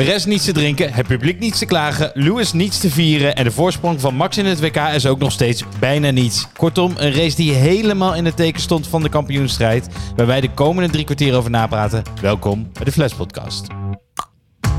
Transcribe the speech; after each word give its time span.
Perez 0.00 0.24
niets 0.24 0.44
te 0.44 0.52
drinken, 0.52 0.92
het 0.92 1.06
publiek 1.06 1.38
niets 1.38 1.58
te 1.58 1.66
klagen, 1.66 2.10
Lewis 2.14 2.52
niets 2.52 2.78
te 2.78 2.90
vieren 2.90 3.36
en 3.36 3.44
de 3.44 3.50
voorsprong 3.50 4.00
van 4.00 4.14
Max 4.14 4.38
in 4.38 4.46
het 4.46 4.60
WK 4.60 4.76
is 4.76 5.06
ook 5.06 5.18
nog 5.18 5.32
steeds 5.32 5.64
bijna 5.78 6.10
niets. 6.10 6.46
Kortom, 6.56 6.94
een 6.96 7.12
race 7.12 7.36
die 7.36 7.52
helemaal 7.52 8.14
in 8.14 8.24
het 8.24 8.36
teken 8.36 8.60
stond 8.60 8.86
van 8.86 9.02
de 9.02 9.08
kampioenstrijd, 9.08 9.88
waar 10.16 10.26
wij 10.26 10.40
de 10.40 10.50
komende 10.50 10.90
drie 10.90 11.04
kwartier 11.04 11.36
over 11.36 11.50
napraten. 11.50 12.02
Welkom 12.20 12.70
bij 12.72 12.84
de 12.84 12.92
Flash 12.92 13.14
Podcast. 13.14 13.66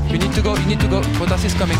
You 0.06 0.18
need 0.18 0.34
to 0.34 0.42
go, 0.42 0.52
you 0.52 0.66
need 0.66 0.80
to 0.80 0.88
go. 0.88 1.02
Bottas 1.18 1.44
is 1.44 1.56
coming. 1.56 1.78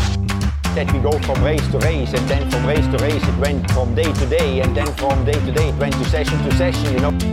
that 0.75 0.91
we 0.91 0.99
go 0.99 1.11
from 1.19 1.43
race 1.43 1.71
to 1.71 1.77
race 1.77 2.13
and 2.17 2.27
then 2.27 2.49
from 2.49 2.65
race 2.65 2.87
to 2.87 2.97
race 2.97 3.27
it 3.27 3.39
went 3.39 3.71
from 3.71 3.93
day 3.93 4.11
to 4.11 4.27
day 4.27 4.61
and 4.61 4.75
then 4.75 4.87
from 4.95 5.23
day 5.25 5.39
to 5.45 5.51
day 5.51 5.69
it 5.69 5.79
went 5.79 5.93
to 5.93 6.03
session 6.05 6.37
to 6.43 6.51
session 6.55 6.93
you 6.93 6.99
know 6.99 7.32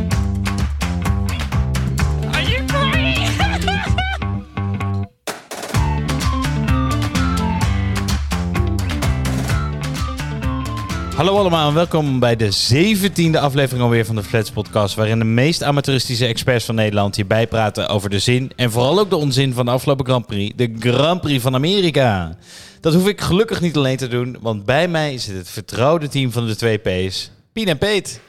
Hallo 11.20 11.38
allemaal 11.38 11.69
en 11.69 11.74
welkom 11.74 12.19
bij 12.19 12.37
de 12.37 12.51
zeventiende 12.51 13.41
aflevering 13.41 13.84
alweer 13.84 14.05
van 14.05 14.15
de 14.15 14.23
Flats 14.23 14.51
Podcast, 14.51 14.95
waarin 14.95 15.19
de 15.19 15.24
meest 15.24 15.62
amateuristische 15.62 16.27
experts 16.27 16.65
van 16.65 16.74
Nederland 16.74 17.16
hier 17.16 17.27
bijpraten 17.27 17.88
over 17.88 18.10
de 18.10 18.19
zin 18.19 18.52
en 18.56 18.70
vooral 18.70 18.98
ook 18.98 19.10
de 19.10 19.16
onzin 19.16 19.52
van 19.52 19.65
de 19.65 19.70
afgelopen 19.70 20.05
Grand 20.05 20.27
Prix, 20.27 20.56
de 20.56 20.74
Grand 20.79 21.20
Prix 21.20 21.43
van 21.43 21.55
Amerika. 21.55 22.37
Dat 22.80 22.95
hoef 22.95 23.09
ik 23.09 23.20
gelukkig 23.20 23.60
niet 23.60 23.77
alleen 23.77 23.96
te 23.96 24.09
doen, 24.09 24.37
want 24.41 24.65
bij 24.65 24.88
mij 24.88 25.19
zit 25.19 25.37
het 25.37 25.48
vertrouwde 25.48 26.09
team 26.09 26.33
van 26.33 26.46
de 26.46 26.56
twee 26.56 26.79
P's, 26.79 27.30
Pien 27.52 27.68
en 27.68 27.79
Peet. 27.79 28.21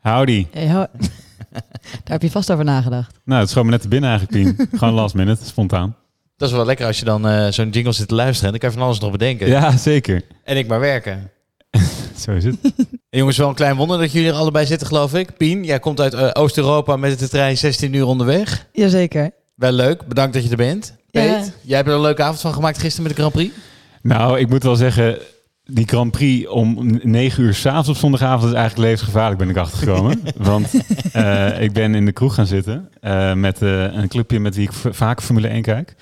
Howdy. 0.00 0.46
Hey, 0.50 0.70
ho- 0.70 0.86
Daar 1.50 2.02
heb 2.04 2.22
je 2.22 2.30
vast 2.30 2.52
over 2.52 2.64
nagedacht. 2.64 3.18
Nou, 3.24 3.40
het 3.40 3.50
schoot 3.50 3.64
me 3.64 3.70
net 3.70 3.82
te 3.82 3.88
binnen 3.88 4.10
eigenlijk, 4.10 4.56
Pien. 4.56 4.68
Gewoon 4.78 4.94
last 4.94 5.14
minute, 5.14 5.44
spontaan. 5.44 5.96
Dat 6.36 6.48
is 6.48 6.54
wel 6.54 6.64
lekker 6.64 6.86
als 6.86 6.98
je 6.98 7.04
dan 7.04 7.28
eh, 7.28 7.48
zo'n 7.50 7.70
jingle 7.70 7.92
zit 7.92 8.08
te 8.08 8.14
luisteren 8.14 8.44
en 8.44 8.50
dan 8.50 8.60
kan 8.60 8.70
je 8.70 8.76
van 8.76 8.86
alles 8.86 9.00
nog 9.00 9.10
bedenken. 9.10 9.48
Ja, 9.48 9.76
zeker. 9.76 10.22
En 10.44 10.56
ik 10.56 10.66
maar 10.66 10.80
werken. 10.80 11.30
Zo 12.24 12.30
is 12.30 12.44
het. 12.44 12.56
En 13.10 13.18
jongens, 13.18 13.36
wel 13.36 13.48
een 13.48 13.54
klein 13.54 13.76
wonder 13.76 13.98
dat 13.98 14.12
jullie 14.12 14.28
er 14.28 14.34
allebei 14.34 14.66
zitten, 14.66 14.86
geloof 14.86 15.14
ik. 15.14 15.36
Pien, 15.36 15.64
jij 15.64 15.78
komt 15.78 16.00
uit 16.00 16.14
eh, 16.14 16.30
Oost-Europa 16.32 16.96
met 16.96 17.18
de 17.18 17.28
trein 17.28 17.58
16 17.58 17.92
uur 17.92 18.06
onderweg. 18.06 18.66
Jazeker. 18.72 19.30
Wel 19.54 19.72
leuk, 19.72 20.06
bedankt 20.06 20.34
dat 20.34 20.44
je 20.44 20.50
er 20.50 20.56
bent. 20.56 20.94
Ja. 21.10 21.20
Peet, 21.20 21.52
jij 21.62 21.76
hebt 21.76 21.88
er 21.88 21.94
een 21.94 22.00
leuke 22.00 22.22
avond 22.22 22.40
van 22.40 22.52
gemaakt 22.52 22.78
gisteren 22.78 23.02
met 23.02 23.16
de 23.16 23.18
Grand 23.18 23.34
Prix. 23.34 23.54
Nou, 24.02 24.38
ik 24.38 24.48
moet 24.48 24.62
wel 24.62 24.76
zeggen, 24.76 25.18
die 25.64 25.86
Grand 25.86 26.10
Prix 26.10 26.48
om 26.48 26.98
9 27.02 27.42
uur 27.42 27.54
s'avonds 27.54 27.88
op 27.88 27.96
zondagavond 27.96 28.50
is 28.50 28.56
eigenlijk 28.56 28.88
levensgevaarlijk, 28.88 29.38
ben 29.38 29.48
ik 29.48 29.56
achtergekomen. 29.56 30.20
Want 30.36 30.70
eh, 31.12 31.60
ik 31.60 31.72
ben 31.72 31.94
in 31.94 32.04
de 32.04 32.12
kroeg 32.12 32.34
gaan 32.34 32.46
zitten 32.46 32.88
eh, 33.00 33.32
met 33.32 33.62
eh, 33.62 33.82
een 33.82 34.08
clubje 34.08 34.40
met 34.40 34.56
wie 34.56 34.68
ik 34.68 34.72
vaak 34.72 35.22
Formule 35.22 35.48
1 35.48 35.62
kijk. 35.62 35.94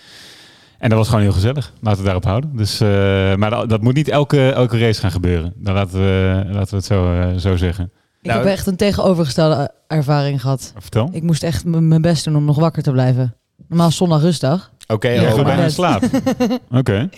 En 0.84 0.90
dat 0.90 0.98
was 0.98 1.08
gewoon 1.08 1.22
heel 1.22 1.32
gezellig. 1.32 1.64
Laten 1.80 1.82
we 1.82 1.88
het 1.90 2.04
daarop 2.04 2.24
houden. 2.24 2.56
Dus, 2.56 2.80
eh, 2.80 2.88
maar 3.34 3.50
dat, 3.50 3.68
dat 3.68 3.82
moet 3.82 3.94
niet 3.94 4.08
elke, 4.08 4.50
elke 4.50 4.78
race 4.78 5.00
gaan 5.00 5.10
gebeuren. 5.10 5.52
Dan 5.56 5.74
laten 5.74 5.98
we, 5.98 6.42
laten 6.50 6.70
we 6.70 6.76
het 6.76 6.84
zo, 6.84 7.12
eh, 7.20 7.36
zo 7.36 7.56
zeggen. 7.56 7.84
Ik 8.20 8.30
Nou, 8.30 8.38
heb 8.38 8.48
echt 8.48 8.66
een 8.66 8.76
tegenovergestelde 8.76 9.70
ervaring 9.86 10.40
gehad. 10.40 10.72
Vertel. 10.78 11.08
Ik 11.12 11.22
moest 11.22 11.42
echt 11.42 11.64
mijn 11.64 12.02
best 12.02 12.24
doen 12.24 12.36
om 12.36 12.44
nog 12.44 12.58
wakker 12.58 12.82
te 12.82 12.90
blijven. 12.90 13.34
Normaal 13.68 13.88
is 13.88 13.96
zondag 13.96 14.20
rustdag. 14.20 14.70
Oké, 14.86 15.08
Ja, 15.08 15.28
oh, 15.30 15.34
maar 15.34 15.44
bijna 15.44 15.68
slaap. 15.68 16.02
Oké. 16.70 17.08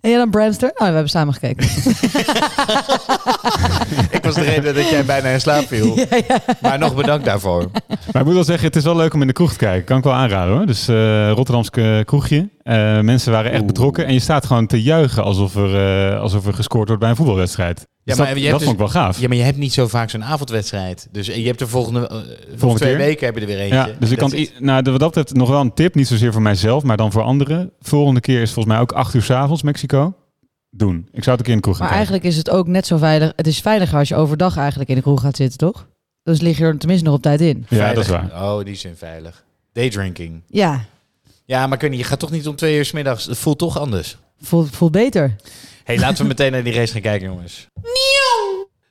En 0.00 0.10
jij 0.10 0.18
dan 0.18 0.30
Bramster? 0.30 0.68
Oh, 0.68 0.78
we 0.78 0.84
hebben 0.84 1.08
samen 1.08 1.34
gekeken. 1.34 1.66
ik 4.16 4.20
was 4.22 4.34
de 4.34 4.40
reden 4.40 4.74
dat 4.74 4.88
jij 4.88 5.04
bijna 5.04 5.28
in 5.28 5.40
slaap 5.40 5.66
viel. 5.66 5.96
ja, 5.98 6.06
ja. 6.28 6.40
Maar 6.60 6.78
nog 6.78 6.94
bedankt 6.94 7.24
daarvoor. 7.24 7.70
Maar 8.12 8.20
ik 8.20 8.24
moet 8.24 8.34
wel 8.34 8.44
zeggen, 8.44 8.66
het 8.66 8.76
is 8.76 8.84
wel 8.84 8.96
leuk 8.96 9.14
om 9.14 9.20
in 9.20 9.26
de 9.26 9.32
kroeg 9.32 9.52
te 9.52 9.58
kijken. 9.58 9.84
Kan 9.84 9.98
ik 9.98 10.04
wel 10.04 10.12
aanraden 10.12 10.56
hoor. 10.56 10.66
Dus 10.66 10.88
eh 10.88 11.30
Rotterdamse 11.30 11.70
eh, 11.98 12.04
kroegje. 12.04 12.48
Eh, 12.62 13.00
mensen 13.00 13.32
waren 13.32 13.50
echt 13.50 13.60
Oeh. 13.60 13.66
betrokken. 13.66 14.06
En 14.06 14.12
je 14.12 14.20
staat 14.20 14.46
gewoon 14.46 14.66
te 14.66 14.82
juichen 14.82 15.22
alsof 15.22 15.56
er, 15.56 16.10
eh, 16.10 16.20
alsof 16.20 16.46
er 16.46 16.54
gescoord 16.54 16.86
wordt 16.86 17.02
bij 17.02 17.10
een 17.10 17.16
voetbalwedstrijd. 17.16 17.86
Dus 18.16 18.24
maar 18.24 18.34
dat 18.34 18.36
je 18.36 18.42
dat 18.42 18.50
hebt 18.50 18.62
vond 18.62 18.72
ik 18.74 18.92
wel 18.92 19.02
gaaf. 19.02 19.20
Ja, 19.20 19.28
maar 19.28 19.36
je 19.36 19.42
hebt 19.42 19.56
niet 19.56 19.72
zo 19.72 19.88
vaak 19.88 20.10
zo'n 20.10 20.24
avondwedstrijd. 20.24 21.08
Dus 21.10 21.26
je 21.26 21.46
hebt 21.46 21.58
de 21.58 21.66
volgende, 21.66 22.08
eh, 22.08 22.16
Volgende 22.56 22.84
twee 22.84 22.96
keer? 22.96 23.04
weken 23.06 23.26
heb 23.26 23.34
je 23.34 23.40
er 23.40 23.46
weer 23.46 23.58
eentje. 23.58 23.76
Ja, 23.76 23.88
dus 23.98 24.10
ik 24.10 24.18
kan, 24.18 24.30
Dat 24.30 24.50
nou, 24.58 24.82
de- 24.82 24.90
wat 24.90 25.00
dat 25.00 25.08
betreft 25.14 25.34
nog 25.34 25.48
wel 25.48 25.60
een 25.60 25.74
tip. 25.74 25.94
Niet 25.94 26.06
zozeer 26.06 26.32
voor 26.32 26.42
mijzelf, 26.42 26.82
maar 26.82 26.96
dan 26.96 27.12
voor 27.12 27.22
anderen. 27.22 27.70
Volgende 27.80 28.20
keer 28.20 28.40
is 28.42 28.52
volgens 28.52 28.74
mij 28.74 28.82
ook 28.82 28.92
8 28.92 29.14
uur 29.14 29.22
's 29.22 29.30
avonds 29.30 29.62
Mexico. 29.62 30.14
Doen. 30.70 31.08
Ik 31.12 31.24
zou 31.24 31.36
het 31.36 31.38
een 31.38 31.44
keer 31.44 31.48
in 31.50 31.56
de 31.56 31.62
kroeg 31.62 31.76
gaan 31.76 31.86
Maar 31.86 31.94
kijken. 31.96 32.08
eigenlijk 32.12 32.24
is 32.24 32.36
het 32.36 32.50
ook 32.50 32.66
net 32.66 32.86
zo 32.86 32.96
veilig. 32.96 33.32
Het 33.36 33.46
is 33.46 33.60
veiliger 33.60 33.98
als 33.98 34.08
je 34.08 34.16
overdag 34.16 34.56
eigenlijk 34.56 34.88
in 34.90 34.96
de 34.96 35.02
kroeg 35.02 35.20
gaat 35.20 35.36
zitten, 35.36 35.58
toch? 35.58 35.86
Dus 36.22 36.40
lig 36.40 36.58
je 36.58 36.64
er 36.64 36.78
tenminste 36.78 37.06
nog 37.06 37.14
op 37.16 37.22
tijd 37.22 37.40
in. 37.40 37.66
Ja, 37.68 37.76
veilig. 37.76 37.94
dat 37.94 38.04
is 38.04 38.10
waar. 38.30 38.42
Oh, 38.42 38.64
die 38.64 38.74
zijn 38.74 38.96
veilig. 38.96 39.44
Daydrinking. 39.72 40.42
Ja, 40.48 40.84
Ja, 41.44 41.66
maar 41.66 41.78
kun 41.78 41.90
je, 41.92 41.96
je 41.98 42.04
gaat 42.04 42.18
toch 42.18 42.30
niet 42.30 42.48
om 42.48 42.56
twee 42.56 42.76
uur 42.76 42.84
's 42.84 42.92
middags. 42.92 43.24
Het 43.26 43.38
voelt 43.38 43.58
toch 43.58 43.78
anders. 43.78 44.16
voelt, 44.40 44.70
voelt 44.70 44.92
beter. 44.92 45.36
Hey, 45.88 45.98
laten 45.98 46.22
we 46.22 46.28
meteen 46.34 46.52
naar 46.52 46.62
die 46.62 46.74
race 46.74 46.92
gaan 46.92 47.00
kijken, 47.00 47.28
jongens. 47.28 47.66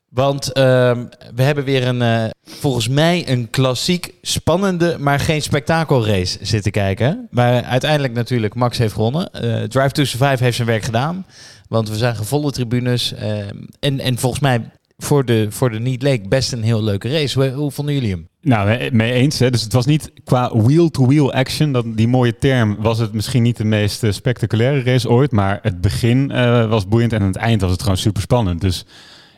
Want 0.09 0.51
ehm, 0.51 1.05
we 1.35 1.43
hebben 1.43 1.63
weer 1.63 1.87
een, 1.87 2.01
eh, 2.01 2.29
volgens 2.43 2.87
mij, 2.87 3.29
een 3.29 3.49
klassiek 3.49 4.13
spannende, 4.21 4.95
maar 4.99 5.19
geen 5.19 5.41
spektakelrace 5.41 6.37
zitten 6.41 6.71
kijken. 6.71 7.27
Waar 7.31 7.63
uiteindelijk 7.63 8.13
natuurlijk 8.13 8.55
Max 8.55 8.77
heeft 8.77 8.93
gewonnen. 8.93 9.31
Eh, 9.33 9.63
Drive 9.63 9.91
to 9.91 10.03
Survive 10.03 10.43
heeft 10.43 10.55
zijn 10.55 10.67
werk 10.67 10.83
gedaan. 10.83 11.25
Want 11.67 11.89
we 11.89 11.95
zagen 11.95 12.25
volle 12.25 12.51
tribunes. 12.51 13.13
ehm, 13.13 13.55
en, 13.79 13.99
en 13.99 14.17
volgens 14.17 14.41
mij 14.41 14.71
voor 14.97 15.25
de, 15.25 15.47
voor 15.49 15.69
de 15.69 15.79
Niet 15.79 16.01
Leek 16.01 16.29
best 16.29 16.51
een 16.51 16.63
heel 16.63 16.83
leuke 16.83 17.09
race. 17.09 17.49
Hoe, 17.49 17.71
vonden 17.71 17.93
jullie 17.93 18.11
hem? 18.11 18.27
Nou, 18.41 18.67
mee- 18.67 18.91
mee 18.91 19.11
eens. 19.11 19.39
Hè. 19.39 19.49
Dus 19.49 19.61
het 19.61 19.73
was 19.73 19.85
niet 19.85 20.11
qua 20.23 20.57
wheel-to-wheel 20.57 21.33
action. 21.33 21.71
Dat, 21.71 21.85
die 21.97 22.07
mooie 22.07 22.37
term 22.37 22.75
was 22.79 22.99
het 22.99 23.13
misschien 23.13 23.43
niet 23.43 23.57
de 23.57 23.63
meest 23.63 24.03
eh, 24.03 24.11
spectaculaire 24.11 24.83
race 24.83 25.09
ooit. 25.09 25.31
Maar 25.31 25.59
het 25.61 25.81
begin 25.81 26.31
eh, 26.31 26.69
was 26.69 26.87
boeiend 26.87 27.13
en 27.13 27.21
aan 27.21 27.27
het 27.27 27.35
eind 27.35 27.61
was 27.61 27.71
het 27.71 27.81
gewoon 27.81 27.97
super 27.97 28.21
spannend. 28.21 28.61
Dus 28.61 28.85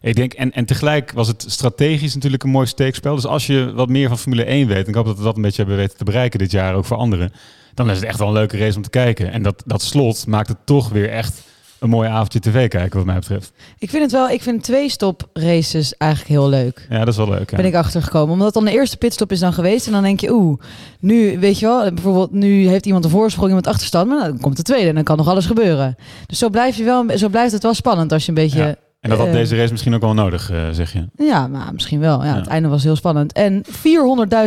ik 0.01 0.15
denk, 0.15 0.33
en, 0.33 0.51
en 0.51 0.65
tegelijk 0.65 1.11
was 1.11 1.27
het 1.27 1.45
strategisch 1.47 2.13
natuurlijk 2.13 2.43
een 2.43 2.49
mooi 2.49 2.67
steekspel. 2.67 3.15
Dus 3.15 3.25
als 3.25 3.47
je 3.47 3.71
wat 3.73 3.89
meer 3.89 4.07
van 4.07 4.17
Formule 4.17 4.43
1 4.43 4.67
weet, 4.67 4.83
en 4.83 4.89
ik 4.89 4.95
hoop 4.95 5.05
dat 5.05 5.17
we 5.17 5.23
dat 5.23 5.35
een 5.35 5.41
beetje 5.41 5.61
hebben 5.61 5.77
weten 5.77 5.97
te 5.97 6.03
bereiken 6.03 6.39
dit 6.39 6.51
jaar, 6.51 6.75
ook 6.75 6.85
voor 6.85 6.97
anderen, 6.97 7.31
dan 7.73 7.89
is 7.89 7.95
het 7.95 8.05
echt 8.05 8.19
wel 8.19 8.27
een 8.27 8.33
leuke 8.33 8.57
race 8.57 8.77
om 8.77 8.83
te 8.83 8.89
kijken. 8.89 9.31
En 9.31 9.43
dat, 9.43 9.63
dat 9.65 9.81
slot 9.81 10.27
maakt 10.27 10.47
het 10.47 10.65
toch 10.65 10.89
weer 10.89 11.09
echt 11.09 11.41
een 11.79 11.89
mooi 11.89 12.09
avondje 12.09 12.39
tv 12.39 12.67
kijken, 12.67 12.97
wat 12.97 13.05
mij 13.05 13.15
betreft. 13.15 13.51
Ik 13.77 13.89
vind 13.89 14.03
het 14.03 14.11
wel, 14.11 14.29
ik 14.29 14.41
vind 14.41 14.63
twee 14.63 14.89
stop 14.89 15.29
races 15.33 15.97
eigenlijk 15.97 16.31
heel 16.31 16.49
leuk. 16.49 16.87
Ja, 16.89 16.99
dat 16.99 17.07
is 17.07 17.17
wel 17.17 17.29
leuk. 17.29 17.51
Ja. 17.51 17.57
ben 17.57 17.65
ik 17.65 17.75
achtergekomen. 17.75 18.33
Omdat 18.33 18.53
dan 18.53 18.65
de 18.65 18.71
eerste 18.71 18.97
pitstop 18.97 19.31
is 19.31 19.39
dan 19.39 19.53
geweest. 19.53 19.85
En 19.85 19.91
dan 19.91 20.03
denk 20.03 20.19
je, 20.19 20.31
oeh, 20.31 20.59
nu 20.99 21.39
weet 21.39 21.59
je 21.59 21.65
wel, 21.65 21.91
bijvoorbeeld 21.93 22.31
nu 22.31 22.67
heeft 22.67 22.85
iemand 22.85 23.03
een 23.03 23.09
voorsprong, 23.09 23.47
iemand 23.47 23.67
achterstand. 23.67 24.07
Maar 24.09 24.27
dan 24.27 24.39
komt 24.39 24.57
de 24.57 24.63
tweede 24.63 24.87
en 24.89 24.95
dan 24.95 25.03
kan 25.03 25.17
nog 25.17 25.27
alles 25.27 25.45
gebeuren. 25.45 25.95
Dus 26.25 26.37
zo, 26.37 26.49
blijf 26.49 26.77
je 26.77 26.83
wel, 26.83 27.05
zo 27.17 27.29
blijft 27.29 27.51
het 27.53 27.63
wel 27.63 27.73
spannend 27.73 28.11
als 28.11 28.23
je 28.23 28.29
een 28.29 28.35
beetje... 28.35 28.59
Ja. 28.59 28.75
En 28.99 29.09
dat 29.09 29.19
had 29.19 29.27
eh, 29.27 29.33
deze 29.33 29.55
race 29.55 29.71
misschien 29.71 29.93
ook 29.95 30.01
wel 30.01 30.13
nodig, 30.13 30.51
eh, 30.51 30.61
zeg 30.71 30.93
je. 30.93 31.07
Ja, 31.15 31.47
maar 31.47 31.73
misschien 31.73 31.99
wel. 31.99 32.23
Ja, 32.23 32.29
Ja. 32.29 32.35
Het 32.35 32.47
einde 32.47 32.67
was 32.69 32.83
heel 32.83 32.95
spannend. 32.95 33.33
En 33.33 33.63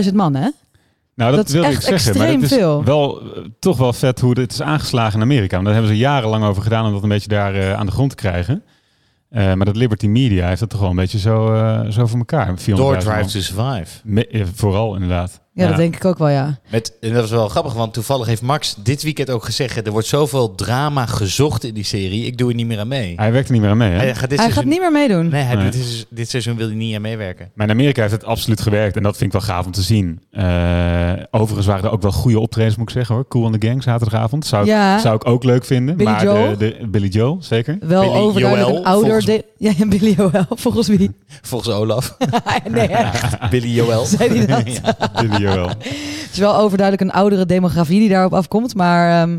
400.000 0.04 0.14
man, 0.14 0.34
hè? 0.34 0.49
Nou, 1.15 1.31
dat, 1.31 1.39
Dat 1.39 1.47
is 1.49 1.53
wilde 1.53 1.69
echt 1.69 1.77
ik 1.91 1.99
zeggen. 1.99 2.19
Maar 2.19 2.28
het 2.28 2.43
is 2.43 2.49
veel. 2.49 2.84
wel 2.84 3.21
eh, 3.21 3.43
toch 3.59 3.77
wel 3.78 3.93
vet 3.93 4.21
hoe 4.21 4.41
het 4.41 4.53
is 4.53 4.62
aangeslagen 4.62 5.15
in 5.17 5.23
Amerika. 5.23 5.53
Want 5.55 5.65
daar 5.65 5.75
hebben 5.75 5.93
ze 5.93 5.99
jarenlang 5.99 6.45
over 6.45 6.62
gedaan 6.62 6.87
om 6.87 6.93
dat 6.93 7.03
een 7.03 7.09
beetje 7.09 7.28
daar 7.28 7.55
eh, 7.55 7.73
aan 7.73 7.87
de 7.87 7.93
grond 7.93 8.11
te 8.11 8.17
krijgen. 8.17 8.62
Eh, 9.28 9.45
maar 9.55 9.67
dat 9.67 9.77
Liberty 9.77 10.06
Media 10.06 10.47
heeft 10.49 10.61
dat 10.61 10.71
toch 10.71 10.81
wel 10.81 10.91
een 10.91 10.97
beetje 10.97 11.19
zo, 11.19 11.55
zo 11.91 12.06
voor 12.06 12.19
elkaar. 12.19 12.55
400.000 12.59 12.65
Door. 12.65 12.97
Drive 12.97 13.31
to 13.31 13.41
Survive. 13.41 14.00
Me- 14.05 14.47
vooral 14.55 14.95
inderdaad. 14.95 15.41
Ja, 15.55 15.69
dat 15.69 15.77
denk 15.77 15.97
ik 15.97 16.05
ook 16.05 16.19
wel, 16.19 16.29
ja. 16.29 16.59
Met, 16.71 16.93
en 17.01 17.13
dat 17.13 17.21
was 17.21 17.31
wel 17.31 17.49
grappig, 17.49 17.73
want 17.73 17.93
toevallig 17.95 18.27
heeft 18.27 18.43
Max 18.43 18.75
dit 18.83 19.03
weekend 19.03 19.31
ook 19.31 19.45
gezegd... 19.45 19.87
er 19.87 19.93
wordt 19.93 20.07
zoveel 20.07 20.55
drama 20.55 21.07
gezocht 21.07 21.65
in 21.65 21.75
die 21.75 21.85
serie, 21.85 22.27
ik 22.27 22.39
doe 22.39 22.49
er 22.49 22.55
niet 22.55 22.67
meer 22.67 22.79
aan 22.79 22.89
mee. 22.89 23.13
Hij 23.17 23.33
werkt 23.33 23.47
er 23.47 23.53
niet 23.53 23.62
meer 23.62 23.71
aan 23.71 23.77
mee. 23.77 23.91
Hè? 23.91 23.97
Hij 23.97 24.15
gaat 24.15 24.31
dit 24.31 24.39
Hij 24.39 24.51
seizoen, 24.51 24.62
gaat 24.62 24.65
niet 24.73 24.81
meer 24.81 24.93
meedoen. 24.93 25.29
Nee, 25.29 25.43
hij, 25.43 25.55
Nee. 25.55 25.65
Dit, 25.71 25.75
is, 25.81 26.07
dit 26.11 26.31
seizoen 26.31 26.57
wil 26.57 26.67
hij 26.67 26.77
niet 26.77 26.95
aan 26.95 27.01
meewerken. 27.03 27.51
Maar 27.55 27.67
in 27.67 27.73
Amerika 27.73 28.01
heeft 28.01 28.12
het 28.12 28.25
absoluut 28.25 28.61
gewerkt. 28.61 28.97
En 28.97 29.03
dat 29.03 29.17
vind 29.17 29.35
ik 29.35 29.41
wel 29.41 29.55
gaaf 29.55 29.67
om 29.67 29.73
te 29.73 29.83
zien. 29.83 30.21
Eh, 30.31 31.12
overigens 31.31 31.67
waren 31.67 31.85
er 31.85 31.91
ook 31.93 32.03
wel 32.03 32.12
goede 32.12 32.39
optredens, 32.41 32.77
moet 32.77 32.89
ik 32.89 32.95
zeggen 32.95 33.15
hoor. 33.15 33.29
Cool 33.29 33.47
in 33.53 33.59
the 33.59 33.67
Gang 33.67 33.83
zaterdagavond. 33.83 34.47
Zou, 34.47 34.62
ik- 34.62 34.69
Ja. 34.69 34.99
zou 34.99 35.15
ik 35.15 35.27
ook 35.27 35.45
leuk 35.45 35.65
vinden. 35.65 35.97
Billy 35.97 36.11
maar 36.11 36.25
Joel? 36.25 36.49
De, 36.50 36.76
de, 36.81 36.87
Billy 36.88 37.09
Joel, 37.09 37.38
zeker. 37.41 37.76
Wel 37.81 38.03
Billy 38.03 38.15
overduidelijk 38.17 38.69
Joel, 38.71 38.79
een 38.81 38.87
ouder... 38.87 39.05
volgens- 39.11 39.25
de- 39.26 39.44
Ja, 39.69 39.73
ja, 39.76 39.87
Billy 39.87 40.15
Joel. 40.17 40.31
Volgens 40.50 40.88
wie? 40.88 41.11
Volgens 41.43 41.75
Olaf. 41.75 42.17
nee, 42.71 42.87
echt. 42.88 43.50
Billy 43.50 43.69
Joel. 43.75 44.05
Zei 44.05 44.29
hij 44.38 44.47
dat? 44.47 44.81
Ja. 44.82 45.11
Billy 45.23 45.41
Het 46.23 46.33
is 46.33 46.39
wel 46.39 46.56
overduidelijk 46.56 47.09
een 47.11 47.17
oudere 47.17 47.47
demografie 47.47 47.99
die 48.00 48.09
daarop 48.09 48.35
afkomt. 48.35 48.75
Maar 48.75 49.23
ehm, 49.23 49.33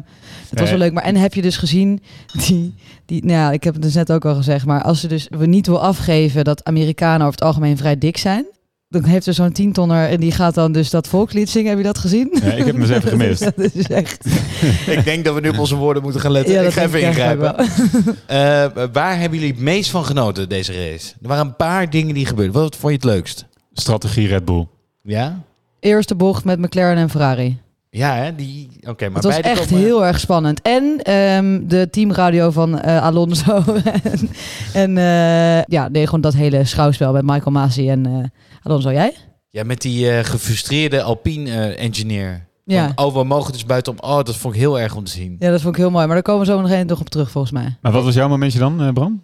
het 0.49 0.59
was 0.59 0.69
Nee. 0.69 0.69
wel 0.69 0.77
leuk. 0.77 0.93
Maar 0.93 1.03
en 1.03 1.15
heb 1.15 1.33
je 1.33 1.41
dus 1.41 1.57
gezien, 1.57 2.01
die, 2.45 2.75
die, 3.05 3.25
nou 3.25 3.37
ja, 3.39 3.51
ik 3.51 3.63
heb 3.63 3.73
het 3.73 3.83
dus 3.83 3.93
net 3.93 4.11
ook 4.11 4.25
al 4.25 4.35
gezegd. 4.35 4.65
Maar 4.65 4.81
als 4.83 4.99
ze 4.99 5.07
dus 5.07 5.27
we 5.29 5.45
niet 5.45 5.67
wil 5.67 5.81
afgeven 5.81 6.43
dat 6.43 6.63
Amerikanen 6.63 7.21
over 7.21 7.31
het 7.39 7.43
algemeen 7.43 7.77
vrij 7.77 7.97
dik 7.97 8.17
zijn. 8.17 8.45
Dan 8.87 9.03
heeft 9.03 9.27
er 9.27 9.33
zo'n 9.33 9.51
tientonner 9.51 10.09
en 10.09 10.19
die 10.19 10.31
gaat 10.31 10.55
dan 10.55 10.71
dus 10.71 10.89
dat 10.89 11.07
volkslied 11.07 11.49
zingen. 11.49 11.69
Heb 11.69 11.77
je 11.77 11.83
dat 11.83 11.97
gezien? 11.97 12.29
Ja, 12.43 12.51
ik 12.51 12.65
heb 12.65 12.73
hem 12.75 12.81
eens 12.81 12.89
even 12.89 13.09
gemist. 13.19 13.39
dat 13.55 13.73
is 13.73 13.87
echt... 13.87 14.25
ik 14.87 15.03
denk 15.05 15.25
dat 15.25 15.33
we 15.33 15.41
nu 15.41 15.49
op 15.49 15.59
onze 15.59 15.75
woorden 15.75 16.03
moeten 16.03 16.21
gaan 16.21 16.31
letten. 16.31 16.53
Ja, 16.53 16.59
ik 16.59 16.65
dat 16.65 16.73
ga 16.73 16.81
even 16.83 17.01
ingrijpen. 17.01 17.55
Eh, 18.27 18.65
waar 18.93 19.19
hebben 19.19 19.39
jullie 19.39 19.53
het 19.53 19.61
meest 19.63 19.89
van 19.89 20.05
genoten 20.05 20.49
deze 20.49 20.73
race? 20.73 21.13
Er 21.21 21.27
waren 21.27 21.45
een 21.45 21.55
paar 21.55 21.89
dingen 21.89 22.13
die 22.13 22.25
gebeurden. 22.25 22.53
Wat 22.61 22.75
vond 22.75 22.91
je 22.91 22.97
het 23.07 23.15
leukst? 23.17 23.45
Strategie 23.73 24.27
Red 24.27 24.45
Bull. 24.45 24.67
Ja? 25.01 25.41
Eerste 25.83 26.15
bocht 26.15 26.43
met 26.43 26.59
McLaren 26.59 26.97
en 26.97 27.09
Ferrari. 27.09 27.57
Ja, 27.89 28.13
hè? 28.15 28.35
Die... 28.35 28.69
Oké, 28.87 29.05
maar 29.05 29.15
het 29.15 29.23
was 29.23 29.39
beide 29.39 29.49
echt 29.59 29.69
komen- 29.69 29.83
heel 29.83 30.05
erg 30.05 30.19
spannend. 30.19 30.61
En 30.61 30.99
ehm, 31.01 31.67
de 31.67 31.89
teamradio 31.89 32.51
van 32.51 32.79
eh, 32.79 33.03
Alonso. 33.03 33.63
en 34.03 34.29
en 34.73 34.97
eh, 34.97 35.63
ja, 35.63 35.87
nee, 35.89 36.05
gewoon 36.05 36.21
dat 36.21 36.33
hele 36.33 36.63
schouwspel 36.65 37.11
met 37.13 37.23
Michael 37.23 37.51
Masi 37.51 37.89
en 37.89 38.05
eh, 38.05 38.13
Alonso. 38.63 38.91
Jij? 38.91 39.13
Ja, 39.49 39.63
met 39.63 39.81
die 39.81 40.09
eh, 40.09 40.23
gefrustreerde 40.23 41.01
Alpine-engineer. 41.01 42.45
Ja. 42.65 42.91
oh, 42.95 43.13
we 43.13 43.23
mogen 43.23 43.51
dus 43.53 43.65
buitenom. 43.65 43.99
Oh, 44.03 44.15
dat 44.23 44.35
vond 44.35 44.53
ik 44.53 44.59
heel 44.59 44.79
erg 44.79 44.95
om 44.95 45.03
te 45.03 45.11
zien. 45.11 45.35
ja, 45.39 45.49
dat 45.51 45.61
vond 45.61 45.75
ik 45.75 45.81
heel 45.81 45.91
mooi. 45.91 46.05
Maar 46.05 46.15
daar 46.15 46.23
komen 46.23 46.45
we 46.45 46.51
zo 46.51 46.61
nog 46.61 46.71
even 46.71 46.87
nog 46.87 46.99
op 46.99 47.09
terug, 47.09 47.31
volgens 47.31 47.53
mij. 47.53 47.77
Maar 47.81 47.91
wat 47.91 48.03
was 48.03 48.13
jouw 48.15 48.27
momentje 48.27 48.59
dan, 48.59 48.81
eh, 48.81 48.89
Bram? 48.93 49.23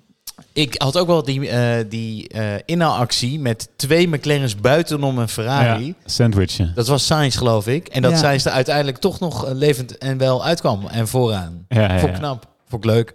Ik 0.54 0.76
had 0.78 0.98
ook 0.98 1.08
wel 1.08 1.24
die, 1.24 1.50
eh 1.50 1.86
die 1.90 2.28
eh 2.28 2.44
inhaalactie 2.66 3.40
met 3.40 3.70
twee 3.76 4.08
McLaren's 4.08 4.56
buitenom 4.56 5.18
een 5.18 5.30
Ferrari. 5.30 5.86
Ja, 5.86 5.94
sandwichje. 6.06 6.72
Dat 6.74 6.88
was 6.88 7.06
Sainz, 7.06 7.38
geloof 7.38 7.68
ik. 7.68 7.88
En 7.88 8.02
dat 8.02 8.12
Ja. 8.12 8.18
Sainz 8.18 8.46
er 8.46 8.52
uiteindelijk 8.52 8.98
toch 8.98 9.20
nog 9.20 9.46
eh, 9.46 9.54
levend 9.54 9.98
en 9.98 10.18
wel 10.18 10.46
uitkwam. 10.46 10.86
En 10.88 11.08
vooraan. 11.08 11.66
Ja, 11.68 11.82
ja, 11.82 12.00
Vond 12.00 12.12
ik 12.12 12.18
knap. 12.18 12.48
Vond 12.68 12.84
ik 12.86 12.90
leuk. 12.92 13.14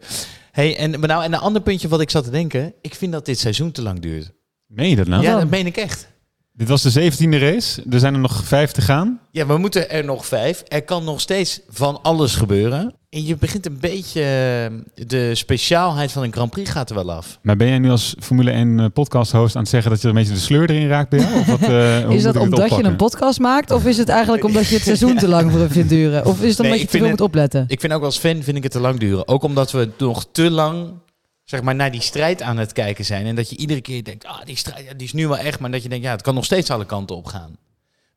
Hey, 0.53 0.77
en, 0.77 0.91
maar 0.91 1.09
nou, 1.09 1.25
en 1.25 1.33
een 1.33 1.39
ander 1.41 1.63
puntje 1.63 1.89
wat 1.89 2.01
ik 2.01 2.11
zat 2.11 2.25
te 2.25 2.31
denken. 2.31 2.75
Ik 2.81 2.95
vind 2.95 3.13
dat 3.13 3.27
dit 3.27 3.39
seizoen 3.39 3.73
te 3.73 3.83
lang 3.83 4.01
duurt. 4.01 4.33
Meen 4.67 4.89
je 4.89 4.97
dat 4.97 5.07
nou? 5.07 5.23
ja, 5.23 5.31
dan? 5.31 5.41
dat 5.41 5.51
meen 5.51 5.67
ik 5.67 5.77
echt. 5.77 6.09
Dit 6.53 6.69
was 6.69 6.83
de 6.83 6.91
zeventiende 6.91 7.39
race. 7.39 7.83
Er 7.91 7.99
zijn 7.99 8.15
er 8.15 8.21
nog 8.21 8.45
vijf 8.45 8.71
te 8.71 8.81
gaan. 8.81 9.21
Ja, 9.31 9.47
we 9.47 9.59
moeten 9.59 9.91
er 9.91 10.05
nog 10.05 10.27
vijf. 10.27 10.63
Er 10.69 10.83
kan 10.83 11.05
nog 11.05 11.21
steeds 11.21 11.61
van 11.69 12.03
alles 12.03 12.35
gebeuren. 12.35 12.95
En 13.15 13.25
je 13.25 13.37
begint 13.37 13.67
een 13.67 13.79
beetje... 13.81 14.21
eh, 14.21 15.07
De 15.07 15.35
speciaalheid 15.35 16.13
van 16.13 16.23
een 16.23 16.33
Grand 16.33 16.51
Prix 16.51 16.71
gaat 16.71 16.89
er 16.91 16.95
wel 16.95 17.13
af. 17.13 17.39
Maar 17.43 17.57
ben 17.57 17.69
jij 17.69 17.79
nu 17.79 17.91
als 17.91 18.15
Formule 18.21 18.51
1 18.51 18.81
eh, 18.81 18.87
podcast 18.93 19.33
host 19.33 19.55
aan 19.57 19.61
het 19.63 19.71
zeggen 19.71 19.91
dat 19.91 20.03
je 20.03 20.09
een 20.09 20.15
beetje 20.15 20.33
de 20.33 20.39
sleur 20.39 20.71
erin 20.71 20.89
raakt 20.89 21.09
bij 21.11 21.19
jou? 21.19 21.39
Of 21.39 21.47
wat, 21.47 21.63
eh, 21.63 22.11
is 22.17 22.23
dat 22.23 22.37
omdat 22.37 22.75
je 22.77 22.85
een 22.85 22.97
podcast 22.97 23.39
maakt? 23.39 23.71
Of 23.71 23.87
is 23.87 23.97
het 23.97 24.09
eigenlijk 24.09 24.45
omdat 24.45 24.69
je 24.69 24.75
het 24.75 24.85
seizoen 24.85 25.17
te 25.17 25.29
lang 25.29 25.53
voor 25.53 25.71
vindt 25.71 25.89
duren? 25.89 26.25
Of 26.27 26.43
is 26.43 26.49
het 26.49 26.59
Nee, 26.59 26.67
omdat 26.67 26.81
je 26.81 26.87
te 26.91 26.99
veel 26.99 27.09
moet 27.09 27.21
opletten? 27.21 27.65
Ik 27.69 27.81
vind 27.81 27.93
ook 27.93 28.03
als 28.03 28.19
fan 28.19 28.43
vind 28.43 28.57
ik 28.57 28.63
het 28.63 28.73
te 28.73 28.81
lang 28.81 28.99
duren. 28.99 29.29
Ook 29.29 29.43
omdat 29.43 29.71
we 29.73 29.91
nog 29.99 30.27
te 30.33 30.51
lang 30.51 30.91
zeg 31.45 31.63
maar, 31.63 31.75
naar 31.75 31.91
die 31.91 32.01
strijd 32.03 32.43
aan 32.43 32.57
het 32.57 32.73
kijken 32.73 33.05
zijn. 33.05 33.27
En 33.27 33.35
dat 33.35 33.51
je 33.51 33.57
iedere 33.57 33.81
keer 33.81 34.05
denkt, 34.05 34.27
ah, 34.27 34.45
die 34.45 34.57
strijd 34.57 34.99
die 34.99 35.07
is 35.07 35.13
nu 35.13 35.29
wel 35.29 35.39
echt. 35.39 35.61
Maar 35.61 35.71
dat 35.71 35.83
je 35.83 35.89
denkt, 35.89 36.05
ja, 36.05 36.11
het 36.11 36.23
kan 36.23 36.35
nog 36.35 36.45
steeds 36.45 36.71
alle 36.71 36.87
kanten 36.87 37.17
op 37.17 37.27
gaan. 37.27 37.57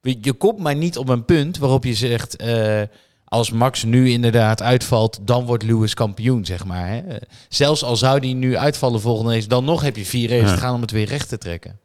Je- 0.01 0.33
komt 0.33 0.59
maar 0.59 0.75
niet 0.75 0.97
op 0.97 1.09
een 1.09 1.25
punt 1.25 1.57
waarop 1.57 1.83
je 1.83 1.93
zegt... 1.93 2.35
eh, 2.35 2.81
als 3.29 3.51
Max 3.51 3.83
nu 3.83 4.09
inderdaad 4.09 4.61
uitvalt, 4.61 5.19
dan 5.21 5.45
wordt 5.45 5.63
Lewis 5.63 5.93
kampioen, 5.93 6.45
zeg 6.45 6.65
maar. 6.65 6.87
Hè? 6.87 7.01
Zelfs 7.49 7.83
al 7.83 7.95
zou 7.95 8.19
die 8.19 8.35
nu 8.35 8.57
uitvallen 8.57 9.01
volgende 9.01 9.33
race... 9.33 9.47
dan 9.47 9.65
nog 9.65 9.81
heb 9.81 9.95
je 9.95 10.05
vier 10.05 10.29
races 10.29 10.49
Ja. 10.49 10.55
te 10.55 10.61
gaan 10.61 10.75
om 10.75 10.81
het 10.81 10.91
weer 10.91 11.07
recht 11.07 11.29
te 11.29 11.37
trekken. 11.37 11.79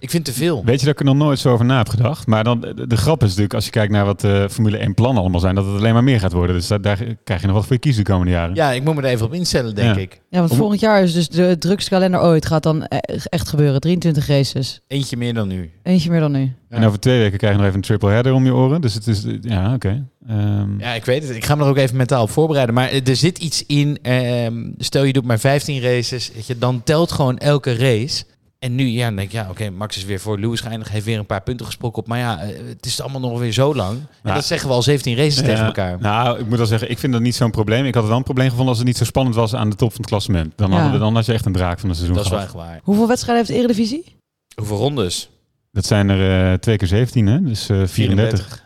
Ik 0.00 0.10
vind 0.10 0.24
te 0.24 0.32
veel. 0.32 0.62
Weet 0.64 0.78
je 0.80 0.84
dat 0.86 0.94
ik 0.94 1.00
er 1.00 1.04
nog 1.06 1.16
nooit 1.16 1.38
zo 1.38 1.52
over 1.52 1.64
na 1.64 1.76
heb 1.76 1.88
gedacht? 1.88 2.26
Maar 2.26 2.44
dan, 2.44 2.60
de, 2.60 2.86
de 2.86 2.96
grap 2.96 3.20
is 3.22 3.28
natuurlijk, 3.28 3.54
als 3.54 3.64
je 3.64 3.70
kijkt 3.70 3.92
naar 3.92 4.04
wat 4.04 4.20
de 4.20 4.46
Formule 4.50 4.76
1 4.76 4.94
plannen 4.94 5.20
allemaal 5.20 5.40
zijn, 5.40 5.54
dat 5.54 5.66
het 5.66 5.74
alleen 5.76 5.92
maar 5.92 6.04
meer 6.04 6.20
gaat 6.20 6.32
worden. 6.32 6.56
Dus 6.56 6.66
daar, 6.66 6.80
daar 6.80 6.98
krijg 7.24 7.40
je 7.40 7.46
nog 7.46 7.56
wat 7.56 7.64
voor 7.66 7.72
je 7.74 7.80
kiezen 7.80 8.04
de 8.04 8.10
komende 8.10 8.32
jaren. 8.32 8.54
Ja, 8.54 8.72
ik 8.72 8.84
moet 8.84 8.94
me 8.94 9.02
er 9.02 9.08
even 9.08 9.26
op 9.26 9.32
instellen, 9.34 9.74
denk 9.74 9.94
Ja. 9.94 10.00
ik. 10.00 10.20
Ja, 10.30 10.38
want 10.38 10.50
Om- 10.50 10.56
volgend 10.56 10.80
jaar 10.80 11.02
is 11.02 11.12
dus 11.12 11.28
de 11.28 11.58
drukste 11.58 11.90
kalender 11.90 12.20
ooit. 12.20 12.46
Gaat 12.46 12.62
dan 12.62 12.82
e- 12.88 12.96
echt 13.24 13.48
gebeuren. 13.48 13.80
23 13.80 14.26
races. 14.26 14.80
Eentje 14.86 15.16
meer 15.16 15.34
dan 15.34 15.48
nu. 15.48 15.70
Eentje 15.82 16.10
meer 16.10 16.20
dan 16.20 16.32
nu. 16.32 16.52
En 16.68 16.84
over 16.84 17.00
twee 17.00 17.18
weken 17.18 17.38
krijg 17.38 17.52
je 17.52 17.58
nog 17.58 17.66
even 17.68 17.78
een 17.80 17.86
triple 17.86 18.10
header 18.10 18.32
om 18.32 18.44
je 18.44 18.54
oren. 18.54 18.80
Dus 18.80 18.94
het 18.94 19.06
is, 19.06 19.24
ja, 19.40 19.74
oké. 19.74 20.04
Ehm, 20.28 20.78
Ja, 20.78 20.92
ik 20.92 21.04
weet 21.04 21.22
het. 21.28 21.36
Ik 21.36 21.44
ga 21.44 21.54
me 21.54 21.62
er 21.62 21.68
ook 21.68 21.76
even 21.76 21.96
mentaal 21.96 22.22
op 22.22 22.30
voorbereiden. 22.30 22.74
Maar 22.74 22.90
er 23.04 23.16
zit 23.16 23.38
iets 23.38 23.64
in. 23.66 23.98
ehm, 24.02 24.54
stel 24.78 25.04
je 25.04 25.12
doet 25.12 25.24
maar 25.24 25.38
15 25.38 25.80
races. 25.80 26.30
Weet 26.34 26.46
je, 26.46 26.58
dan 26.58 26.82
telt 26.84 27.12
gewoon 27.12 27.38
elke 27.38 27.74
race. 27.76 28.24
En 28.60 28.74
nu, 28.74 28.86
ja, 28.86 29.06
dan 29.06 29.16
denk 29.16 29.28
ik, 29.28 29.34
ja, 29.34 29.46
oké, 29.50 29.70
Max 29.70 29.96
is 29.96 30.04
weer 30.04 30.20
voor 30.20 30.38
Lewis 30.38 30.60
geëindigd. 30.60 30.90
Heeft 30.90 31.04
weer 31.04 31.18
een 31.18 31.26
paar 31.26 31.42
punten 31.42 31.66
gesproken 31.66 31.98
op. 32.02 32.08
Maar 32.08 32.18
ja, 32.18 32.40
eh, 32.40 32.48
het 32.68 32.86
is 32.86 33.00
allemaal 33.00 33.20
nog 33.20 33.38
weer 33.38 33.52
zo 33.52 33.74
lang. 33.74 33.98
En 33.98 34.06
Ja. 34.22 34.34
dat 34.34 34.44
zeggen 34.44 34.68
we 34.68 34.74
al 34.74 34.82
17 34.82 35.16
races 35.16 35.34
tegen 35.42 35.64
elkaar. 35.64 36.00
Nou, 36.00 36.38
ik 36.38 36.46
moet 36.48 36.56
wel 36.58 36.66
zeggen, 36.66 36.90
ik 36.90 36.98
vind 36.98 37.12
dat 37.12 37.22
niet 37.22 37.34
zo'n 37.34 37.50
probleem. 37.50 37.84
Ik 37.84 37.94
had 37.94 38.02
het 38.02 38.08
wel 38.08 38.16
een 38.18 38.24
probleem 38.24 38.46
gevonden 38.48 38.68
als 38.68 38.78
het 38.78 38.86
niet 38.86 38.96
zo 38.96 39.04
spannend 39.04 39.36
was 39.36 39.54
aan 39.54 39.70
de 39.70 39.76
top 39.76 39.90
van 39.90 40.00
het 40.00 40.06
klassement. 40.10 40.52
Dan, 40.56 40.68
Ja. 40.68 40.74
hadden 40.74 40.92
we, 40.92 40.98
dan 40.98 41.14
had 41.14 41.26
je 41.26 41.32
echt 41.32 41.46
een 41.46 41.52
draak 41.52 41.78
van 41.78 41.88
het 41.88 41.98
seizoen 41.98 42.16
dat 42.16 42.26
is 42.26 42.30
wel 42.30 42.46
waar. 42.64 42.80
Hoeveel 42.82 43.08
wedstrijden 43.08 43.44
heeft 43.44 43.56
de 43.58 43.64
Eredivisie? 43.64 44.16
Hoeveel 44.56 44.76
rondes? 44.76 45.30
Dat 45.72 45.84
zijn 45.86 46.08
er 46.08 46.52
eh, 46.52 46.58
twee 46.58 46.76
keer 46.76 46.88
17, 46.88 47.26
hè? 47.26 47.42
Dus 47.42 47.68
eh 47.68 47.82
34. 47.86 48.64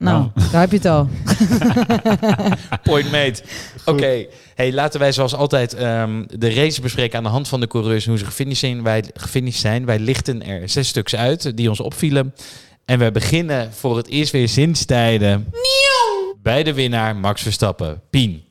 Nou, 0.00 0.26
daar 0.52 0.60
heb 0.60 0.70
je 0.70 0.76
het 0.76 0.86
al. 0.86 1.08
Point 2.82 3.10
mate. 3.10 3.42
Oké, 3.84 4.26
hey, 4.54 4.72
laten 4.72 5.00
wij 5.00 5.12
zoals 5.12 5.34
altijd 5.34 5.74
ehm, 5.74 6.24
de 6.26 6.54
race 6.54 6.80
bespreken 6.80 7.18
aan 7.18 7.24
de 7.24 7.30
hand 7.30 7.48
van 7.48 7.60
de 7.60 7.66
coureurs 7.66 8.04
en 8.04 8.10
hoe 8.10 8.18
ze 8.18 8.24
gefinished 8.24 8.58
zijn. 8.60 8.82
Wij, 8.82 9.04
gefinished 9.14 9.60
zijn. 9.60 9.84
Wij 9.84 9.98
lichten 9.98 10.46
er 10.46 10.68
zes 10.68 10.88
stuks 10.88 11.14
uit 11.16 11.56
die 11.56 11.68
ons 11.68 11.80
opvielen. 11.80 12.34
En 12.84 12.98
we 12.98 13.10
beginnen 13.12 13.72
voor 13.72 13.96
het 13.96 14.06
eerst 14.08 14.32
weer 14.32 14.48
sinds 14.48 14.84
tijden 14.84 15.46
bij 16.42 16.62
de 16.62 16.74
winnaar 16.74 17.16
Max 17.16 17.42
Verstappen. 17.42 18.00
Pien. 18.10 18.42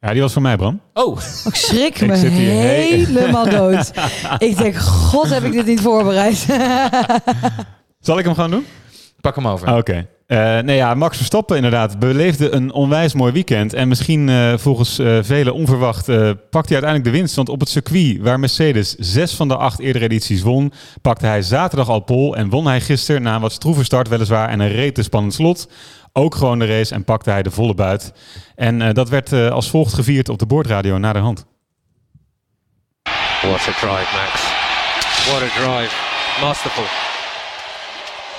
Ja, 0.00 0.12
die 0.12 0.20
was 0.22 0.32
van 0.32 0.42
mij, 0.42 0.56
Bram. 0.56 0.80
Oh, 0.94 1.20
Ik 1.46 1.54
schrik 1.54 2.00
Ik 2.00 2.06
me 2.08 2.16
zit 2.16 2.30
hier 2.32 2.50
he- 2.50 2.56
helemaal 3.04 3.50
dood. 3.58 3.90
ik 4.38 4.56
denk, 4.56 4.76
god 4.76 5.28
heb 5.30 5.44
ik 5.44 5.52
dit 5.52 5.66
niet 5.66 5.80
voorbereid. 5.80 6.46
Zal 8.00 8.18
ik 8.18 8.24
hem 8.24 8.34
gewoon 8.34 8.50
doen? 8.50 8.66
pak 9.20 9.34
hem 9.34 9.48
over. 9.48 9.68
Ah, 9.68 9.76
Oké. 9.76 10.06
Nee, 10.28 10.76
ja, 10.76 10.94
Max 10.94 11.16
Verstappen 11.16 11.56
inderdaad 11.56 11.98
beleefde 11.98 12.50
een 12.50 12.72
onwijs 12.72 13.14
mooi 13.14 13.32
weekend. 13.32 13.72
En 13.72 13.88
misschien 13.88 14.28
eh, 14.28 14.52
volgens 14.56 14.98
eh, 14.98 15.18
velen 15.22 15.54
onverwacht 15.54 16.06
pakt 16.50 16.68
hij 16.68 16.80
uiteindelijk 16.80 17.04
de 17.04 17.10
winst. 17.10 17.34
Want 17.34 17.48
op 17.48 17.60
het 17.60 17.68
circuit 17.68 18.18
waar 18.20 18.40
Mercedes 18.40 18.94
zes 18.94 19.34
van 19.34 19.48
de 19.48 19.56
acht 19.56 19.78
eerdere 19.78 20.04
edities 20.04 20.42
won... 20.42 20.72
pakte 21.02 21.26
hij 21.26 21.42
zaterdag 21.42 21.88
al 21.88 22.00
pol 22.00 22.36
en 22.36 22.48
won 22.48 22.66
hij 22.66 22.80
gisteren 22.80 23.22
na 23.22 23.34
een 23.34 23.40
wat 23.40 23.52
stroeve 23.52 23.84
start 23.84 24.08
weliswaar... 24.08 24.48
en 24.48 24.60
een 24.60 24.72
rete 24.72 25.02
spannend 25.02 25.34
slot. 25.34 25.68
Ook 26.12 26.34
gewoon 26.34 26.58
de 26.58 26.66
race 26.66 26.94
en 26.94 27.04
pakte 27.04 27.30
hij 27.30 27.42
de 27.42 27.50
volle 27.50 27.74
buit. 27.74 28.12
En 28.54 28.94
dat 28.94 29.08
werd 29.08 29.32
als 29.32 29.70
volgt 29.70 29.94
gevierd 29.94 30.28
op 30.28 30.38
de 30.38 30.46
boordradio 30.46 30.98
na 30.98 31.12
de 31.12 31.18
hand. 31.18 31.46
What 33.42 33.68
a 33.68 33.72
drive, 33.72 34.16
Max. 34.16 34.42
What 35.30 35.42
a 35.42 35.48
drive. 35.48 35.94
Masterful. 36.40 36.84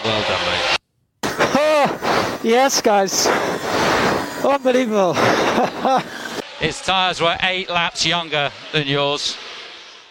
Well 0.04 0.22
done, 0.28 0.46
mate. 0.46 0.79
Yes, 2.50 2.82
guys. 2.82 3.28
Unbelievable. 4.44 5.14
His 6.60 6.82
tyres 6.82 7.22
were 7.22 7.38
eight 7.42 7.70
laps 7.70 8.04
younger 8.04 8.50
than 8.72 8.88
yours. 8.88 9.38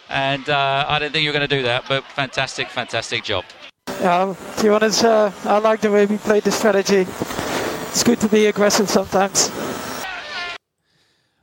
And 0.07 0.47
uh, 0.47 0.85
I 0.87 0.99
didn't 0.99 1.11
think 1.11 1.23
you 1.25 1.33
were 1.33 1.37
going 1.37 1.49
to 1.49 1.55
do 1.57 1.63
that, 1.63 1.83
but 1.89 2.03
fantastic, 2.13 2.69
fantastic 2.69 3.25
job. 3.25 3.43
Yeah, 4.01 4.35
to 4.55 4.63
be 4.63 4.69
honest, 4.69 5.03
uh, 5.03 5.31
I 5.43 5.59
like 5.59 5.81
the 5.81 5.91
way 5.91 6.05
we 6.05 6.15
played 6.15 6.43
the 6.43 6.51
strategy. 6.51 7.05
It's 7.89 8.03
good 8.03 8.19
to 8.21 8.29
be 8.29 8.47
aggressive 8.47 8.89
sometimes. 8.89 9.49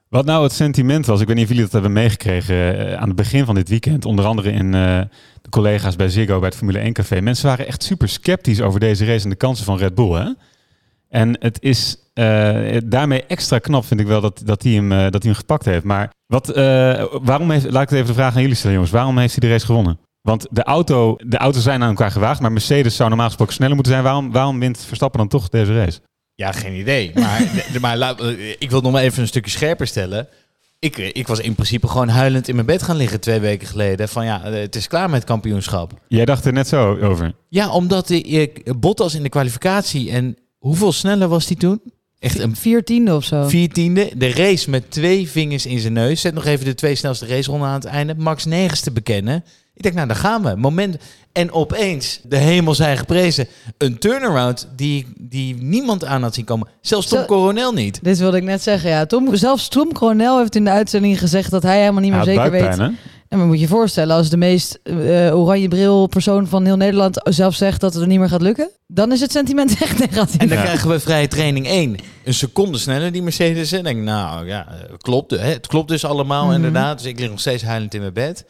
Wat 0.09 0.25
nou 0.25 0.43
het 0.43 0.53
sentiment 0.53 1.07
was, 1.07 1.21
ik 1.21 1.27
weet 1.27 1.37
niet 1.37 1.45
of 1.45 1.51
jullie 1.51 1.65
dat 1.65 1.73
hebben 1.73 1.93
meegekregen 1.93 2.79
eh, 2.79 2.95
aan 2.95 3.09
het 3.09 3.17
begin 3.17 3.45
van 3.45 3.55
dit 3.55 3.69
weekend. 3.69 4.05
Onder 4.05 4.25
andere 4.25 4.51
in 4.51 4.75
eh, 4.75 5.01
de 5.43 5.51
collega's 5.51 5.97
bij 5.97 6.09
Ziggo 6.09 6.39
bij 6.39 6.49
het 6.49 6.57
Formule 6.57 6.79
1 6.79 6.93
Café. 6.93 7.21
Mensen 7.21 7.47
waren 7.47 7.67
echt 7.67 7.83
super 7.83 8.09
sceptisch 8.09 8.61
over 8.61 8.81
deze 8.81 9.05
race 9.05 9.25
en 9.25 9.31
de 9.31 9.37
kansen 9.37 9.65
van 9.65 9.79
Red 9.79 9.95
Bull. 9.95 10.13
Hè? 10.13 10.31
En 11.17 11.37
het 11.41 11.59
is 11.61 11.97
eh, 12.15 12.77
daarmee 12.85 13.25
extra 13.27 13.59
knap, 13.59 13.85
vind 13.85 14.01
ik 14.01 14.07
wel, 14.07 14.21
dat, 14.21 14.43
dat, 14.45 14.63
hij, 14.63 14.73
hem, 14.73 14.93
eh, 14.93 14.99
dat 14.99 15.23
hij 15.23 15.31
hem 15.31 15.35
gepakt 15.35 15.65
heeft. 15.65 15.85
Maar 15.85 16.11
wat, 16.27 16.49
eh, 16.49 17.05
waarom 17.23 17.51
heeft, 17.51 17.71
laat 17.71 17.83
ik 17.83 17.89
het 17.89 17.99
even 17.99 18.07
de 18.07 18.15
vraag 18.21 18.35
aan 18.35 18.41
jullie 18.41 18.57
stellen, 18.57 18.73
jongens. 18.75 18.93
Waarom 18.93 19.19
heeft 19.19 19.33
hij 19.39 19.49
de 19.49 19.55
race 19.55 19.67
gewonnen? 19.67 19.99
Want 20.21 20.47
de, 20.51 20.63
auto, 20.63 21.17
de 21.27 21.37
auto's 21.37 21.63
zijn 21.63 21.83
aan 21.83 21.89
elkaar 21.89 22.11
gewaagd, 22.11 22.41
maar 22.41 22.53
Mercedes 22.53 22.97
zou 22.97 23.09
normaal 23.09 23.27
gesproken 23.27 23.55
sneller 23.55 23.75
moeten 23.75 23.93
zijn. 23.93 24.05
Waarom, 24.05 24.33
waarom 24.33 24.59
wint 24.61 24.79
Verstappen 24.87 25.19
dan 25.19 25.29
toch 25.29 25.49
deze 25.49 25.75
race? 25.75 26.01
Ja, 26.35 26.53
geen 26.53 26.75
idee. 26.75 27.11
Maar, 27.15 27.39
de- 27.73 27.81
maar 27.81 27.97
laat- 27.97 28.23
ik 28.59 28.71
wil 28.71 28.81
nog 28.81 28.93
maar 28.93 29.03
even 29.03 29.23
een 29.23 29.29
stukje 29.29 29.51
scherper 29.51 29.87
stellen. 29.87 30.29
Ik, 30.79 30.97
ik 30.97 31.27
was 31.27 31.41
in 31.41 31.55
principe 31.55 31.89
gewoon 31.89 32.09
huilend 32.09 32.49
in 32.49 32.55
mijn 32.55 32.67
bed 32.67 32.83
gaan 32.83 32.97
liggen 32.97 33.21
twee 33.21 33.41
weken 33.41 33.67
geleden. 33.69 34.09
Van 34.09 34.25
ja, 34.25 34.41
het 34.43 34.77
is 34.77 34.89
klaar 34.89 35.07
met 35.11 35.19
het 35.19 35.29
kampioenschap. 35.29 35.93
Jij 36.09 36.25
dacht 36.25 36.45
er 36.45 36.53
net 36.53 36.69
zo 36.69 36.97
over. 36.99 37.33
Ja, 37.49 37.71
omdat 37.71 38.11
ik 38.11 38.81
Bottas 38.81 39.15
in 39.15 39.23
de 39.23 39.29
kwalificatie 39.29 40.11
en 40.11 40.37
hoeveel 40.67 40.93
sneller 40.93 41.29
was 41.29 41.47
hij 41.47 41.57
toen? 41.57 41.81
Echt 42.19 42.39
een 42.39 42.57
Viertiende 42.57 43.15
of 43.15 43.25
zo. 43.25 43.49
viertiende. 43.49 44.11
De 44.17 44.31
race 44.33 44.71
met 44.71 44.91
twee 44.91 45.29
vingers 45.29 45.67
in 45.67 45.79
zijn 45.79 45.93
neus. 45.93 46.21
Zet 46.21 46.35
nog 46.35 46.45
even 46.45 46.65
de 46.65 46.75
twee 46.75 46.95
snelste 46.95 47.27
raceronden 47.27 47.69
aan 47.69 47.75
het 47.75 47.85
einde. 47.85 48.15
Max 48.17 48.45
nergens 48.45 48.81
te 48.81 48.91
bekennen. 48.91 49.45
Ik 49.75 49.83
denk, 49.83 49.95
nou, 49.95 50.07
daar 50.07 50.17
gaan 50.17 50.43
we. 50.43 50.55
Moment. 50.57 50.97
En 51.33 51.53
opeens, 51.53 52.21
de 52.23 52.37
hemel 52.37 52.75
zijn 52.75 52.99
geprezen. 52.99 53.47
Een 53.79 53.99
turnaround 53.99 54.69
die, 54.77 55.07
die 55.19 55.55
niemand 55.55 56.05
aan 56.05 56.23
had 56.23 56.35
zien 56.35 56.45
komen. 56.45 56.69
Zelfs 56.81 57.07
Tom 57.07 57.19
Zo- 57.19 57.25
Coronel 57.25 57.73
niet. 57.73 57.99
Dit 58.03 58.19
wilde 58.19 58.37
ik 58.37 58.43
net 58.43 58.63
zeggen, 58.63 58.91
ja. 58.91 59.07
Tom, 59.07 59.37
zelfs 59.37 59.69
Tom 59.69 59.93
Coronel 59.93 60.39
heeft 60.39 60.55
in 60.57 60.65
de 60.65 60.71
uitzending 60.71 61.19
gezegd 61.19 61.51
dat 61.51 61.63
hij 61.63 61.81
helemaal 61.81 62.01
niet 62.03 62.11
meer 62.13 62.25
Hij 62.25 62.35
had 62.35 62.45
zeker 62.53 62.69
weet. 62.69 62.77
hè? 62.79 62.89
En 63.37 63.43
maar 63.43 63.51
moet 63.51 63.61
je 63.61 63.67
je 63.69 63.75
voorstellen, 63.77 64.17
als 64.17 64.29
de 64.31 64.37
meest 64.37 64.79
eh, 64.83 65.39
oranje 65.39 65.69
bril 65.69 66.07
persoon 66.07 66.47
van 66.47 66.65
heel 66.65 66.77
Nederland 66.77 67.21
zelf 67.25 67.55
zegt 67.55 67.81
dat 67.81 67.93
het 67.93 68.03
er 68.03 68.09
niet 68.09 68.19
meer 68.19 68.29
gaat 68.29 68.41
lukken, 68.43 68.71
dan 68.87 69.13
is 69.13 69.21
het 69.21 69.33
sentiment 69.33 69.71
echt 69.83 69.99
negatief. 69.99 70.41
En 70.41 70.49
dan 70.49 70.57
Ja. 70.57 70.63
krijgen 70.63 70.89
we 70.89 71.01
vrije 71.01 71.29
training 71.29 71.67
1. 71.67 71.97
Een 72.25 72.35
seconde 72.35 72.79
sneller, 72.79 73.13
die 73.13 73.23
Mercedes. 73.23 73.73
En 73.73 73.85
denk 73.85 73.99
ik, 73.99 74.05
nou 74.05 74.47
ja, 74.47 74.67
eh, 74.69 74.95
klopt. 74.99 75.31
Hè? 75.31 75.37
Het 75.39 75.67
klopt 75.67 75.89
dus 75.89 76.05
allemaal 76.05 76.45
Mhm. 76.45 76.55
inderdaad. 76.55 76.99
Dus 76.99 77.07
ik 77.07 77.19
lig 77.19 77.31
nog 77.31 77.41
steeds 77.41 77.63
huilend 77.63 77.95
in 77.95 78.01
mijn 78.01 78.13
bed. 78.13 78.45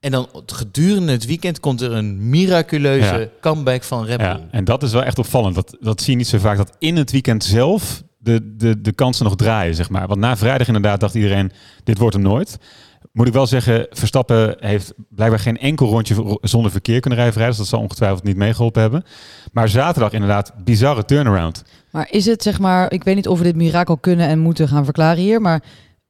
En 0.00 0.10
dan 0.10 0.28
gedurende 0.46 1.12
het 1.12 1.26
weekend 1.26 1.60
komt 1.60 1.80
er 1.80 1.92
een 1.92 2.28
miraculeuze 2.30 3.18
Ja. 3.18 3.26
comeback 3.40 3.82
van 3.82 4.04
Red 4.04 4.16
Bull. 4.18 4.26
Ja, 4.26 4.40
en 4.50 4.64
dat 4.64 4.82
is 4.82 4.92
wel 4.92 5.04
echt 5.04 5.18
opvallend. 5.18 5.54
Dat, 5.54 5.76
dat 5.80 6.00
zie 6.00 6.10
je 6.12 6.18
niet 6.18 6.28
zo 6.28 6.38
vaak. 6.38 6.56
Dat 6.56 6.72
in 6.78 6.96
het 6.96 7.10
weekend 7.10 7.44
zelf 7.44 8.02
de, 8.18 8.54
de, 8.56 8.80
de 8.80 8.92
kansen 8.92 9.24
nog 9.24 9.36
draaien, 9.36 9.74
zeg 9.74 9.88
maar. 9.90 10.06
Want 10.06 10.20
na 10.20 10.36
vrijdag 10.36 10.66
inderdaad 10.66 11.00
dacht 11.00 11.14
iedereen, 11.14 11.52
dit 11.84 11.98
wordt 11.98 12.14
hem 12.14 12.24
nooit. 12.24 12.58
Moet 13.18 13.26
ik 13.26 13.32
wel 13.32 13.46
zeggen, 13.46 13.86
Verstappen 13.90 14.56
heeft 14.60 14.92
blijkbaar 15.08 15.38
geen 15.40 15.58
enkel 15.58 15.88
rondje 15.88 16.14
ro- 16.14 16.38
zonder 16.40 16.70
verkeer 16.70 17.00
kunnen 17.00 17.18
rijden. 17.18 17.46
Dus 17.46 17.56
dat 17.56 17.66
zal 17.66 17.80
ongetwijfeld 17.80 18.22
niet 18.22 18.36
meegeholpen 18.36 18.80
hebben. 18.82 19.04
Maar 19.52 19.68
zaterdag 19.68 20.12
inderdaad, 20.12 20.52
bizarre 20.64 21.04
turnaround. 21.04 21.64
Maar 21.90 22.08
is 22.10 22.26
het 22.26 22.42
zeg 22.42 22.58
maar, 22.58 22.92
ik 22.92 23.04
weet 23.04 23.14
niet 23.14 23.28
of 23.28 23.38
we 23.38 23.44
dit 23.44 23.56
mirakel 23.56 23.96
kunnen 23.96 24.28
en 24.28 24.38
moeten 24.38 24.68
gaan 24.68 24.84
verklaren 24.84 25.22
hier, 25.22 25.40
maar 25.40 25.62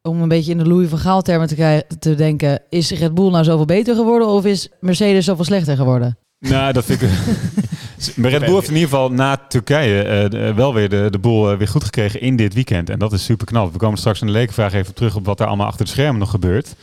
om 0.03 0.23
een 0.23 0.29
beetje 0.29 0.51
in 0.51 0.59
de 0.59 0.67
Louis 0.69 0.89
van 0.89 0.99
Gaal 0.99 1.23
termen 1.23 1.49
te, 1.49 1.55
krij- 1.55 1.85
te 1.99 2.15
denken, 2.15 2.63
is 2.69 2.91
Red 2.91 3.15
Bull 3.15 3.31
nou 3.31 3.45
zoveel 3.45 3.65
beter 3.65 3.95
geworden 3.95 4.29
of 4.29 4.45
is 4.45 4.69
Mercedes 4.81 5.25
zoveel 5.25 5.45
slechter 5.45 5.77
geworden? 5.77 6.19
Nou, 6.39 6.73
dat 6.73 6.85
vind 6.85 7.03
ik... 7.03 7.09
Maar 8.17 8.31
Red 8.31 8.45
Bull 8.45 8.55
heeft 8.55 8.69
in 8.69 8.75
ieder 8.75 8.89
geval 8.89 9.13
na 9.13 9.37
Turkije 9.49 10.03
eh, 10.03 10.31
de- 10.31 10.55
wel 10.55 10.75
weer 10.75 10.89
de, 10.89 11.07
de 11.11 11.19
boel 11.19 11.51
eh, 11.51 11.59
weer 11.59 11.69
goed 11.69 11.85
gekregen 11.85 12.21
in 12.21 12.37
dit 12.37 12.55
weekend. 12.55 12.91
En 12.91 12.99
dat 12.99 13.13
is 13.13 13.25
super 13.25 13.47
knap. 13.47 13.73
We 13.73 13.79
komen 13.79 13.99
straks 13.99 14.21
in 14.21 14.27
de 14.27 14.33
lekenvraag 14.33 14.73
even 14.73 14.95
terug 14.95 15.17
op 15.17 15.25
wat 15.27 15.41
er 15.41 15.47
allemaal 15.47 15.67
achter 15.67 15.85
de 15.85 15.91
schermen 15.91 16.19
nog 16.21 16.31
gebeurt. 16.31 16.75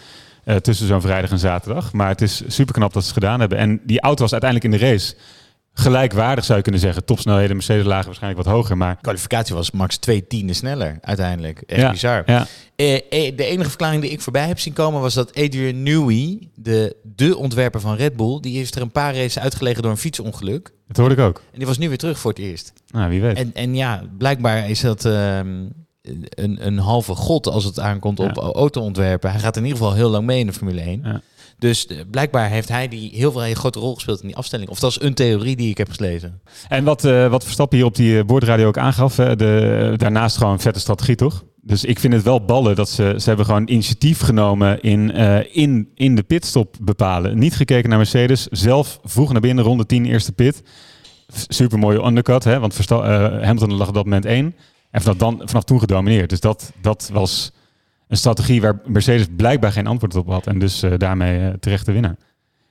Eh, 0.46 0.56
tussen 0.56 0.88
zo'n 0.88 1.02
vrijdag 1.02 1.32
en 1.32 1.40
zaterdag. 1.40 1.94
Maar 1.94 2.08
het 2.08 2.22
is 2.22 2.42
super 2.48 2.74
knap 2.74 2.94
dat 2.94 3.04
ze 3.04 3.10
het 3.10 3.18
gedaan 3.18 3.40
hebben. 3.40 3.58
En 3.58 3.82
die 3.84 4.02
auto 4.02 4.22
was 4.22 4.32
uiteindelijk 4.32 4.74
in 4.74 4.80
de 4.80 4.86
race 4.92 5.16
gelijkwaardig, 5.78 6.46
zou 6.46 6.58
je 6.58 6.64
kunnen 6.64 6.82
zeggen. 6.82 7.06
Topsnelheden, 7.06 7.56
Mercedes 7.56 7.86
lagen 7.86 8.06
waarschijnlijk 8.06 8.44
wat 8.44 8.54
hoger. 8.54 8.78
Maar 8.78 8.98
kwalificatie 9.02 9.56
was 9.56 9.72
max 9.72 9.98
twee 9.98 10.28
tienden 10.28 10.56
sneller 10.56 10.98
uiteindelijk. 11.02 11.62
Echt 11.66 11.82
Ja, 11.82 11.92
bizar. 11.92 12.24
ja. 12.26 12.48
Eh, 12.76 12.94
eh, 12.96 13.36
de 13.38 13.46
enige 13.46 13.70
verklaring 13.70 14.02
die 14.02 14.12
ik 14.12 14.22
voorbij 14.22 14.48
heb 14.48 14.60
zien 14.60 14.74
komen 14.74 15.02
was 15.02 15.14
dat 15.14 15.36
Adrian 15.36 15.84
Newey, 15.84 16.50
de, 16.56 16.96
de 17.16 17.38
ontwerper 17.38 17.82
van 17.82 17.96
Red 17.96 18.16
Bull, 18.16 18.40
die 18.40 18.58
heeft 18.58 18.76
er 18.76 18.82
een 18.82 18.92
paar 18.92 19.14
races 19.16 19.40
uitgelegen 19.40 19.82
door 19.82 19.92
een 19.92 19.98
fietsongeluk. 19.98 20.72
dat 20.88 20.98
hoorde 20.98 21.16
ik 21.16 21.22
ook. 21.22 21.42
En 21.52 21.58
die 21.58 21.68
was 21.68 21.78
nu 21.78 21.88
weer 21.88 21.98
terug 21.98 22.20
voor 22.20 22.32
het 22.32 22.40
eerst. 22.40 22.74
Nou, 22.88 23.10
wie 23.10 23.22
weet. 23.22 23.38
En, 23.38 23.52
en 23.54 23.76
ja, 23.76 24.04
blijkbaar 24.18 24.70
is 24.70 24.82
dat 24.82 25.06
ehm, 25.06 25.66
een, 26.30 26.66
een 26.66 26.78
halve 26.78 27.16
god 27.16 27.48
als 27.48 27.64
het 27.64 27.80
aankomt 27.80 28.20
op 28.20 28.36
Ja. 28.36 28.42
auto-ontwerpen. 28.42 29.32
Hij 29.32 29.40
gaat 29.40 29.58
in 29.58 29.64
ieder 29.64 29.78
geval 29.78 29.94
heel 29.94 30.10
lang 30.10 30.26
mee 30.26 30.40
in 30.40 30.48
de 30.48 30.54
Formule 30.54 30.82
1. 30.82 31.02
Ja. 31.04 31.22
Dus 31.60 31.88
eh, 31.88 31.98
blijkbaar 32.12 32.50
heeft 32.50 32.70
hij 32.70 32.88
die 32.88 33.12
heel 33.14 33.32
veel 33.32 33.46
een 33.46 33.56
grote 33.56 33.80
rol 33.80 33.94
gespeeld 33.94 34.22
in 34.22 34.28
die 34.28 34.36
afstelling. 34.36 34.70
Of 34.70 34.80
dat 34.80 34.92
is 34.92 35.02
een 35.02 35.14
theorie 35.14 35.56
die 35.56 35.70
ik 35.70 35.78
heb 35.78 35.92
gelezen. 35.92 36.42
En 36.68 36.84
wat, 36.84 37.06
eh, 37.06 37.28
wat 37.28 37.44
Verstappen 37.44 37.78
hier 37.78 37.88
op 37.88 37.96
die 37.96 38.18
eh, 38.20 38.26
boordradio 38.26 38.68
ook 38.68 38.78
aangaf, 38.78 39.18
hè, 39.18 39.36
de, 39.36 39.94
daarnaast 39.98 40.38
gewoon 40.38 40.54
een 40.54 40.60
vette 40.60 40.80
strategie, 40.80 41.16
toch? 41.16 41.44
Dus 41.62 41.84
ik 41.84 42.00
vind 42.00 42.14
het 42.14 42.24
wel 42.24 42.46
ballen 42.46 42.76
dat 42.76 42.90
ze, 42.90 43.14
ze 43.18 43.28
hebben 43.28 43.46
gewoon 43.46 43.68
initiatief 43.68 44.20
genomen 44.20 44.82
in, 44.82 45.12
in, 45.52 45.90
in 45.96 46.16
de 46.16 46.24
pitstop 46.24 46.76
bepalen. 46.82 47.38
Niet 47.38 47.56
gekeken 47.56 47.90
naar 47.90 47.98
Mercedes, 47.98 48.48
zelf 48.48 49.00
vroeg 49.04 49.32
naar 49.32 49.42
binnen, 49.42 49.64
ronde 49.64 49.86
10, 49.86 50.06
eerste 50.06 50.32
pit. 50.32 50.62
Super 51.48 51.80
mooie 51.80 52.06
undercut, 52.06 52.44
hè, 52.44 52.60
want 52.60 52.74
Versta 52.74 53.30
Hamilton 53.42 53.74
lag 53.74 53.88
op 53.88 53.94
dat 53.94 54.04
moment 54.04 54.26
één. 54.26 54.56
En 54.96 55.02
vanaf, 55.02 55.18
dan, 55.18 55.42
vanaf 55.46 55.64
toen 55.64 55.80
gedomineerd. 55.80 56.30
Dus 56.30 56.40
dat, 56.40 56.72
dat 56.82 57.10
was 57.14 57.52
een 58.08 58.18
strategie 58.18 58.62
waar 58.62 58.82
Mercedes 58.86 59.28
blijkbaar 59.36 59.72
geen 59.72 59.88
antwoord 59.88 60.16
op 60.16 60.28
had. 60.28 60.48
En 60.48 60.60
dus 60.60 60.84
eh, 60.84 60.92
daarmee 60.98 61.40
eh, 61.40 61.54
terecht 61.54 61.86
de 61.86 61.92
winnaar. 61.92 62.16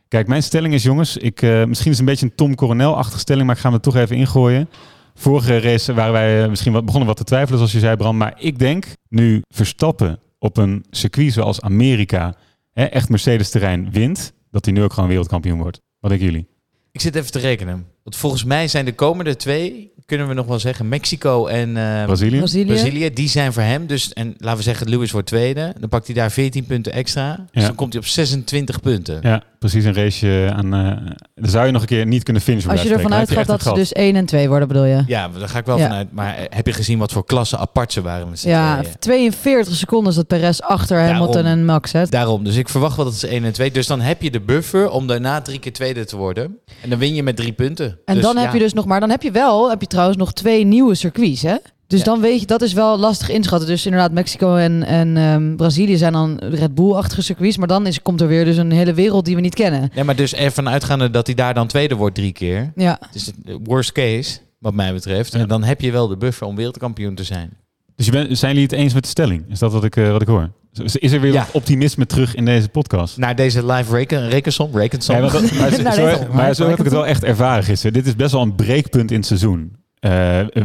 Kijk, 0.08 0.26
mijn 0.26 0.42
stelling 0.42 0.74
is, 0.74 0.82
jongens, 0.82 1.16
ik, 1.16 1.42
eh, 1.42 1.50
misschien 1.50 1.90
is 1.90 1.98
het 1.98 1.98
een 1.98 2.04
beetje 2.04 2.26
een 2.26 2.34
Tom 2.34 2.54
Coronel-achtige 2.54 3.18
stelling, 3.18 3.46
maar 3.46 3.54
ik 3.54 3.60
ga 3.60 3.68
hem 3.68 3.76
er 3.76 3.82
toch 3.82 3.96
even 3.96 4.16
ingooien. 4.16 4.68
Vorige 5.14 5.60
race 5.60 5.94
waren 5.94 6.12
wij 6.12 6.48
misschien 6.48 6.72
wat, 6.72 6.84
begonnen 6.84 7.08
wat 7.08 7.16
te 7.16 7.24
twijfelen, 7.24 7.56
zoals 7.56 7.72
je 7.72 7.78
zei, 7.78 7.96
Bram. 7.96 8.16
Maar 8.16 8.34
ik 8.38 8.58
denk, 8.58 8.86
nu 9.08 9.42
Verstappen 9.48 10.18
op 10.38 10.56
een 10.56 10.84
circuit 10.90 11.32
zoals 11.32 11.60
Amerika, 11.60 12.34
hè, 12.72 12.84
echt 12.84 13.08
Mercedes-terrein, 13.08 13.90
wint, 13.90 14.32
dat 14.50 14.64
hij 14.64 14.74
nu 14.74 14.82
ook 14.82 14.92
gewoon 14.92 15.08
wereldkampioen 15.08 15.58
wordt. 15.58 15.80
Wat 16.00 16.10
denken 16.10 16.28
jullie? 16.28 16.48
Ik 16.92 17.00
zit 17.00 17.14
even 17.14 17.32
te 17.32 17.38
rekenen. 17.38 17.86
Want 18.02 18.16
volgens 18.16 18.44
mij 18.44 18.68
zijn 18.68 18.84
de 18.84 18.94
komende 18.94 19.36
twee, 19.36 19.92
kunnen 20.06 20.28
we 20.28 20.34
nog 20.34 20.46
wel 20.46 20.58
zeggen, 20.58 20.88
Mexico 20.88 21.46
en 21.46 21.76
eh, 21.76 22.04
Brazilië? 22.04 22.37
Brazilië? 22.38 22.64
Brazilië, 22.66 23.12
die 23.12 23.28
zijn 23.28 23.52
voor 23.52 23.62
hem. 23.62 23.87
Dus, 23.87 24.12
en 24.12 24.34
laten 24.38 24.56
we 24.56 24.62
zeggen, 24.62 24.88
Lewis 24.88 25.11
wordt 25.11 25.26
tweede. 25.26 25.75
Dan 25.80 25.88
pakt 25.88 26.06
hij 26.06 26.14
daar 26.14 26.30
14 26.30 26.64
punten 26.64 26.92
extra. 26.92 27.37
Dus 27.37 27.62
Ja. 27.62 27.66
dan 27.66 27.75
komt 27.76 27.92
hij 27.92 28.02
op 28.02 28.08
26 28.08 28.80
punten. 28.80 29.18
Ja, 29.23 29.42
precies 29.71 29.85
een 29.85 29.94
raceje 29.94 30.52
aan... 30.52 30.75
eh 30.75 30.90
dan 31.35 31.50
zou 31.50 31.66
je 31.66 31.73
nog 31.73 31.80
een 31.80 31.87
keer 31.88 32.06
niet 32.06 32.23
kunnen 32.23 32.42
finishen. 32.42 32.71
Als 32.71 32.83
je 32.83 32.88
ervan 32.94 33.14
uitgaat 33.14 33.47
dat 33.47 33.62
ze 33.62 33.73
dus 33.73 33.92
1 33.92 34.16
en 34.16 34.26
2 34.26 34.49
worden, 34.49 34.68
bedoel 34.68 34.85
je? 34.85 35.02
Ja, 35.06 35.28
daar 35.38 35.49
ga 35.49 35.59
ik 35.59 35.64
wel 35.66 35.78
Ja. 35.78 35.87
vanuit. 35.87 36.12
Maar 36.12 36.35
eh, 36.37 36.44
heb 36.49 36.66
je 36.66 36.73
gezien 36.73 36.99
wat 36.99 37.12
voor 37.12 37.25
klassen 37.25 37.59
apart 37.59 37.92
ze 37.92 38.02
waren 38.02 38.28
met 38.30 38.42
Ja, 38.42 38.80
tweeën? 38.80 38.94
42 38.99 39.75
seconden 39.75 40.11
is 40.11 40.16
dat 40.16 40.26
Perez 40.26 40.61
achter 40.61 40.99
Hamilton 41.00 41.33
Daarom. 41.42 41.52
en 41.52 41.64
Max. 41.64 41.92
Hè? 41.92 42.06
Daarom. 42.06 42.44
Dus 42.44 42.56
ik 42.56 42.68
verwacht 42.68 42.97
wel 42.97 43.04
dat 43.04 43.14
ze 43.14 43.26
1 43.28 43.44
en 43.44 43.52
2. 43.52 43.71
Dus 43.71 43.87
dan 43.87 44.00
heb 44.00 44.23
je 44.23 44.30
de 44.30 44.40
buffer 44.40 44.90
om 44.90 45.06
daarna 45.06 45.40
drie 45.42 45.59
keer 45.59 45.73
tweede 45.73 46.04
te 46.04 46.16
worden. 46.16 46.59
En 46.83 46.90
dan 46.90 46.99
win 46.99 47.14
je 47.14 47.23
met 47.23 47.37
drie 47.37 47.52
punten. 47.52 47.99
En 48.04 48.14
Dus 48.14 48.23
dan 48.25 48.37
heb 48.37 48.52
je 48.52 48.59
dus 48.59 48.73
nog 48.73 48.85
maar, 48.85 49.00
dan 49.00 49.11
heb 49.11 49.23
je 49.23 49.30
wel, 49.30 49.71
heb 49.71 49.80
je 49.80 49.87
trouwens 49.87 50.16
nog 50.18 50.33
twee 50.33 50.64
nieuwe 50.64 50.94
circuits, 50.94 51.42
hè? 51.42 51.56
Dus 51.86 51.98
Ja. 51.98 52.04
dan 52.04 52.20
weet 52.20 52.40
je, 52.40 52.46
dat 52.46 52.62
is 52.62 52.72
wel 52.72 52.98
lastig 52.98 53.30
inschatten. 53.30 53.68
Dus 53.68 53.84
inderdaad, 53.84 54.12
Mexico 54.12 54.56
en, 54.56 54.82
en 54.82 55.16
ehm, 55.16 55.56
Brazilië 55.56 55.96
zijn 55.96 56.12
dan 56.12 56.38
Red 56.38 56.74
Bull-achtige 56.74 57.22
circuits. 57.22 57.56
Maar 57.56 57.68
dan 57.68 57.86
is, 57.86 58.02
komt 58.02 58.20
er 58.20 58.28
weer 58.28 58.44
dus 58.44 58.56
een 58.56 58.70
hele 58.72 58.94
wereld 58.94 59.24
die 59.24 59.34
we 59.34 59.40
niet 59.40 59.54
kennen. 59.54 59.90
Ja, 59.94 60.04
maar 60.04 60.16
dus 60.16 60.34
ervan 60.34 60.68
uitgaande 60.68 61.10
dat 61.10 61.26
hij 61.26 61.34
daar 61.34 61.54
dan 61.54 61.66
tweede 61.66 61.94
wordt 61.94 62.14
drie 62.14 62.32
keer. 62.32 62.72
Ja, 62.76 62.98
het 63.12 63.32
worst 63.64 63.92
case, 63.92 64.38
wat 64.58 64.74
mij 64.74 64.92
betreft. 64.92 65.32
Ja. 65.32 65.38
En 65.38 65.48
dan 65.48 65.62
heb 65.64 65.80
je 65.80 65.90
wel 65.92 66.08
de 66.08 66.16
buffer 66.16 66.46
om 66.46 66.56
wereldkampioen 66.56 67.14
te 67.14 67.24
zijn. 67.24 67.50
Dus 67.96 68.06
je 68.06 68.12
bent, 68.12 68.38
zijn 68.38 68.52
jullie 68.54 68.68
het 68.68 68.78
eens 68.78 68.94
met 68.94 69.02
de 69.02 69.08
stelling? 69.08 69.44
Is 69.48 69.58
dat 69.58 69.72
wat 69.72 69.84
ik, 69.84 69.96
eh, 69.96 70.10
wat 70.10 70.22
ik 70.22 70.28
hoor? 70.28 70.50
Is 70.94 71.12
er 71.12 71.20
weer 71.20 71.32
Ja. 71.32 71.40
wat 71.44 71.50
optimisme 71.54 72.06
terug 72.06 72.34
in 72.34 72.44
deze 72.44 72.68
podcast? 72.68 73.16
Naar 73.16 73.36
deze 73.36 73.66
live 73.66 73.94
reken, 73.94 74.28
rekensom, 74.28 74.70
rekensom. 74.76 75.14
Ja, 75.16 75.20
maar, 75.20 75.30
dat- 75.32 75.52
maar, 75.52 76.28
maar 76.34 76.54
zo 76.54 76.68
heb 76.68 76.78
ik 76.78 76.84
het 76.84 76.92
wel 76.92 77.06
echt 77.06 77.24
ervaren 77.24 77.64
gisteren. 77.64 77.92
Dit 77.92 78.06
is 78.06 78.16
best 78.16 78.32
wel 78.32 78.42
een 78.42 78.54
breekpunt 78.54 79.10
in 79.10 79.16
het 79.16 79.26
seizoen. 79.26 79.76
Eh, 80.04 80.11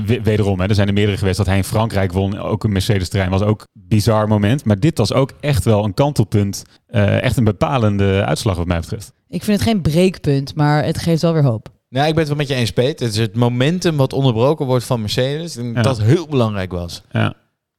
we- 0.05 0.19
wederom, 0.24 0.60
hè, 0.60 0.67
er 0.67 0.75
zijn 0.75 0.88
er 0.88 0.93
meerdere 0.93 1.17
geweest 1.17 1.38
dat 1.38 1.46
hij 1.46 1.58
in 1.58 1.63
Frankrijk 1.63 2.12
won. 2.12 2.38
Ook 2.38 2.63
een 2.63 2.72
Mercedes-terrein 2.72 3.29
was 3.31 3.41
ook 3.41 3.60
een 3.62 3.81
bizar 3.88 4.27
moment. 4.27 4.65
Maar 4.65 4.79
dit 4.79 4.98
was 4.98 5.13
ook 5.13 5.31
echt 5.39 5.63
wel 5.65 5.84
een 5.84 5.93
kantelpunt. 5.93 6.63
Eh, 6.88 7.22
echt 7.24 7.38
een 7.38 7.43
bepalende 7.43 8.24
uitslag 8.25 8.55
wat 8.58 8.67
mij 8.67 8.79
betreft. 8.79 9.13
ik 9.27 9.43
vind 9.43 9.60
het 9.60 9.69
geen 9.69 9.81
breekpunt, 9.81 10.55
maar 10.55 10.84
het 10.86 10.98
geeft 10.98 11.22
wel 11.22 11.34
weer 11.34 11.43
hoop. 11.43 11.69
Nou, 11.89 12.08
ik 12.08 12.12
ben 12.12 12.19
het 12.19 12.27
wel 12.27 12.38
met 12.38 12.48
je 12.48 12.53
eens, 12.53 12.72
Peet. 12.72 13.00
Het 13.00 13.10
is 13.12 13.17
het 13.17 13.36
momentum 13.36 13.98
wat 13.98 14.13
onderbroken 14.13 14.65
wordt 14.65 14.86
van 14.86 15.00
Mercedes. 15.00 15.53
Ja. 15.55 15.81
dat 15.81 16.01
heel 16.01 16.27
belangrijk 16.27 16.72
was. 16.72 17.03
Ja. 17.12 17.34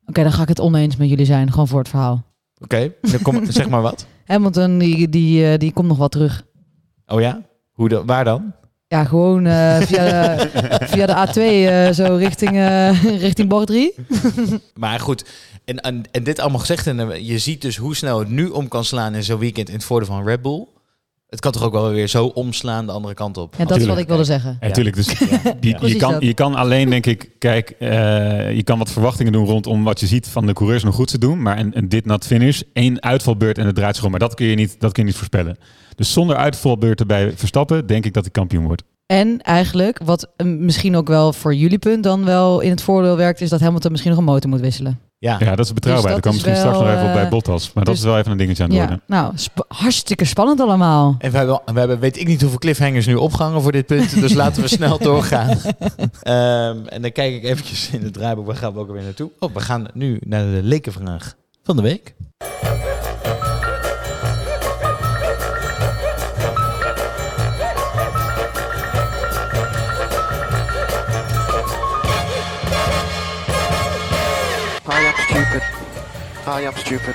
Oké, 0.07 0.23
dan 0.23 0.33
ga 0.33 0.43
ik 0.43 0.49
het 0.49 0.61
oneens 0.61 0.97
met 0.97 1.09
jullie 1.09 1.25
zijn, 1.25 1.51
gewoon 1.51 1.69
voor 1.69 1.79
het 1.79 1.89
verhaal. 1.89 2.25
Oké, 2.63 2.93
dan 3.01 3.23
kom, 3.23 3.45
zeg 3.51 3.69
maar 3.69 3.83
wat. 3.83 4.07
Hamilton, 4.25 4.79
die, 4.79 5.09
die, 5.09 5.47
eh, 5.53 5.59
die 5.59 5.73
komt 5.73 5.89
nog 5.89 5.99
wel 5.99 6.09
terug. 6.09 6.45
Oh 7.07 7.21
ja? 7.21 7.43
Hoe 7.73 7.89
dan? 7.89 8.07
Waar 8.07 8.25
dan? 8.25 8.53
Ja, 8.91 9.05
gewoon 9.05 9.47
eh, 9.47 9.81
via, 9.81 10.05
de, 10.05 10.49
via 10.93 11.07
de 11.07 11.27
A2 11.27 11.39
eh, 11.39 11.91
zo 11.93 12.15
richting, 12.17 12.57
eh, 12.57 13.05
richting 13.27 13.49
bocht 13.49 13.67
3. 13.75 13.95
Maar 14.75 15.01
goed, 15.01 15.25
en, 15.65 15.81
en, 15.81 16.03
en 16.11 16.25
dit 16.25 16.39
allemaal 16.39 16.59
gezegd. 16.59 16.87
En 16.87 17.25
je 17.25 17.39
ziet 17.39 17.63
dus 17.63 17.77
hoe 17.77 17.97
snel 17.97 18.19
het 18.19 18.29
nu 18.29 18.49
om 18.49 18.69
kan 18.69 18.85
slaan 18.85 19.15
in 19.15 19.23
zo'n 19.23 19.39
weekend 19.39 19.69
in 19.69 19.75
het 19.75 19.85
voordeel 19.85 20.09
van 20.15 20.25
Red 20.25 20.43
Bull. 20.43 20.67
Het 21.31 21.41
kan 21.41 21.53
toch 21.53 21.63
ook 21.63 21.73
wel 21.73 21.91
weer 21.91 22.09
zo 22.09 22.27
omslaan 22.27 22.87
de 22.87 22.93
andere 22.93 23.15
kant 23.15 23.37
op. 23.37 23.55
Ja, 23.59 23.65
dat 23.65 23.81
is 23.81 23.87
wat 23.87 23.99
ik 23.99 24.07
wilde 24.07 24.25
zeggen. 24.25 24.57
Ja, 24.61 24.71
tuurlijk. 24.71 24.97
Dus 25.81 25.93
je, 25.93 25.97
kan, 25.97 26.17
je 26.19 26.35
kan 26.35 26.55
alleen, 26.55 26.91
denk 26.91 27.07
ik, 27.07 27.31
kijk, 27.39 27.71
eh, 27.71 27.89
je 28.57 28.63
kan 28.63 28.79
wat 28.79 28.91
verwachtingen 28.91 29.33
doen 29.33 29.47
rondom 29.47 29.85
wat 29.85 30.01
je 30.01 30.07
ziet 30.07 30.29
van 30.29 30.47
de 30.47 30.53
coureurs 30.53 30.83
nog 30.85 30.95
goed 30.95 31.09
te 31.09 31.19
doen. 31.19 31.43
Maar 31.43 31.59
een, 31.59 31.77
een 31.77 31.89
dit 31.89 32.05
not 32.05 32.27
finish, 32.27 32.61
één 32.73 33.03
uitvalbeurt 33.03 33.59
en 33.59 33.67
het 33.67 33.75
draait 33.75 33.95
zich 33.97 34.05
om. 34.05 34.11
Maar 34.11 34.21
dat 34.21 34.35
kun 34.35 34.47
je 34.47 34.55
niet, 34.55 34.81
dat 34.81 34.93
kun 34.93 35.03
je 35.03 35.09
niet 35.09 35.19
voorspellen. 35.19 35.59
Dus 35.95 36.13
zonder 36.13 36.37
uitvalbeurten 36.37 37.07
bij 37.07 37.33
Verstappen, 37.37 37.87
denk 37.87 38.05
ik 38.05 38.13
dat 38.15 38.23
hij 38.23 38.33
kampioen 38.33 38.65
wordt. 38.67 38.83
En 39.11 39.41
eigenlijk, 39.43 40.01
wat 40.05 40.29
eh, 40.37 40.47
misschien 40.47 40.97
ook 40.97 41.09
wel 41.09 41.33
voor 41.33 41.55
jullie 41.55 41.79
punt 41.79 42.03
dan 42.03 42.25
wel 42.25 42.61
in 42.61 42.71
het 42.71 42.83
voordeel 42.83 43.17
werkt, 43.17 43.41
is 43.41 43.49
dat 43.49 43.61
Hamilton 43.61 43.91
misschien 43.91 44.11
nog 44.13 44.21
een 44.21 44.27
motor 44.27 44.51
moet 44.51 44.61
wisselen. 44.61 44.99
Ja, 45.19 45.37
Ja, 45.39 45.55
dat 45.57 45.65
is 45.65 45.73
betrouwbaar. 45.73 46.13
Dus 46.15 46.21
dat 46.23 46.27
is 46.27 46.33
misschien 46.33 46.57
straks 46.57 46.79
nog 46.79 46.89
even 46.89 47.07
op 47.07 47.13
bij 47.13 47.23
eh, 47.25 47.31
Bottas. 47.31 47.73
Maar 47.73 47.85
dat 47.85 47.95
dus- 47.95 48.03
is 48.03 48.09
wel 48.11 48.19
even 48.19 48.31
een 48.31 48.37
dingetje 48.39 48.63
aan 48.63 48.69
het 48.69 48.79
Ja, 48.79 48.85
worden. 48.87 49.05
nou, 49.07 49.33
sp- 49.37 49.65
hartstikke 49.69 50.25
spannend 50.25 50.61
allemaal. 50.61 51.15
En 51.19 51.31
we 51.31 51.37
hebben, 51.37 51.61
we 51.73 51.79
hebben 51.79 51.99
weet 51.99 52.21
ik 52.21 52.27
niet 52.27 52.41
hoeveel 52.41 52.59
cliffhangers 52.59 53.07
nu 53.07 53.15
opgehangen 53.15 53.63
voor 53.63 53.73
dit 53.73 53.87
punt. 53.87 54.21
Dus 54.21 54.35
laten 54.35 54.63
we 54.63 54.69
snel 54.79 54.99
doorgaan. 54.99 55.59
Ehm, 56.23 56.87
en 56.87 57.03
dan 57.03 57.13
kijk 57.13 57.35
ik 57.35 57.45
eventjes 57.45 57.91
in 57.91 58.03
het 58.03 58.13
draaiboek. 58.13 58.47
Waar 58.47 58.57
gaan 58.57 58.73
we 58.73 58.79
ook 58.79 58.89
alweer 58.89 59.03
naartoe? 59.03 59.31
Oh, 59.39 59.55
we 59.55 59.61
gaan 59.61 59.87
nu 59.95 60.21
naar 60.25 60.43
de 60.45 60.61
lekenvraag 60.63 61.35
van 61.63 61.77
de 61.77 61.83
week. 61.83 62.15
I 76.47 76.67
am 76.67 76.77
stupid. 76.77 77.15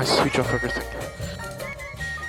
I 0.00 0.04
switch 0.04 0.38
off 0.38 0.52
everything. 0.52 0.84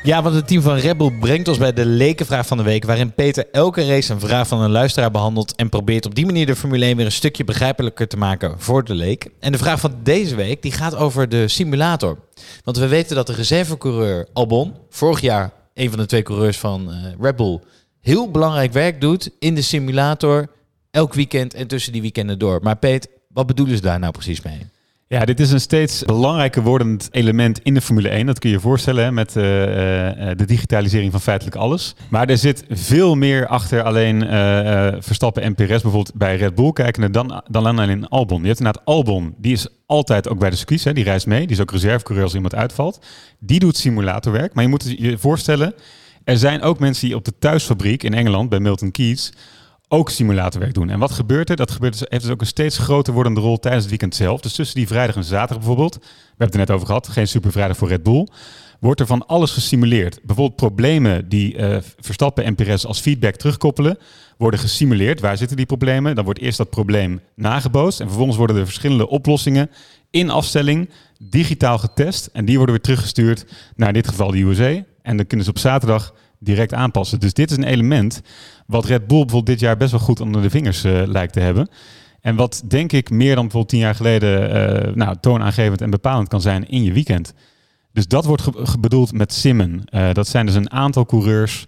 Ja, 0.04 0.22
want 0.22 0.36
het 0.36 0.48
team 0.48 0.62
van 0.62 0.76
Red 0.76 0.98
Bull 0.98 1.12
brengt 1.20 1.48
ons 1.48 1.58
bij 1.58 1.74
de 1.74 1.86
lekenvraag 1.86 2.48
van 2.48 2.58
de 2.58 2.64
week, 2.64 2.86
waarin 2.86 3.14
Peter 3.14 3.46
elke 3.52 3.88
race 3.88 4.14
een 4.14 4.20
vraag 4.20 4.48
van 4.48 4.62
een 4.62 4.72
luisteraar 4.72 5.12
behandelt 5.12 5.56
en 5.56 5.70
probeert 5.70 6.06
op 6.06 6.16
die 6.16 6.26
manier 6.26 6.46
de 6.46 6.56
Formule 6.56 6.86
1 6.86 6.96
weer 6.98 7.06
een 7.06 7.12
stukje 7.12 7.44
begrijpelijker 7.44 8.08
te 8.08 8.18
maken 8.18 8.60
voor 8.60 8.84
de 8.84 8.96
leek. 8.96 9.30
En 9.40 9.52
de 9.52 9.58
vraag 9.58 9.80
van 9.80 9.96
deze 10.04 10.36
week 10.36 10.62
die 10.62 10.72
gaat 10.72 10.96
over 10.96 11.30
de 11.30 11.48
simulator. 11.48 12.18
Want 12.64 12.78
we 12.78 12.88
weten 12.88 13.16
dat 13.16 13.28
de 13.28 13.34
reservecoureur 13.34 14.28
Albon, 14.34 14.76
vorig 14.90 15.22
jaar 15.22 15.52
een 15.74 15.90
van 15.90 16.00
de 16.00 16.06
twee 16.06 16.24
coureurs 16.24 16.58
van 16.58 16.92
Red 17.20 17.36
Bull, 17.36 17.60
heel 18.02 18.32
belangrijk 18.32 18.74
werk 18.74 19.02
doet 19.02 19.30
in 19.40 19.56
de 19.56 19.62
simulator, 19.62 20.48
elk 20.92 21.14
weekend 21.14 21.54
en 21.54 21.68
tussen 21.68 21.92
die 21.92 22.02
weekenden 22.02 22.40
door. 22.40 22.60
Maar 22.62 22.78
Peet, 22.78 23.08
wat 23.28 23.48
bedoelen 23.48 23.76
ze 23.76 23.82
daar 23.82 24.00
nou 24.00 24.12
precies 24.12 24.42
mee? 24.42 24.73
Ja, 25.14 25.26
dit 25.26 25.40
is 25.40 25.52
een 25.52 25.60
steeds 25.60 26.04
belangrijker 26.04 26.62
wordend 26.62 27.08
element 27.12 27.60
in 27.60 27.74
de 27.74 27.82
Formule 27.82 28.10
1. 28.10 28.26
Dat 28.26 28.40
kun 28.40 28.50
je 28.50 28.56
je 28.56 28.62
voorstellen 28.62 29.14
met 29.14 29.36
eh, 29.36 30.30
eh, 30.30 30.38
de 30.38 30.46
digitalisering 30.46 31.12
van 31.12 31.22
feitelijk 31.22 31.56
alles. 31.56 31.96
Maar 32.10 32.30
er 32.30 32.38
zit 32.38 32.64
veel 32.70 33.16
meer 33.16 33.48
achter 33.48 33.84
alleen 33.84 34.28
eh, 34.28 34.88
eh, 34.88 34.96
Verstappen 35.00 35.44
en 35.44 35.56
Perez 35.56 35.82
bijvoorbeeld 35.82 36.16
bij 36.16 36.36
Red 36.36 36.56
Bull 36.56 36.72
kijken 36.72 37.12
dan, 37.12 37.44
dan 37.48 37.66
alleen 37.66 38.08
Albon. 38.08 38.42
Je 38.42 38.48
hebt 38.48 38.60
inderdaad 38.60 38.86
Albon, 38.86 39.36
die 39.38 39.54
is 39.54 39.68
altijd 39.86 40.30
ook 40.30 40.40
bij 40.40 40.50
de 40.50 40.56
circuits, 40.56 40.84
hè, 40.84 40.94
die 40.94 41.04
reist 41.04 41.28
mee. 41.28 41.42
Die 41.42 41.56
is 41.56 41.62
ook 41.62 41.72
reservecoureur 41.72 42.24
als 42.24 42.36
iemand 42.36 42.56
uitvalt. 42.56 43.06
Die 43.40 43.60
doet 43.60 43.78
simulatorwerk. 43.78 44.54
Maar 44.54 44.64
je 44.64 44.70
moet 44.70 44.96
je 44.98 45.18
voorstellen, 45.18 45.74
er 46.24 46.38
zijn 46.38 46.62
ook 46.62 46.80
mensen 46.80 47.08
die 47.08 47.16
op 47.16 47.26
de 47.26 47.34
thuisfabriek 47.40 48.04
in 48.04 48.14
Engeland 48.14 48.50
bij 48.50 48.60
Milton 48.60 48.92
Keynes 48.92 49.32
ook 49.94 50.10
simulatorwerk 50.10 50.74
doen. 50.74 50.90
En 50.90 51.00
wat 51.00 51.12
gebeurt 51.12 51.50
er? 51.50 51.56
Dat 51.56 51.72
gebeurt 51.72 52.00
dus, 52.00 52.08
heeft 52.10 52.24
dus 52.24 52.32
ook 52.32 52.42
een 52.42 52.48
steeds 52.48 52.78
groter 52.78 53.14
wordende 53.14 53.40
rol 53.40 53.60
tijdens 53.60 53.84
het 53.84 53.90
weekend 53.90 54.16
zelf. 54.16 54.42
Dus 54.42 54.54
tussen 54.54 54.76
die 54.76 54.88
vrijdag 54.88 55.16
en 55.16 55.24
zaterdag 55.24 55.58
bijvoorbeeld, 55.58 55.96
we 55.96 56.02
hebben 56.28 56.46
het 56.46 56.54
er 56.54 56.60
net 56.60 56.72
over 56.72 56.86
gehad, 56.88 57.08
geen 57.08 57.28
supervrijdag 57.28 57.78
voor 57.78 57.88
Red 57.88 58.04
Bull, 58.04 58.28
wordt 58.80 59.00
er 59.00 59.06
van 59.06 59.28
alles 59.28 59.52
gesimuleerd. 59.52 60.20
Bijvoorbeeld 60.24 60.56
problemen 60.56 61.30
die 61.30 61.58
eh, 61.58 61.78
Verstappen 62.00 62.44
en 62.44 62.86
als 62.86 63.00
feedback 63.00 63.36
terugkoppelen, 63.36 63.98
worden 64.38 64.60
gesimuleerd. 64.60 65.20
Waar 65.20 65.38
zitten 65.38 65.58
die 65.58 65.66
problemen? 65.66 66.16
Dan 66.16 66.26
wordt 66.26 66.40
eerst 66.40 66.58
dat 66.58 66.70
probleem 66.70 67.22
nagebootst 67.36 68.00
en 68.00 68.08
vervolgens 68.08 68.38
worden 68.38 68.56
er 68.56 68.66
verschillende 68.66 69.10
oplossingen 69.10 69.70
in 70.10 70.30
afstelling 70.30 70.90
digitaal 71.20 71.78
getest 71.78 72.26
en 72.26 72.46
die 72.46 72.56
worden 72.58 72.76
weer 72.76 72.84
teruggestuurd 72.84 73.46
naar 73.76 73.88
in 73.88 73.94
dit 73.94 74.08
geval 74.08 74.32
de 74.32 74.42
USA. 74.42 74.84
En 75.02 75.18
dan 75.18 75.28
kunnen 75.28 75.46
ze 75.46 75.52
op 75.52 75.60
zaterdag 75.60 76.14
direct 76.44 76.74
aanpassen. 76.74 77.20
Dus 77.20 77.34
dit 77.34 77.52
is 77.52 77.58
een 77.58 77.64
element 77.64 78.22
wat 78.68 78.86
Red 78.86 79.08
Bull 79.08 79.20
bijvoorbeeld 79.20 79.46
dit 79.46 79.60
jaar 79.60 79.78
best 79.78 79.92
wel 79.92 80.00
goed 80.00 80.20
onder 80.20 80.42
de 80.42 80.50
vingers 80.50 80.84
eh, 80.84 81.02
lijkt 81.06 81.34
te 81.34 81.40
hebben. 81.40 81.68
En 82.22 82.36
wat 82.36 82.64
denk 82.68 82.92
ik 82.92 83.10
meer 83.10 83.36
dan 83.36 83.44
bijvoorbeeld 83.44 83.70
tien 83.70 83.80
jaar 83.80 83.96
geleden 83.96 84.52
eh, 84.88 84.94
nou, 84.94 85.16
toonaangevend 85.22 85.82
en 85.82 85.90
bepalend 85.90 86.28
kan 86.28 86.42
zijn 86.42 86.70
in 86.70 86.84
je 86.84 86.94
weekend. 86.94 87.34
Dus 87.92 88.08
dat 88.08 88.26
wordt 88.26 88.80
bedoeld 88.80 89.12
met 89.14 89.34
simmen. 89.34 89.82
Eh, 89.86 90.14
dat 90.14 90.28
zijn 90.28 90.46
dus 90.46 90.56
een 90.56 90.72
aantal 90.72 91.06
coureurs 91.06 91.66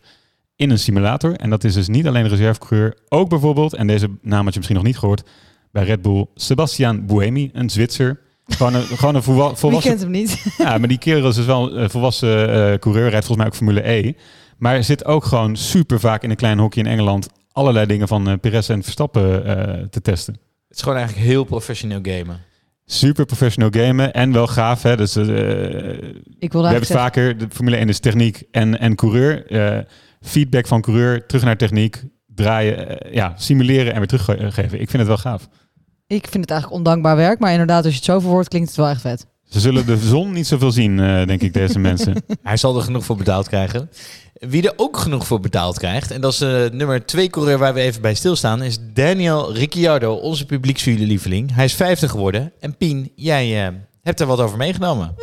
in 0.56 0.70
een 0.70 0.80
simulator. 0.80 1.36
En 1.36 1.50
dat 1.50 1.64
is 1.64 1.74
dus 1.74 1.88
niet 1.88 2.08
alleen 2.08 2.24
de 2.24 2.30
reservecoureur, 2.30 2.98
ook 3.10 3.30
bijvoorbeeld, 3.30 3.74
en 3.74 3.88
deze 3.88 4.10
naam 4.22 4.44
had 4.44 4.52
je 4.54 4.60
misschien 4.60 4.76
nog 4.78 4.86
niet 4.86 4.98
gehoord, 4.98 5.24
bij 5.72 5.84
Red 5.84 6.02
Bull, 6.02 6.26
Sebastian 6.36 7.06
Buemi, 7.06 7.50
een 7.54 7.70
Zwitser. 7.70 8.20
Gewoon 8.48 8.74
een, 8.74 8.82
gewoon 8.84 9.16
een 9.16 9.24
volwa- 9.24 9.48
Wie 9.50 9.58
volwassen 9.58 9.92
kent 9.92 10.02
hem 10.04 10.12
niet? 10.12 10.46
ja, 10.58 10.78
maar 10.78 10.88
die 10.88 10.98
kerel 10.98 11.30
is 11.30 11.36
dus 11.36 11.46
wel 11.46 11.78
een 11.78 11.90
volwassen 11.90 12.50
eh, 12.50 12.80
coureur, 12.80 13.10
rijdt 13.10 13.26
volgens 13.26 13.38
mij 13.38 13.46
ook 13.48 13.56
Formule 13.56 13.90
E. 13.92 14.14
Maar 14.58 14.84
zit 14.84 15.06
ook 15.06 15.24
gewoon 15.24 15.56
super 15.56 16.00
vaak 16.00 16.24
in 16.24 16.30
een 16.30 16.36
klein 16.36 16.60
hokje 16.60 16.80
in 16.80 16.88
Engeland 16.88 17.28
allerlei 17.52 17.86
dingen 17.86 18.08
van 18.08 18.30
eh, 18.30 18.34
Perez 18.42 18.70
en 18.70 18.84
Verstappen 18.84 19.46
eh, 19.46 19.84
te 19.88 20.02
testen. 20.02 20.34
Het 20.68 20.78
is 20.78 20.82
gewoon 20.84 20.98
eigenlijk 20.98 21.28
heel 21.28 21.44
professioneel 21.44 22.00
gamen. 22.02 22.40
Super 22.86 23.26
professioneel 23.26 23.70
gamen 23.72 24.14
en 24.14 24.32
wel 24.32 24.48
gaaf. 24.48 24.84
Hè? 24.84 24.98
Dus, 24.98 25.16
eh, 25.16 25.24
Ik 25.26 25.28
wilde 25.30 25.48
we 26.40 26.74
hebben 26.74 26.74
het 26.74 26.86
zeggen, 26.86 26.96
vaker, 27.02 27.38
de 27.38 27.48
Formule 27.50 27.76
1 27.78 27.90
is 27.90 28.00
techniek 28.00 28.44
en, 28.52 28.80
en 28.80 28.96
coureur. 28.96 29.46
Eh, 29.48 29.80
feedback 30.22 30.68
van 30.68 30.82
coureur, 30.82 31.26
terug 31.26 31.44
naar 31.44 31.58
techniek, 31.58 32.04
draaien, 32.28 32.98
ja, 33.12 33.34
simuleren 33.38 33.94
en 33.94 33.98
weer 33.98 34.08
teruggeven. 34.08 34.82
Ik 34.82 34.90
vind 34.90 34.98
het 34.98 35.08
wel 35.08 35.18
gaaf. 35.18 35.48
ik 36.08 36.28
vind 36.28 36.44
het 36.44 36.52
eigenlijk 36.52 36.80
ondankbaar 36.80 37.16
werk, 37.16 37.40
maar 37.40 37.52
inderdaad, 37.52 37.84
als 37.84 37.94
je 37.94 38.00
het 38.00 38.10
zo 38.10 38.20
verwoordt, 38.20 38.48
klinkt 38.50 38.68
het 38.68 38.78
wel 38.78 38.88
echt 38.88 39.02
vet. 39.02 39.26
Ze 39.50 39.60
zullen 39.60 39.86
de 39.86 39.98
zon 39.98 40.32
niet 40.32 40.48
zoveel 40.48 40.72
zien, 40.72 41.00
eh, 41.00 41.26
denk 41.26 41.42
ik, 41.42 41.54
deze 41.54 41.80
mensen. 41.90 42.24
Hij 42.44 42.58
zal 42.58 42.76
er 42.76 42.82
genoeg 42.82 43.06
voor 43.06 43.16
betaald 43.18 43.48
krijgen. 43.48 43.90
Wie 44.34 44.68
er 44.68 44.74
ook 44.76 44.98
genoeg 44.98 45.28
voor 45.28 45.40
betaald 45.40 45.78
krijgt, 45.78 46.12
en 46.12 46.22
dat 46.22 46.32
is 46.32 46.38
de 46.38 46.70
nummer 46.74 47.06
twee 47.06 47.30
coureur 47.30 47.58
waar 47.58 47.74
we 47.74 47.80
even 47.80 48.02
bij 48.02 48.14
stilstaan, 48.14 48.64
is 48.64 48.78
Daniel 48.94 49.54
Ricciardo, 49.54 50.14
onze 50.14 50.46
publieksviewerlieveling. 50.46 51.56
Hij 51.56 51.66
is 51.66 51.74
50 51.74 52.12
geworden. 52.12 52.54
En 52.60 52.78
Pien, 52.78 53.12
jij 53.16 53.66
eh, 53.68 53.74
hebt 54.02 54.20
er 54.20 54.28
wat 54.28 54.40
over 54.40 54.58
meegenomen. 54.58 55.16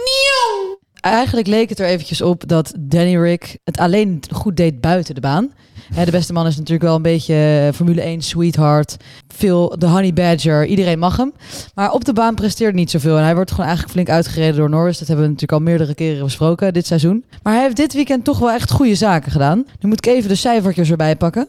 Eigenlijk 1.01 1.47
leek 1.47 1.69
het 1.69 1.81
er 1.81 1.87
eventjes 1.87 2.23
op 2.23 2.49
dat 2.49 2.73
Danny 2.79 3.17
Rick 3.17 3.59
het 3.65 3.79
alleen 3.79 4.23
goed 4.31 4.57
deed 4.57 4.81
buiten 4.81 5.15
de 5.15 5.21
baan. 5.21 5.53
De 5.95 6.11
beste 6.11 6.33
man 6.33 6.47
is 6.47 6.57
natuurlijk 6.57 6.83
wel 6.83 6.95
een 6.97 7.03
beetje 7.03 7.35
eh, 7.35 7.75
Formule 7.75 8.01
1 8.01 8.23
sweetheart. 8.23 8.97
Veel 9.29 9.79
de 9.79 9.87
honey 9.87 10.13
badger. 10.13 10.67
Iedereen 10.67 10.99
mag 10.99 11.17
hem. 11.17 11.33
Maar 11.75 11.93
op 11.93 12.05
de 12.05 12.13
baan 12.13 12.35
presteert 12.35 12.75
niet 12.75 12.91
zoveel. 12.91 13.17
En 13.17 13.25
hij 13.25 13.35
wordt 13.35 13.51
gewoon 13.51 13.67
eigenlijk 13.67 13.95
flink 13.95 14.11
uitgereden 14.17 14.57
door 14.57 14.71
Norris. 14.71 14.99
Dat 14.99 15.07
hebben 15.09 15.25
we 15.25 15.33
natuurlijk 15.33 15.61
al 15.61 15.67
meerdere 15.67 15.95
keren 15.95 16.25
besproken 16.25 16.73
dit 16.73 16.87
seizoen. 16.87 17.25
Maar 17.43 17.53
hij 17.53 17.63
heeft 17.63 17.77
dit 17.77 17.93
weekend 17.93 18.25
toch 18.25 18.39
wel 18.39 18.51
echt 18.51 18.71
goede 18.71 18.95
zaken 18.95 19.33
gedaan. 19.33 19.65
Nu 19.81 19.89
moet 19.89 20.07
ik 20.07 20.13
even 20.13 20.29
de 20.29 20.35
cijfertjes 20.35 20.91
erbij 20.91 21.17
pakken. 21.17 21.49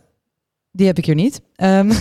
Die 0.72 0.88
heb 0.88 0.98
ik 0.98 1.06
hier 1.06 1.16
niet. 1.16 1.42
Ehm, 1.56 1.88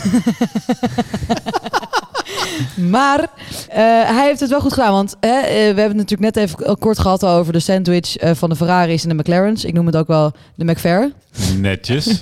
maar 2.90 3.20
eh, 3.68 3.76
hij 4.16 4.26
heeft 4.26 4.40
het 4.40 4.50
wel 4.50 4.60
goed 4.60 4.72
gedaan. 4.72 4.92
Want 4.92 5.16
hè, 5.20 5.38
eh, 5.38 5.50
we 5.50 5.80
hebben 5.80 5.98
het 5.98 6.06
natuurlijk 6.10 6.34
net 6.34 6.36
even 6.36 6.78
kort 6.78 6.98
gehad 6.98 7.24
over 7.24 7.52
de 7.52 7.60
sandwich 7.60 8.16
eh, 8.16 8.30
van 8.34 8.48
de 8.48 8.56
Ferraris 8.56 9.02
en 9.02 9.08
de 9.08 9.14
McLaren's. 9.14 9.64
Ik 9.64 9.74
noem 9.74 9.86
het 9.86 9.96
ook 9.96 10.06
wel 10.06 10.32
de 10.54 10.64
McFair. 10.64 11.12
Netjes. 11.58 12.10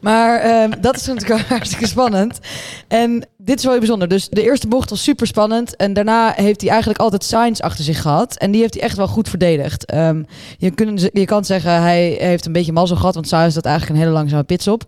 Maar 0.00 0.40
ehm, 0.40 0.70
dat 0.80 0.96
is 0.96 1.06
natuurlijk 1.06 1.40
wel 1.40 1.48
hartstikke 1.56 1.86
spannend. 1.86 2.38
En 2.88 3.26
dit 3.36 3.56
is 3.56 3.62
wel 3.62 3.70
heel 3.70 3.80
bijzonder. 3.80 4.08
Dus 4.08 4.28
de 4.28 4.42
eerste 4.42 4.68
bocht 4.68 4.90
was 4.90 5.02
super 5.02 5.26
spannend. 5.26 5.76
En 5.76 5.92
daarna 5.92 6.32
heeft 6.36 6.60
hij 6.60 6.70
eigenlijk 6.70 7.00
altijd 7.00 7.24
Sainz 7.24 7.60
achter 7.60 7.84
zich 7.84 8.02
gehad. 8.02 8.36
En 8.36 8.50
die 8.50 8.60
heeft 8.60 8.74
hij 8.74 8.82
echt 8.82 8.96
wel 8.96 9.06
goed 9.06 9.28
verdedigd. 9.28 9.84
Ehm, 9.84 10.22
je, 10.58 10.70
kunt, 10.70 11.08
je 11.12 11.24
kan 11.24 11.44
zeggen, 11.44 11.82
hij 11.82 12.16
heeft 12.18 12.46
een 12.46 12.52
beetje 12.52 12.72
mazzel 12.72 12.96
gehad. 12.96 13.14
Want 13.14 13.28
Sainz 13.28 13.54
had 13.54 13.64
eigenlijk 13.64 13.96
een 13.96 14.04
hele 14.04 14.16
langzame 14.16 14.42
pitstop. 14.42 14.84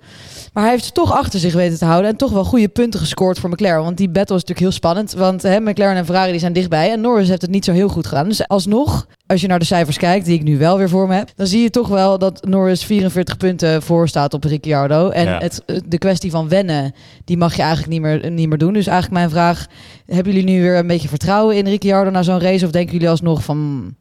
Maar 0.52 0.62
hij 0.62 0.72
heeft 0.72 0.84
ze 0.84 0.92
toch 0.92 1.12
achter 1.12 1.40
zich 1.40 1.52
weten 1.52 1.65
te 1.74 1.84
houden. 1.84 2.10
En 2.10 2.16
toch 2.16 2.30
wel 2.32 2.44
goede 2.44 2.68
punten 2.68 3.00
gescoord 3.00 3.38
voor 3.38 3.50
McLaren. 3.50 3.82
Want 3.84 3.96
die 3.96 4.08
battle 4.08 4.36
is 4.36 4.40
natuurlijk 4.44 4.60
heel 4.60 4.70
spannend. 4.70 5.12
Want 5.12 5.42
hè, 5.42 5.60
McLaren 5.60 5.96
en 5.96 6.04
Ferrari 6.04 6.30
die 6.30 6.40
zijn 6.40 6.52
dichtbij. 6.52 6.90
En 6.92 7.00
Norris 7.00 7.28
heeft 7.28 7.42
het 7.42 7.50
niet 7.50 7.64
zo 7.64 7.72
heel 7.72 7.88
goed 7.88 8.06
gedaan. 8.06 8.28
Dus 8.28 8.48
alsnog, 8.48 9.06
als 9.26 9.40
je 9.40 9.46
naar 9.46 9.58
de 9.58 9.64
cijfers 9.64 9.96
kijkt, 9.98 10.24
die 10.26 10.34
ik 10.34 10.42
nu 10.42 10.58
wel 10.58 10.78
weer 10.78 10.88
voor 10.88 11.08
me 11.08 11.14
heb. 11.14 11.30
Dan 11.36 11.46
zie 11.46 11.62
je 11.62 11.70
toch 11.70 11.88
wel 11.88 12.18
dat 12.18 12.44
Norris 12.44 12.84
44 12.84 13.36
punten 13.36 13.82
voor 13.82 14.08
staat 14.08 14.34
op 14.34 14.44
Ricciardo. 14.44 15.08
En 15.08 15.24
Ja. 15.24 15.38
het, 15.38 15.62
de 15.86 15.98
kwestie 15.98 16.30
van 16.30 16.48
wennen, 16.48 16.94
die 17.24 17.36
mag 17.36 17.56
je 17.56 17.62
eigenlijk 17.62 17.90
niet 17.92 18.00
meer, 18.00 18.30
niet 18.30 18.48
meer 18.48 18.58
doen. 18.58 18.72
Dus 18.72 18.86
eigenlijk 18.86 19.18
mijn 19.18 19.30
vraag, 19.30 19.66
hebben 20.06 20.32
jullie 20.32 20.48
nu 20.54 20.62
weer 20.62 20.76
een 20.76 20.86
beetje 20.86 21.08
vertrouwen 21.08 21.56
in 21.56 21.66
Ricciardo 21.66 22.10
na 22.10 22.22
zo'n 22.22 22.40
race? 22.40 22.64
Of 22.64 22.70
denken 22.70 22.92
jullie 22.92 23.10
alsnog 23.10 23.44
van... 23.44 23.94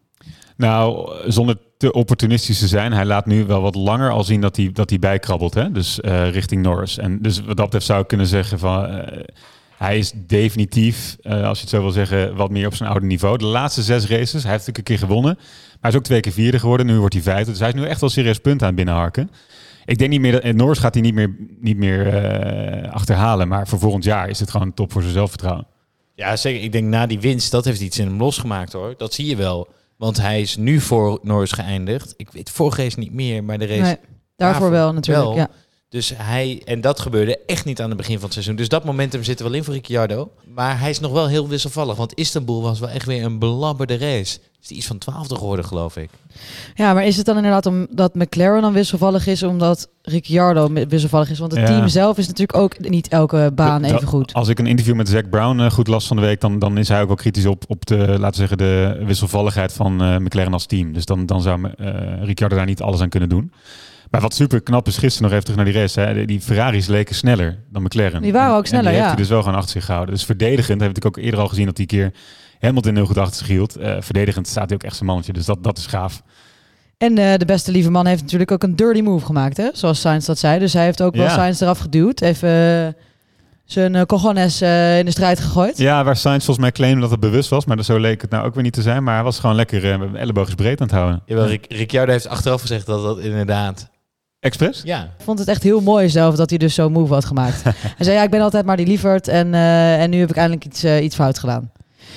Nou, 0.57 1.11
zonder 1.27 1.57
te 1.77 1.91
opportunistisch 1.91 2.59
te 2.59 2.67
zijn, 2.67 2.93
hij 2.93 3.05
laat 3.05 3.25
nu 3.25 3.45
wel 3.45 3.61
wat 3.61 3.75
langer 3.75 4.11
al 4.11 4.23
zien 4.23 4.41
dat 4.41 4.55
hij, 4.55 4.69
dat 4.73 4.89
hij 4.89 4.99
bijkrabbelt. 4.99 5.53
Hè? 5.53 5.71
Dus 5.71 6.01
eh, 6.01 6.29
richting 6.29 6.61
Norris. 6.61 6.97
En 6.97 7.21
dus 7.21 7.39
wat 7.39 7.57
dat 7.57 7.65
betreft 7.65 7.85
zou 7.85 8.01
ik 8.01 8.07
kunnen 8.07 8.27
zeggen 8.27 8.59
van... 8.59 8.85
eh, 8.85 9.23
hij 9.77 9.97
is 9.97 10.13
definitief, 10.15 11.17
eh, 11.21 11.47
als 11.47 11.57
je 11.57 11.63
het 11.63 11.73
zo 11.73 11.81
wil 11.81 11.91
zeggen, 11.91 12.35
wat 12.35 12.49
meer 12.49 12.67
op 12.67 12.75
zijn 12.75 12.89
oude 12.89 13.05
niveau. 13.05 13.37
De 13.37 13.45
laatste 13.45 13.81
zes 13.81 14.07
races, 14.07 14.43
hij 14.43 14.51
heeft 14.51 14.67
natuurlijk 14.67 14.77
een 14.77 14.83
keer 14.83 14.97
gewonnen. 14.97 15.33
Maar 15.35 15.77
hij 15.79 15.89
is 15.89 15.97
ook 15.97 16.03
twee 16.03 16.19
keer 16.19 16.31
vierde 16.31 16.59
geworden. 16.59 16.85
Nu 16.85 16.99
wordt 16.99 17.13
hij 17.13 17.23
vijfde. 17.23 17.51
Dus 17.51 17.59
hij 17.59 17.69
is 17.69 17.73
nu 17.73 17.85
echt 17.85 17.99
wel 17.99 18.09
serieus 18.09 18.39
punten 18.39 18.67
aan 18.67 18.73
het 18.73 18.83
binnenharken. 18.83 19.29
Ik 19.85 19.97
denk 19.97 20.09
niet 20.09 20.21
meer 20.21 20.31
dat 20.31 20.53
Norris 20.53 20.79
gaat 20.79 20.93
hij 20.93 21.03
niet 21.03 21.13
meer, 21.13 21.35
niet 21.59 21.77
meer 21.77 22.89
achterhalen. 22.91 23.47
Maar 23.47 23.67
voor 23.67 23.79
volgend 23.79 24.03
jaar 24.03 24.29
is 24.29 24.39
het 24.39 24.51
gewoon 24.51 24.73
top 24.73 24.91
voor 24.91 25.01
zijn 25.01 25.13
zelfvertrouwen. 25.13 25.67
Ja, 26.15 26.35
zeker. 26.35 26.63
Ik 26.63 26.71
denk 26.71 26.87
na 26.87 27.05
die 27.05 27.19
winst, 27.19 27.51
dat 27.51 27.65
heeft 27.65 27.81
iets 27.81 27.99
in 27.99 28.07
hem 28.07 28.17
losgemaakt 28.17 28.73
hoor. 28.73 28.93
Dat 28.97 29.13
zie 29.13 29.25
je 29.25 29.35
wel. 29.35 29.67
Want 29.97 30.17
hij 30.17 30.41
is 30.41 30.55
nu 30.55 30.79
voor 30.79 31.19
Norris 31.21 31.51
geëindigd. 31.51 32.13
Ik 32.17 32.31
weet 32.31 32.49
vorige 32.49 32.83
race 32.83 32.99
niet 32.99 33.13
meer, 33.13 33.43
maar 33.43 33.57
de 33.57 33.65
race... 33.65 33.81
Nee, 33.81 33.97
daarvoor 34.35 34.69
wel 34.69 34.93
natuurlijk, 34.93 35.25
wel. 35.25 35.35
ja. 35.35 35.49
Dus 35.89 36.13
hij, 36.15 36.61
en 36.65 36.81
dat 36.81 36.99
gebeurde 36.99 37.39
echt 37.45 37.65
niet 37.65 37.81
aan 37.81 37.87
het 37.87 37.97
begin 37.97 38.15
van 38.15 38.23
het 38.23 38.33
seizoen. 38.33 38.55
Dus 38.55 38.69
dat 38.69 38.83
momentum 38.83 39.23
zit 39.23 39.39
er 39.39 39.45
wel 39.45 39.53
in 39.53 39.63
voor 39.63 39.73
Ricciardo. 39.73 40.31
Maar 40.45 40.79
hij 40.79 40.89
is 40.89 40.99
nog 40.99 41.11
wel 41.11 41.27
heel 41.27 41.47
wisselvallig. 41.47 41.95
Want 41.95 42.13
Istanbul 42.13 42.61
was 42.61 42.79
wel 42.79 42.89
echt 42.89 43.05
weer 43.05 43.23
een 43.23 43.39
belabberde 43.39 43.97
race. 43.97 44.39
Is 44.65 44.71
die 44.71 44.79
iets 44.79 44.87
van 44.87 44.97
twaalfde 44.97 45.35
geworden, 45.35 45.65
geloof 45.65 45.97
ik. 45.97 46.09
Ja, 46.75 46.93
maar 46.93 47.05
is 47.05 47.17
het 47.17 47.25
dan 47.25 47.35
inderdaad 47.35 47.65
omdat 47.65 48.15
McLaren 48.15 48.61
dan 48.61 48.73
wisselvallig 48.73 49.27
is, 49.27 49.43
omdat 49.43 49.89
Ricciardo 50.01 50.69
wisselvallig 50.87 51.29
is? 51.29 51.39
Want 51.39 51.51
het 51.51 51.61
Ja. 51.61 51.67
team 51.67 51.87
zelf 51.87 52.17
is 52.17 52.27
natuurlijk 52.27 52.57
ook 52.59 52.79
niet 52.89 53.07
elke 53.07 53.51
baan 53.55 53.81
Dat- 53.81 53.91
even 53.91 54.07
goed. 54.07 54.33
Als 54.33 54.47
ik 54.47 54.59
een 54.59 54.65
interview 54.65 54.95
met 54.95 55.09
Zack 55.09 55.29
Brown 55.29 55.59
eh, 55.59 55.71
goed 55.71 55.87
las 55.87 56.07
van 56.07 56.15
de 56.15 56.21
week, 56.21 56.41
dan, 56.41 56.59
dan 56.59 56.77
is 56.77 56.87
hij 56.87 57.01
ook 57.01 57.07
wel 57.07 57.15
kritisch 57.15 57.45
op, 57.45 57.63
op 57.67 57.85
de, 57.85 57.97
laten 57.97 58.29
we 58.29 58.35
zeggen, 58.35 58.57
de 58.57 59.03
wisselvalligheid 59.05 59.73
van 59.73 60.01
eh, 60.01 60.17
McLaren 60.17 60.53
als 60.53 60.65
team. 60.65 60.93
Dus 60.93 61.05
dan, 61.05 61.25
dan 61.25 61.41
zou 61.41 61.69
eh 61.77 62.23
Ricciardo 62.23 62.55
daar 62.55 62.65
niet 62.65 62.81
alles 62.81 63.01
aan 63.01 63.09
kunnen 63.09 63.29
doen. 63.29 63.51
Maar 64.09 64.21
wat 64.21 64.33
super 64.33 64.61
knap 64.61 64.87
is, 64.87 64.97
gisteren 64.97 65.23
nog 65.23 65.31
even 65.31 65.43
terug 65.43 65.55
naar 65.63 65.73
die 65.73 65.81
race. 65.81 65.99
Hè, 65.99 66.25
die 66.25 66.41
Ferraris 66.41 66.87
leken 66.87 67.15
sneller 67.15 67.57
dan 67.69 67.83
McLaren. 67.83 68.21
Die 68.21 68.31
waren 68.33 68.55
ook 68.55 68.65
sneller, 68.65 68.85
en 68.85 68.91
die 68.91 69.01
heeft 69.01 69.11
ja. 69.11 69.15
hij 69.15 69.23
dus 69.23 69.29
wel 69.29 69.41
gewoon 69.43 69.57
achter 69.57 69.71
zich 69.71 69.85
gehouden. 69.85 70.13
Dus 70.15 70.25
verdedigend, 70.25 70.81
heb 70.81 70.97
ik 70.97 71.05
ook 71.05 71.17
eerder 71.17 71.39
al 71.39 71.47
gezien 71.47 71.65
dat 71.65 71.75
die 71.75 71.85
keer 71.85 72.11
Hamilton 72.65 72.95
heel 72.95 73.05
goed 73.05 73.17
achter 73.17 73.37
zich 73.37 73.47
hield. 73.47 73.75
Eh, 73.75 73.95
verdedigend 73.99 74.47
staat 74.47 74.65
hij 74.65 74.77
ook 74.77 74.83
echt 74.83 74.95
zijn 74.95 75.07
mannetje. 75.07 75.33
Dus 75.33 75.45
dat, 75.45 75.63
dat 75.63 75.77
is 75.77 75.85
gaaf. 75.85 76.21
En 76.97 77.17
eh, 77.17 77.37
de 77.37 77.45
beste 77.45 77.71
lieve 77.71 77.91
man 77.91 78.05
heeft 78.05 78.21
natuurlijk 78.21 78.51
ook 78.51 78.63
een 78.63 78.75
dirty 78.75 79.01
move 79.01 79.25
gemaakt, 79.25 79.57
hè? 79.57 79.69
zoals 79.73 80.01
Sainz 80.01 80.25
dat 80.25 80.37
zei. 80.37 80.59
Dus 80.59 80.73
hij 80.73 80.83
heeft 80.83 81.01
ook 81.01 81.15
wel. 81.15 81.29
Sainz 81.29 81.61
eraf 81.61 81.79
geduwd. 81.79 82.21
Even 82.21 82.49
eh, 82.49 83.01
zijn 83.65 83.93
uh, 83.93 84.01
cojones 84.01 84.61
eh, 84.61 84.99
in 84.99 85.05
de 85.05 85.11
strijd 85.11 85.39
gegooid. 85.39 85.77
Ja, 85.77 86.03
waar 86.03 86.15
Sainz 86.15 86.45
volgens 86.45 86.65
mij 86.65 86.71
claimde 86.71 87.01
dat 87.01 87.11
het 87.11 87.19
bewust 87.19 87.49
was, 87.49 87.65
maar 87.65 87.83
zo 87.83 87.99
leek 87.99 88.21
het 88.21 88.29
nou 88.29 88.45
ook 88.45 88.53
weer 88.53 88.63
niet 88.63 88.73
te 88.73 88.81
zijn. 88.81 89.03
Maar 89.03 89.15
hij 89.15 89.23
was 89.23 89.39
gewoon 89.39 89.55
lekker 89.55 89.83
uh, 89.83 90.21
elleboogjes 90.21 90.55
breed 90.55 90.81
aan 90.81 90.87
het 90.87 90.95
houden. 90.95 91.21
Jawel, 91.25 91.47
Ric 91.47 91.65
Ricciardo 91.69 92.11
heeft 92.11 92.27
achteraf 92.27 92.61
gezegd 92.61 92.85
dat 92.85 93.03
dat 93.03 93.19
inderdaad... 93.19 93.93
Expres? 94.39 94.81
Ja. 94.83 95.03
Ik 95.03 95.23
vond 95.23 95.39
het 95.39 95.47
echt 95.47 95.63
heel 95.63 95.81
mooi 95.81 96.09
zelf 96.09 96.35
dat 96.35 96.49
hij 96.49 96.59
dus 96.59 96.73
zo'n 96.73 96.91
move 96.91 97.13
had 97.13 97.25
gemaakt. 97.25 97.63
hij 97.97 98.05
zei, 98.05 98.17
ja, 98.17 98.23
ik 98.23 98.29
ben 98.29 98.41
altijd 98.41 98.65
maar 98.65 98.77
die 98.77 98.87
lieverd 98.87 99.27
en, 99.27 99.53
eh, 99.53 100.01
en 100.01 100.09
nu 100.09 100.19
heb 100.19 100.29
ik 100.29 100.35
eindelijk 100.35 100.65
iets, 100.65 100.83
iets 100.83 101.15
fout 101.15 101.39
gedaan. 101.39 101.71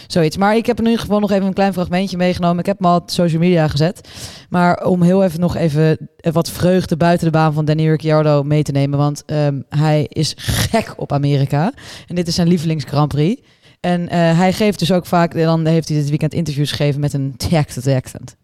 Zoiets. 0.07 0.37
Maar 0.37 0.57
ik 0.57 0.66
heb 0.66 0.79
in 0.79 0.85
ieder 0.85 1.01
geval 1.01 1.20
nog 1.20 1.31
even 1.31 1.46
een 1.46 1.53
klein 1.53 1.72
fragmentje 1.72 2.16
meegenomen. 2.16 2.59
Ik 2.59 2.66
heb 2.66 2.79
hem 2.79 2.90
al 2.90 2.96
op 2.96 3.11
social 3.11 3.40
media 3.40 3.68
gezet. 3.68 4.09
Maar 4.48 4.85
om 4.85 5.03
heel 5.03 5.24
even 5.24 5.40
nog 5.40 5.57
even 5.57 6.09
wat 6.20 6.51
vreugde 6.51 6.96
buiten 6.96 7.27
de 7.27 7.33
baan 7.33 7.53
van 7.53 7.64
Danny 7.64 7.88
Ricciardo 7.88 8.42
mee 8.42 8.62
te 8.62 8.72
nemen. 8.72 8.98
Want 8.98 9.22
ehm, 9.27 9.61
hij 9.68 10.07
is 10.09 10.35
gek 10.37 10.94
op 10.96 11.12
Amerika. 11.12 11.72
En 12.07 12.14
dit 12.14 12.29
is 12.29 12.35
zijn 12.35 12.48
lievelings 12.48 12.85
Grand 12.85 13.09
Prix. 13.09 13.42
En 13.81 14.09
eh, 14.09 14.38
hij 14.38 14.53
geeft 14.53 14.79
dus 14.79 14.92
ook 14.92 15.07
vaak, 15.07 15.35
dan 15.35 15.66
heeft 15.66 15.88
hij 15.88 15.98
dit 15.98 16.09
weekend 16.09 16.35
interviews 16.35 16.70
gegeven 16.70 17.01
met 17.01 17.12
een 17.12 17.35
Texas 17.37 17.87
accent. 17.87 18.37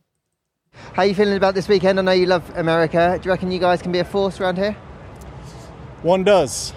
How 0.75 0.99
are 0.99 1.07
you 1.07 1.15
feeling 1.15 1.37
about 1.37 1.55
this 1.55 1.67
weekend? 1.67 1.99
I 1.99 2.03
know 2.03 2.15
you 2.15 2.27
love 2.27 2.53
America. 2.57 3.17
Do 3.17 3.23
you 3.23 3.31
reckon 3.31 3.51
you 3.51 3.61
guys 3.61 3.81
can 3.81 3.91
be 3.91 4.01
a 4.01 4.05
force 4.05 4.41
around 4.41 4.59
here? 4.59 4.75
One 6.03 6.25
does. 6.25 6.73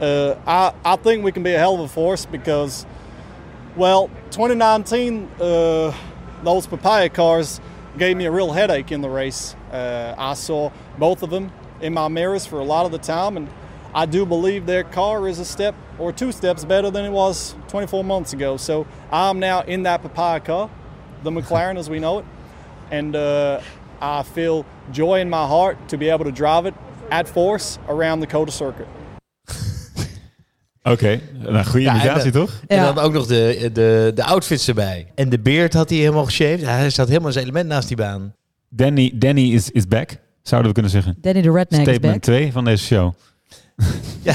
Uh, 0.00 0.34
I, 0.46 0.72
I 0.84 0.96
think 1.02 1.24
we 1.24 1.32
can 1.32 1.42
be 1.42 1.54
a 1.54 1.58
hell 1.58 1.74
of 1.74 1.80
a 1.80 1.88
force 1.88 2.26
because, 2.26 2.86
well, 3.76 4.08
2019, 4.30 5.30
uh, 5.40 5.94
those 6.42 6.66
papaya 6.66 7.08
cars 7.08 7.60
gave 7.96 8.16
me 8.16 8.26
a 8.26 8.30
real 8.30 8.52
headache 8.52 8.92
in 8.92 9.00
the 9.00 9.08
race. 9.08 9.56
Uh, 9.70 10.14
I 10.18 10.34
saw 10.34 10.70
both 10.98 11.22
of 11.22 11.30
them 11.30 11.50
in 11.80 11.94
my 11.94 12.08
mirrors 12.08 12.44
for 12.44 12.60
a 12.60 12.64
lot 12.64 12.84
of 12.84 12.92
the 12.92 12.98
time, 12.98 13.36
and 13.36 13.48
I 13.94 14.06
do 14.06 14.26
believe 14.26 14.66
their 14.66 14.84
car 14.84 15.26
is 15.26 15.38
a 15.38 15.44
step 15.44 15.74
or 15.98 16.12
two 16.12 16.32
steps 16.32 16.64
better 16.64 16.90
than 16.90 17.04
it 17.04 17.10
was 17.10 17.54
24 17.68 18.04
months 18.04 18.32
ago. 18.32 18.56
So 18.56 18.86
I'm 19.10 19.38
now 19.38 19.62
in 19.62 19.84
that 19.84 20.02
papaya 20.02 20.40
car, 20.40 20.70
the 21.22 21.30
McLaren 21.32 21.78
as 21.78 21.88
we 21.88 21.98
know 21.98 22.18
it, 22.18 22.26
and 22.90 23.16
uh, 23.16 23.62
I 24.00 24.22
feel 24.22 24.66
joy 24.90 25.20
in 25.20 25.30
my 25.30 25.46
heart 25.46 25.88
to 25.88 25.96
be 25.96 26.10
able 26.10 26.24
to 26.24 26.32
drive 26.32 26.66
it 26.66 26.74
at 27.10 27.28
force 27.28 27.78
around 27.88 28.20
the 28.20 28.26
COTA 28.26 28.52
circuit. 28.52 28.88
Oké, 30.82 30.92
okay. 30.92 31.20
nou, 31.52 31.64
goede 31.64 31.80
Ja, 31.84 31.94
imitatie 31.94 32.24
en, 32.24 32.32
toch? 32.32 32.62
En 32.66 32.82
dan 32.82 32.98
ook 32.98 33.12
nog 33.12 33.26
de, 33.26 33.70
de, 33.72 34.12
de 34.14 34.24
outfits 34.24 34.68
erbij. 34.68 35.06
En 35.14 35.28
de 35.28 35.38
beard 35.38 35.72
had 35.72 35.88
hij 35.88 35.98
helemaal 35.98 36.24
geshaved. 36.24 36.62
Hij 36.62 36.90
zat 36.90 37.08
helemaal 37.08 37.32
zijn 37.32 37.44
element 37.44 37.68
naast 37.68 37.88
die 37.88 37.96
baan. 37.96 38.34
Danny, 38.68 39.12
Danny 39.14 39.52
is, 39.52 39.70
is 39.70 39.88
back, 39.88 40.16
zouden 40.42 40.68
we 40.68 40.74
kunnen 40.74 40.92
zeggen. 40.92 41.16
Danny 41.20 41.42
de 41.42 41.50
Redneck 41.50 41.80
is 41.80 41.86
back. 41.86 41.94
Statement 41.94 42.22
2 42.22 42.52
van 42.52 42.64
deze 42.64 42.84
show. 42.84 43.12
ja, 44.22 44.34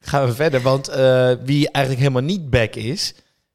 gaan 0.00 0.26
we 0.26 0.34
verder. 0.34 0.60
Want 0.60 0.90
uh, 0.90 1.30
wie 1.44 1.70
eigenlijk 1.70 2.04
helemaal 2.04 2.22
niet 2.22 2.50
back 2.50 2.74
is, 2.74 3.14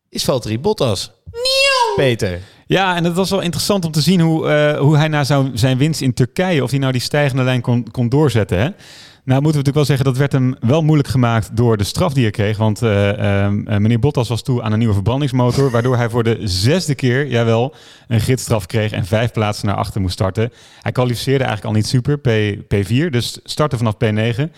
is 0.10 0.23
Valtteri 0.23 0.60
Bottas. 0.60 1.12
Nieuw! 1.32 1.95
Peter. 1.95 2.39
Ja, 2.65 2.95
en 2.95 3.04
het 3.04 3.13
was 3.13 3.30
wel 3.30 3.41
interessant 3.41 3.86
om 3.86 3.91
te 3.91 4.02
zien 4.02 4.19
hoe, 4.19 4.47
uh, 4.47 4.80
hoe 4.80 4.97
hij 4.97 5.08
na 5.08 5.23
zo, 5.23 5.49
zijn 5.54 5.78
winst 5.78 6.02
in 6.02 6.13
Turkije, 6.13 6.63
of 6.63 6.69
hij 6.69 6.80
nou 6.80 6.91
die 6.91 7.02
stijgende 7.02 7.43
lijn 7.43 7.62
kon, 7.62 7.91
kon 7.91 8.10
doorzetten. 8.10 8.60
Hè? 8.60 8.69
Nou 9.29 9.41
moeten 9.41 9.61
we 9.61 9.67
natuurlijk 9.67 9.87
wel 9.87 9.97
zeggen, 9.97 10.05
dat 10.05 10.17
werd 10.17 10.31
hem 10.31 10.69
wel 10.69 10.83
moeilijk 10.83 11.09
gemaakt 11.09 11.55
door 11.55 11.77
de 11.77 11.83
straf 11.83 12.13
die 12.13 12.23
hij 12.23 12.31
kreeg. 12.31 12.57
Want 12.57 12.83
uh, 12.83 13.07
uh, 13.07 13.47
meneer 13.77 13.99
Bottas 13.99 14.29
was 14.29 14.41
toe 14.41 14.61
aan 14.61 14.71
een 14.71 14.77
nieuwe 14.77 14.93
verbrandingsmotor, 14.93 15.71
waardoor 15.75 15.97
hij 15.97 16.09
voor 16.09 16.23
de 16.23 16.39
zesde 16.43 16.95
keer, 16.95 17.27
jawel, 17.27 17.75
een 18.07 18.19
gidsstraf 18.19 18.65
kreeg 18.65 18.91
en 18.91 19.05
vijf 19.05 19.31
plaatsen 19.31 19.67
naar 19.67 19.75
achter 19.75 20.01
moest 20.01 20.13
starten. 20.13 20.51
Hij 20.81 20.91
kwalificeerde 20.91 21.43
eigenlijk 21.43 21.75
al 21.75 21.81
niet 21.81 21.87
super, 21.87 22.19
P, 22.19 22.29
P4, 22.75 23.09
dus 23.09 23.39
startte 23.43 23.77
vanaf 23.77 23.93
P9. 23.93 24.51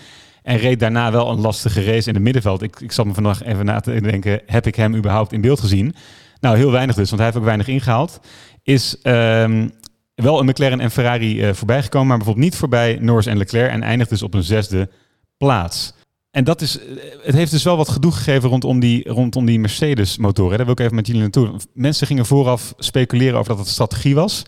En 0.44 0.58
reed 0.58 0.80
daarna 0.80 1.12
wel 1.12 1.30
een 1.30 1.42
lastige 1.42 1.84
race 1.84 2.08
in 2.08 2.14
het 2.14 2.24
middenveld. 2.24 2.62
Ik, 2.62 2.80
ik 2.80 2.92
zat 2.92 3.06
me 3.06 3.14
vandaag 3.14 3.44
even 3.44 3.66
na 3.66 3.80
te 3.80 4.02
denken, 4.02 4.42
heb 4.46 4.68
ik 4.68 4.76
hem 4.76 4.96
überhaupt 4.96 5.34
in 5.34 5.42
beeld 5.42 5.60
gezien? 5.60 5.96
Nou, 6.40 6.58
heel 6.58 6.72
weinig 6.72 6.96
dus, 6.96 7.10
want 7.10 7.22
hij 7.22 7.26
heeft 7.26 7.38
ook 7.38 7.46
weinig 7.46 7.68
ingehaald. 7.68 8.20
Is 8.64 8.98
um, 9.04 9.72
wel 10.16 10.40
een 10.40 10.46
McLaren 10.46 10.80
en 10.80 10.92
Ferrari 10.92 11.48
uh, 11.48 11.54
voorbij 11.54 11.84
gekomen, 11.84 12.08
maar 12.08 12.18
bijvoorbeeld 12.18 12.46
niet 12.46 12.56
voorbij 12.56 12.98
Norris 13.02 13.26
en 13.26 13.38
Leclerc 13.38 13.72
en 13.72 13.84
eindigt 13.84 14.10
dus 14.10 14.24
op 14.24 14.34
een 14.34 14.44
zesde 14.44 14.90
plaats. 15.38 15.94
En 16.32 16.44
dat 16.44 16.62
is, 16.62 16.80
het 17.22 17.36
heeft 17.36 17.52
dus 17.52 17.64
wel 17.64 17.78
wat 17.78 17.90
gedoe 17.90 18.12
gegeven 18.12 18.50
rondom 18.50 18.80
die, 18.80 19.10
rondom 19.10 19.46
die 19.46 19.60
Mercedes-motoren. 19.60 20.58
Daar 20.58 20.66
wil 20.66 20.76
ik 20.76 20.80
even 20.80 20.96
met 20.96 21.08
jullie 21.08 21.22
naartoe. 21.22 21.54
Mensen 21.74 22.08
gingen 22.08 22.26
vooraf 22.26 22.74
speculeren 22.78 23.38
over 23.38 23.50
dat 23.50 23.60
het 23.60 23.68
strategie 23.68 24.16
was. 24.16 24.44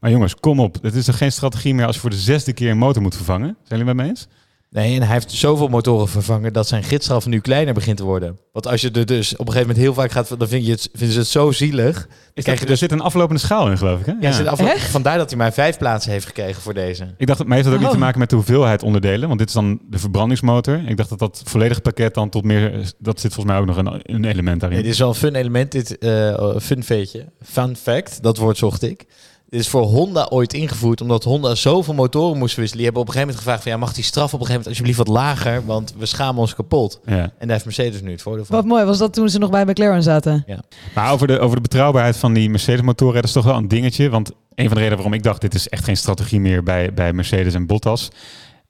Maar 0.00 0.10
jongens, 0.10 0.34
kom 0.34 0.60
op. 0.60 0.78
Het 0.82 0.94
is 0.94 1.04
toch 1.04 1.18
geen 1.18 1.32
strategie 1.32 1.74
meer 1.74 1.86
als 1.86 1.94
je 1.94 2.00
voor 2.00 2.10
de 2.10 2.16
zesde 2.16 2.52
keer 2.52 2.70
een 2.70 2.78
motor 2.78 3.02
moet 3.02 3.16
vervangen? 3.16 3.56
Zijn 3.62 3.80
jullie 3.80 3.94
met 3.94 3.96
me 3.96 4.10
eens? 4.10 4.28
Nee, 4.70 4.94
en 4.94 5.02
hij 5.02 5.12
heeft 5.12 5.30
zoveel 5.30 5.68
motoren 5.68 6.08
vervangen 6.08 6.52
dat 6.52 6.68
zijn 6.68 6.82
gidsstraf 6.82 7.26
nu 7.26 7.40
kleiner 7.40 7.74
begint 7.74 7.96
te 7.96 8.04
worden. 8.04 8.38
Want 8.52 8.66
als 8.66 8.80
je 8.80 8.90
er 8.90 9.06
dus 9.06 9.32
op 9.32 9.38
een 9.38 9.52
gegeven 9.52 9.68
moment 9.68 9.84
heel 9.84 9.94
vaak 9.94 10.10
gaat, 10.10 10.38
dan 10.38 10.48
vind 10.48 10.66
je 10.66 10.70
het, 10.70 10.88
vinden 10.92 11.12
ze 11.12 11.18
het 11.18 11.28
zo 11.28 11.52
zielig. 11.52 12.08
Is 12.34 12.44
dat, 12.44 12.60
er 12.60 12.76
zit 12.76 12.92
een 12.92 13.00
aflopende 13.00 13.40
schaal 13.40 13.70
in, 13.70 13.78
geloof 13.78 14.00
ik. 14.00 14.06
Hè? 14.06 14.12
Ja, 14.20 14.38
ja. 14.38 14.44
Aflo- 14.44 14.76
vandaar 14.76 15.18
dat 15.18 15.30
hij 15.30 15.38
maar 15.38 15.52
vijf 15.52 15.78
plaatsen 15.78 16.12
heeft 16.12 16.26
gekregen 16.26 16.62
voor 16.62 16.74
deze. 16.74 17.14
Ik 17.16 17.26
dacht, 17.26 17.44
maar 17.44 17.56
heeft 17.56 17.64
dat 17.64 17.72
ook 17.72 17.80
oh. 17.80 17.86
niet 17.86 17.94
te 17.96 18.04
maken 18.04 18.18
met 18.18 18.30
de 18.30 18.36
hoeveelheid 18.36 18.82
onderdelen? 18.82 19.26
Want 19.26 19.38
dit 19.38 19.48
is 19.48 19.54
dan 19.54 19.80
de 19.90 19.98
verbrandingsmotor. 19.98 20.82
Ik 20.86 20.96
dacht 20.96 21.08
dat 21.08 21.18
dat 21.18 21.42
volledige 21.44 21.80
pakket 21.80 22.14
dan 22.14 22.28
tot 22.28 22.44
meer, 22.44 22.92
dat 22.98 23.20
zit 23.20 23.34
volgens 23.34 23.54
mij 23.54 23.60
ook 23.60 23.66
nog 23.66 23.76
een, 23.76 24.14
een 24.14 24.24
element 24.24 24.60
daarin. 24.60 24.78
Nee, 24.78 24.82
dit 24.82 24.92
is 24.92 24.98
wel 24.98 25.08
een 25.08 25.14
fun 25.14 25.34
element, 25.34 25.72
dit 25.72 25.96
uh, 26.00 26.56
fun 26.58 26.84
feitje. 26.84 27.24
Fun 27.42 27.76
fact, 27.76 28.22
dat 28.22 28.36
woord 28.36 28.56
zocht 28.56 28.82
ik. 28.82 29.06
Dit 29.48 29.60
is 29.60 29.68
voor 29.68 29.82
Honda 29.82 30.26
ooit 30.30 30.52
ingevoerd, 30.52 31.00
omdat 31.00 31.24
Honda 31.24 31.54
zoveel 31.54 31.94
motoren 31.94 32.38
moest 32.38 32.56
wisselen. 32.56 32.76
Die 32.76 32.84
hebben 32.84 33.02
op 33.02 33.08
een 33.08 33.14
gegeven 33.14 33.34
moment 33.34 33.36
gevraagd 33.36 33.62
van, 33.62 33.72
ja, 33.72 33.78
mag 33.78 33.94
die 33.94 34.04
straf 34.04 34.34
op 34.34 34.40
een 34.40 34.46
gegeven 34.46 34.52
moment 34.52 34.68
alsjeblieft 34.68 34.98
wat 34.98 35.08
lager, 35.08 35.66
want 35.66 35.94
we 35.98 36.06
schamen 36.06 36.40
ons 36.40 36.54
kapot. 36.54 37.00
Ja. 37.06 37.14
En 37.14 37.32
daar 37.38 37.50
heeft 37.50 37.64
Mercedes 37.64 38.00
nu 38.00 38.10
het 38.10 38.22
voordeel 38.22 38.44
van. 38.44 38.56
Wat 38.56 38.64
mooi, 38.64 38.84
was 38.84 38.98
dat 38.98 39.12
toen 39.12 39.28
ze 39.28 39.38
nog 39.38 39.50
bij 39.50 39.64
McLaren 39.64 40.02
zaten? 40.02 40.44
Ja. 40.46 40.60
Maar 40.94 41.12
over 41.12 41.26
de, 41.26 41.38
over 41.38 41.56
de 41.56 41.62
betrouwbaarheid 41.62 42.16
van 42.16 42.32
die 42.32 42.50
Mercedes-motoren, 42.50 43.14
dat 43.14 43.24
is 43.24 43.32
toch 43.32 43.44
wel 43.44 43.56
een 43.56 43.68
dingetje. 43.68 44.10
Want 44.10 44.30
een 44.54 44.66
van 44.66 44.74
de 44.74 44.82
redenen 44.82 44.96
waarom 44.96 45.12
ik 45.12 45.22
dacht, 45.22 45.40
dit 45.40 45.54
is 45.54 45.68
echt 45.68 45.84
geen 45.84 45.96
strategie 45.96 46.40
meer 46.40 46.62
bij, 46.62 46.94
bij 46.94 47.12
Mercedes 47.12 47.54
en 47.54 47.66
Bottas. 47.66 48.10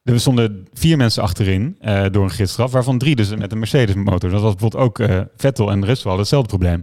Er 0.02 0.20
stonden 0.20 0.68
vier 0.72 0.96
mensen 0.96 1.22
achterin 1.22 1.76
uh, 1.80 2.04
door 2.10 2.24
een 2.24 2.30
gidsstraf, 2.30 2.72
waarvan 2.72 2.98
drie 2.98 3.16
dus 3.16 3.34
met 3.34 3.52
een 3.52 3.58
Mercedes-motor. 3.58 4.30
Dat 4.30 4.40
was 4.40 4.54
bijvoorbeeld 4.54 4.82
ook 4.82 4.98
uh, 4.98 5.20
Vettel 5.36 5.70
en 5.70 5.80
de 5.80 5.86
rest 5.86 6.02
wel 6.02 6.18
hetzelfde 6.18 6.48
probleem. 6.48 6.82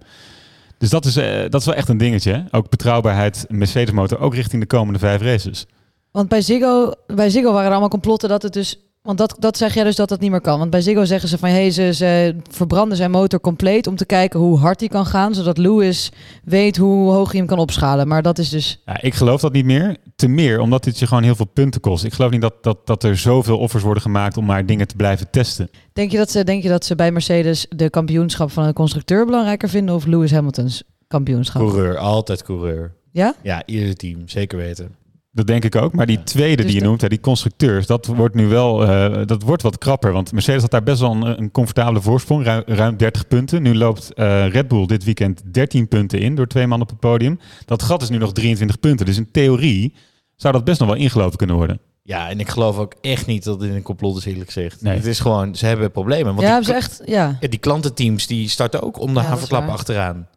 Dus 0.84 0.92
dat 0.92 1.06
is, 1.06 1.18
uh, 1.18 1.42
dat 1.50 1.60
is 1.60 1.66
wel 1.66 1.76
echt 1.76 1.90
een 1.90 1.98
dingetje. 1.98 2.32
Hè? 2.34 2.58
Ook 2.58 2.70
betrouwbaarheid 2.70 3.46
Mercedes-motor, 3.50 4.20
ook 4.20 4.36
richting 4.36 4.62
de 4.62 4.68
komende 4.68 5.00
vijf 5.00 5.22
races. 5.22 5.66
Want 6.12 6.30
bij 6.30 6.42
Ziggo, 6.42 6.92
bij 7.08 7.30
Ziggo 7.30 7.52
waren 7.54 7.70
allemaal 7.72 7.90
complotten 7.90 8.30
dat 8.30 8.42
het 8.42 8.54
dus... 8.54 8.80
Want 9.04 9.18
dat, 9.18 9.36
dat 9.40 9.58
zeg 9.58 9.74
jij 9.74 9.84
dus 9.84 9.96
dat 9.96 10.10
dat 10.10 10.20
niet 10.20 10.32
meer 10.32 10.42
kan. 10.42 10.60
Want 10.60 10.70
bij 10.70 10.82
Ziggo 10.82 11.06
zeggen 11.06 11.30
ze 11.30 11.38
van... 11.38 11.50
Hey, 11.50 11.72
ze, 11.72 11.94
ze 11.94 12.36
verbranden 12.50 12.98
zijn 12.98 13.12
motor 13.12 13.40
compleet 13.40 13.88
om 13.88 13.96
te 13.96 14.06
kijken 14.06 14.40
hoe 14.40 14.58
hard 14.58 14.80
hij 14.80 14.90
kan 14.90 15.06
gaan. 15.06 15.36
Zodat 15.36 15.58
Lewis 15.58 16.12
weet 16.44 16.78
hoe 16.78 17.12
hoog 17.12 17.30
hij 17.32 17.40
hem 17.40 17.48
kan 17.48 17.60
opschalen. 17.60 18.08
Maar 18.08 18.22
dat 18.22 18.38
is 18.38 18.50
dus... 18.50 18.82
Ja, 18.86 19.02
ik 19.02 19.14
geloof 19.14 19.42
dat 19.42 19.54
niet 19.54 19.66
meer. 19.66 19.98
Te 20.16 20.28
meer, 20.28 20.60
omdat 20.60 20.84
dit 20.84 21.00
je 21.00 21.08
gewoon 21.08 21.24
heel 21.24 21.36
veel 21.36 21.46
punten 21.46 21.82
kost. 21.82 22.04
Ik 22.04 22.14
geloof 22.14 22.32
niet 22.32 22.42
dat, 22.42 22.64
dat, 22.64 22.88
dat 22.88 23.04
er 23.04 23.18
zoveel 23.18 23.58
offers 23.58 23.84
worden 23.84 24.04
gemaakt 24.04 24.38
om 24.38 24.46
maar 24.46 24.66
dingen 24.66 24.88
te 24.88 24.96
blijven 24.96 25.30
testen. 25.30 25.70
Denk 25.94 26.12
je 26.12 26.18
dat 26.18 26.32
ze, 26.32 26.44
denk 26.44 26.64
je 26.64 26.70
dat 26.70 26.86
ze 26.86 26.96
bij 26.96 27.12
Mercedes 27.12 27.66
de 27.70 27.90
kampioenschap 27.90 28.52
van 28.52 28.68
de 28.68 28.74
constructeur 28.74 29.26
belangrijker 29.26 29.70
vinden... 29.70 29.96
of 29.96 30.06
Lewis 30.06 30.32
Hamilton's 30.32 30.84
kampioenschap? 31.08 31.62
Coureur, 31.62 31.98
altijd 31.98 32.44
coureur. 32.44 32.94
Ja? 33.12 33.36
Ja, 33.42 33.64
ieder 33.66 33.96
team, 33.96 34.28
zeker 34.28 34.58
weten. 34.58 34.96
Dat 35.36 35.48
denk 35.48 35.64
ik 35.66 35.76
ook. 35.76 35.94
Maar 35.94 36.06
die 36.06 36.24
tweede 36.24 36.56
Dus 36.56 36.66
die 36.66 36.74
je 36.74 36.80
de- 36.82 36.86
noemt, 36.88 37.02
hè, 37.02 37.08
die 37.08 37.20
constructeurs, 37.20 37.88
dat 37.88 38.06
wordt 38.06 38.36
nu 38.36 38.48
wel 38.48 38.86
eh, 38.88 39.26
dat 39.26 39.44
wordt 39.44 39.62
wat 39.62 39.78
krapper. 39.78 40.12
Want 40.12 40.32
Mercedes 40.32 40.62
had 40.62 40.72
daar 40.72 40.84
best 40.84 41.00
wel 41.00 41.12
een, 41.12 41.40
een 41.40 41.52
comfortabele 41.52 42.02
voorsprong, 42.02 42.44
ruim, 42.44 42.64
ruim 42.66 42.98
30 42.98 43.28
punten. 43.28 43.62
Nu 43.62 43.76
loopt 43.76 44.14
eh, 44.14 44.48
Red 44.48 44.68
Bull 44.68 44.86
dit 44.86 45.04
weekend 45.04 45.42
13 45.54 45.88
punten 45.88 46.20
in 46.20 46.36
door 46.36 46.48
twee 46.48 46.68
man 46.68 46.82
op 46.82 46.90
het 46.90 47.00
podium. 47.00 47.40
Dat 47.66 47.84
gat 47.84 48.02
is 48.02 48.10
nu 48.10 48.18
nog 48.18 48.34
23 48.34 48.80
punten. 48.80 49.06
Dus 49.06 49.18
in 49.18 49.32
theorie 49.32 49.96
zou 50.36 50.54
dat 50.54 50.64
best 50.64 50.80
nog 50.80 50.90
wel 50.90 50.98
ingelopen 50.98 51.38
kunnen 51.38 51.56
worden. 51.56 51.80
Ja, 52.04 52.30
en 52.30 52.40
ik 52.40 52.50
geloof 52.50 52.78
ook 52.78 52.94
echt 53.02 53.26
niet 53.26 53.44
dat 53.44 53.60
dit 53.60 53.74
een 53.74 53.82
complot 53.82 54.18
is, 54.18 54.26
eerlijk 54.26 54.52
gezegd. 54.52 54.82
Nee. 54.82 54.96
Het 54.96 55.06
is 55.06 55.20
gewoon, 55.20 55.56
ze 55.56 55.66
hebben 55.66 55.92
problemen. 55.92 56.36
Want 56.36 56.48
ja, 56.48 56.60
die, 56.60 56.66
hebben 56.72 56.86
ze 56.86 57.02
echt... 57.02 57.02
Ja. 57.10 57.38
ja, 57.40 57.48
die 57.48 57.60
klantenteams 57.60 58.28
die 58.28 58.50
starten 58.50 58.82
ook 58.82 59.00
om 59.00 59.14
de 59.14 59.20
Ja, 59.20 59.26
haverklap 59.26 59.68
achteraan. 59.70 60.28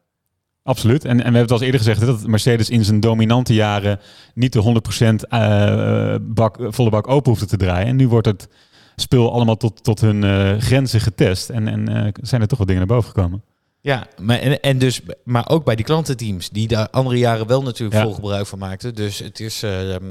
Absoluut. 0.67 1.05
En, 1.05 1.11
en 1.11 1.17
we 1.17 1.23
hebben 1.23 1.41
het 1.41 1.51
al 1.51 1.57
eens 1.57 1.65
eerder 1.67 1.81
gezegd 1.81 2.01
hè, 2.01 2.07
dat 2.07 2.27
Mercedes 2.27 2.71
in 2.71 2.85
zijn 2.85 3.01
dominante 3.01 3.55
jaren 3.55 4.01
niet 4.35 4.53
de 4.53 4.81
100% 5.25 5.29
eh, 5.29 6.15
bak, 6.21 6.57
volle 6.61 6.91
bak 6.91 7.09
open 7.09 7.31
hoefde 7.31 7.47
te 7.47 7.57
draaien. 7.57 7.87
En 7.87 7.97
nu 7.97 8.09
wordt 8.09 8.27
het 8.27 8.49
spul 8.97 9.33
allemaal 9.33 9.57
tot, 9.57 9.85
tot 9.85 10.01
hun 10.01 10.25
eh, 10.25 10.57
grenzen 10.59 11.01
getest. 11.01 11.51
En, 11.51 11.69
en 11.69 11.89
eh, 11.89 12.13
zijn 12.23 12.41
er 12.41 12.47
toch 12.49 12.59
wat 12.59 12.67
dingen 12.67 12.87
naar 12.87 12.97
boven 12.97 13.11
gekomen. 13.15 13.43
Ja, 13.81 14.07
maar, 14.21 14.39
en, 14.39 14.61
en 14.61 14.79
dus, 14.79 15.01
maar 15.25 15.49
ook 15.49 15.65
bij 15.65 15.77
die 15.77 15.85
klantenteams, 15.85 16.49
die 16.51 16.69
daar 16.69 16.91
andere 16.91 17.19
jaren 17.19 17.47
wel 17.47 17.63
natuurlijk 17.63 17.97
Ja. 17.97 18.03
vol 18.03 18.15
gebruik 18.15 18.47
van 18.47 18.59
maakten. 18.59 18.95
Dus 18.95 19.19
het 19.19 19.41
is, 19.41 19.63
eh, 19.63 19.95
ehm, 19.95 20.05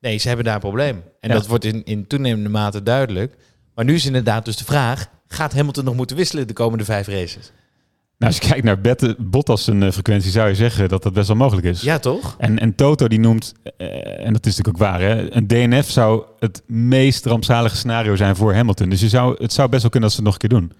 nee, 0.00 0.18
ze 0.18 0.26
hebben 0.26 0.44
daar 0.44 0.54
een 0.54 0.60
probleem. 0.60 1.02
En 1.20 1.28
Ja. 1.28 1.34
dat 1.34 1.46
wordt 1.46 1.64
in, 1.64 1.84
in 1.84 2.06
toenemende 2.06 2.48
mate 2.48 2.82
duidelijk. 2.82 3.36
Maar 3.74 3.84
nu 3.84 3.94
is 3.94 4.06
inderdaad 4.06 4.44
dus 4.44 4.56
de 4.56 4.64
vraag, 4.64 5.06
gaat 5.26 5.52
Hamilton 5.54 5.84
nog 5.84 5.94
moeten 5.94 6.16
wisselen 6.16 6.46
de 6.46 6.52
komende 6.52 6.84
vijf 6.84 7.06
races? 7.06 7.52
Nou, 8.22 8.34
als 8.34 8.42
je 8.42 8.48
kijkt 8.50 8.64
naar 8.64 8.80
Bette- 8.80 9.16
Bottas 9.18 9.64
zijn 9.64 9.82
eh, 9.82 9.90
frequentie, 9.90 10.30
zou 10.30 10.48
je 10.48 10.54
zeggen 10.54 10.88
dat 10.88 11.02
dat 11.02 11.12
best 11.12 11.26
wel 11.28 11.36
mogelijk 11.36 11.66
is. 11.66 11.80
Ja, 11.82 11.98
toch? 11.98 12.34
En, 12.38 12.58
en 12.58 12.74
Toto 12.74 13.08
die 13.08 13.20
noemt, 13.20 13.52
eh, 13.76 14.26
en 14.26 14.32
dat 14.32 14.46
is 14.46 14.56
natuurlijk 14.56 14.68
ook 14.68 14.88
waar, 14.90 15.00
hè, 15.00 15.34
een 15.34 15.46
DNF 15.46 15.90
zou 15.90 16.22
het 16.38 16.62
meest 16.66 17.26
rampzalige 17.26 17.76
scenario 17.76 18.16
zijn 18.16 18.36
voor 18.36 18.54
Hamilton. 18.54 18.88
Dus 18.88 19.00
je 19.00 19.08
zou, 19.08 19.36
het 19.38 19.52
zou 19.52 19.68
best 19.68 19.82
wel 19.82 19.90
kunnen 19.90 20.08
dat 20.08 20.18
ze 20.18 20.24
het 20.24 20.32
nog 20.32 20.42
een 20.42 20.48
keer 20.48 20.58
doen. 20.58 20.72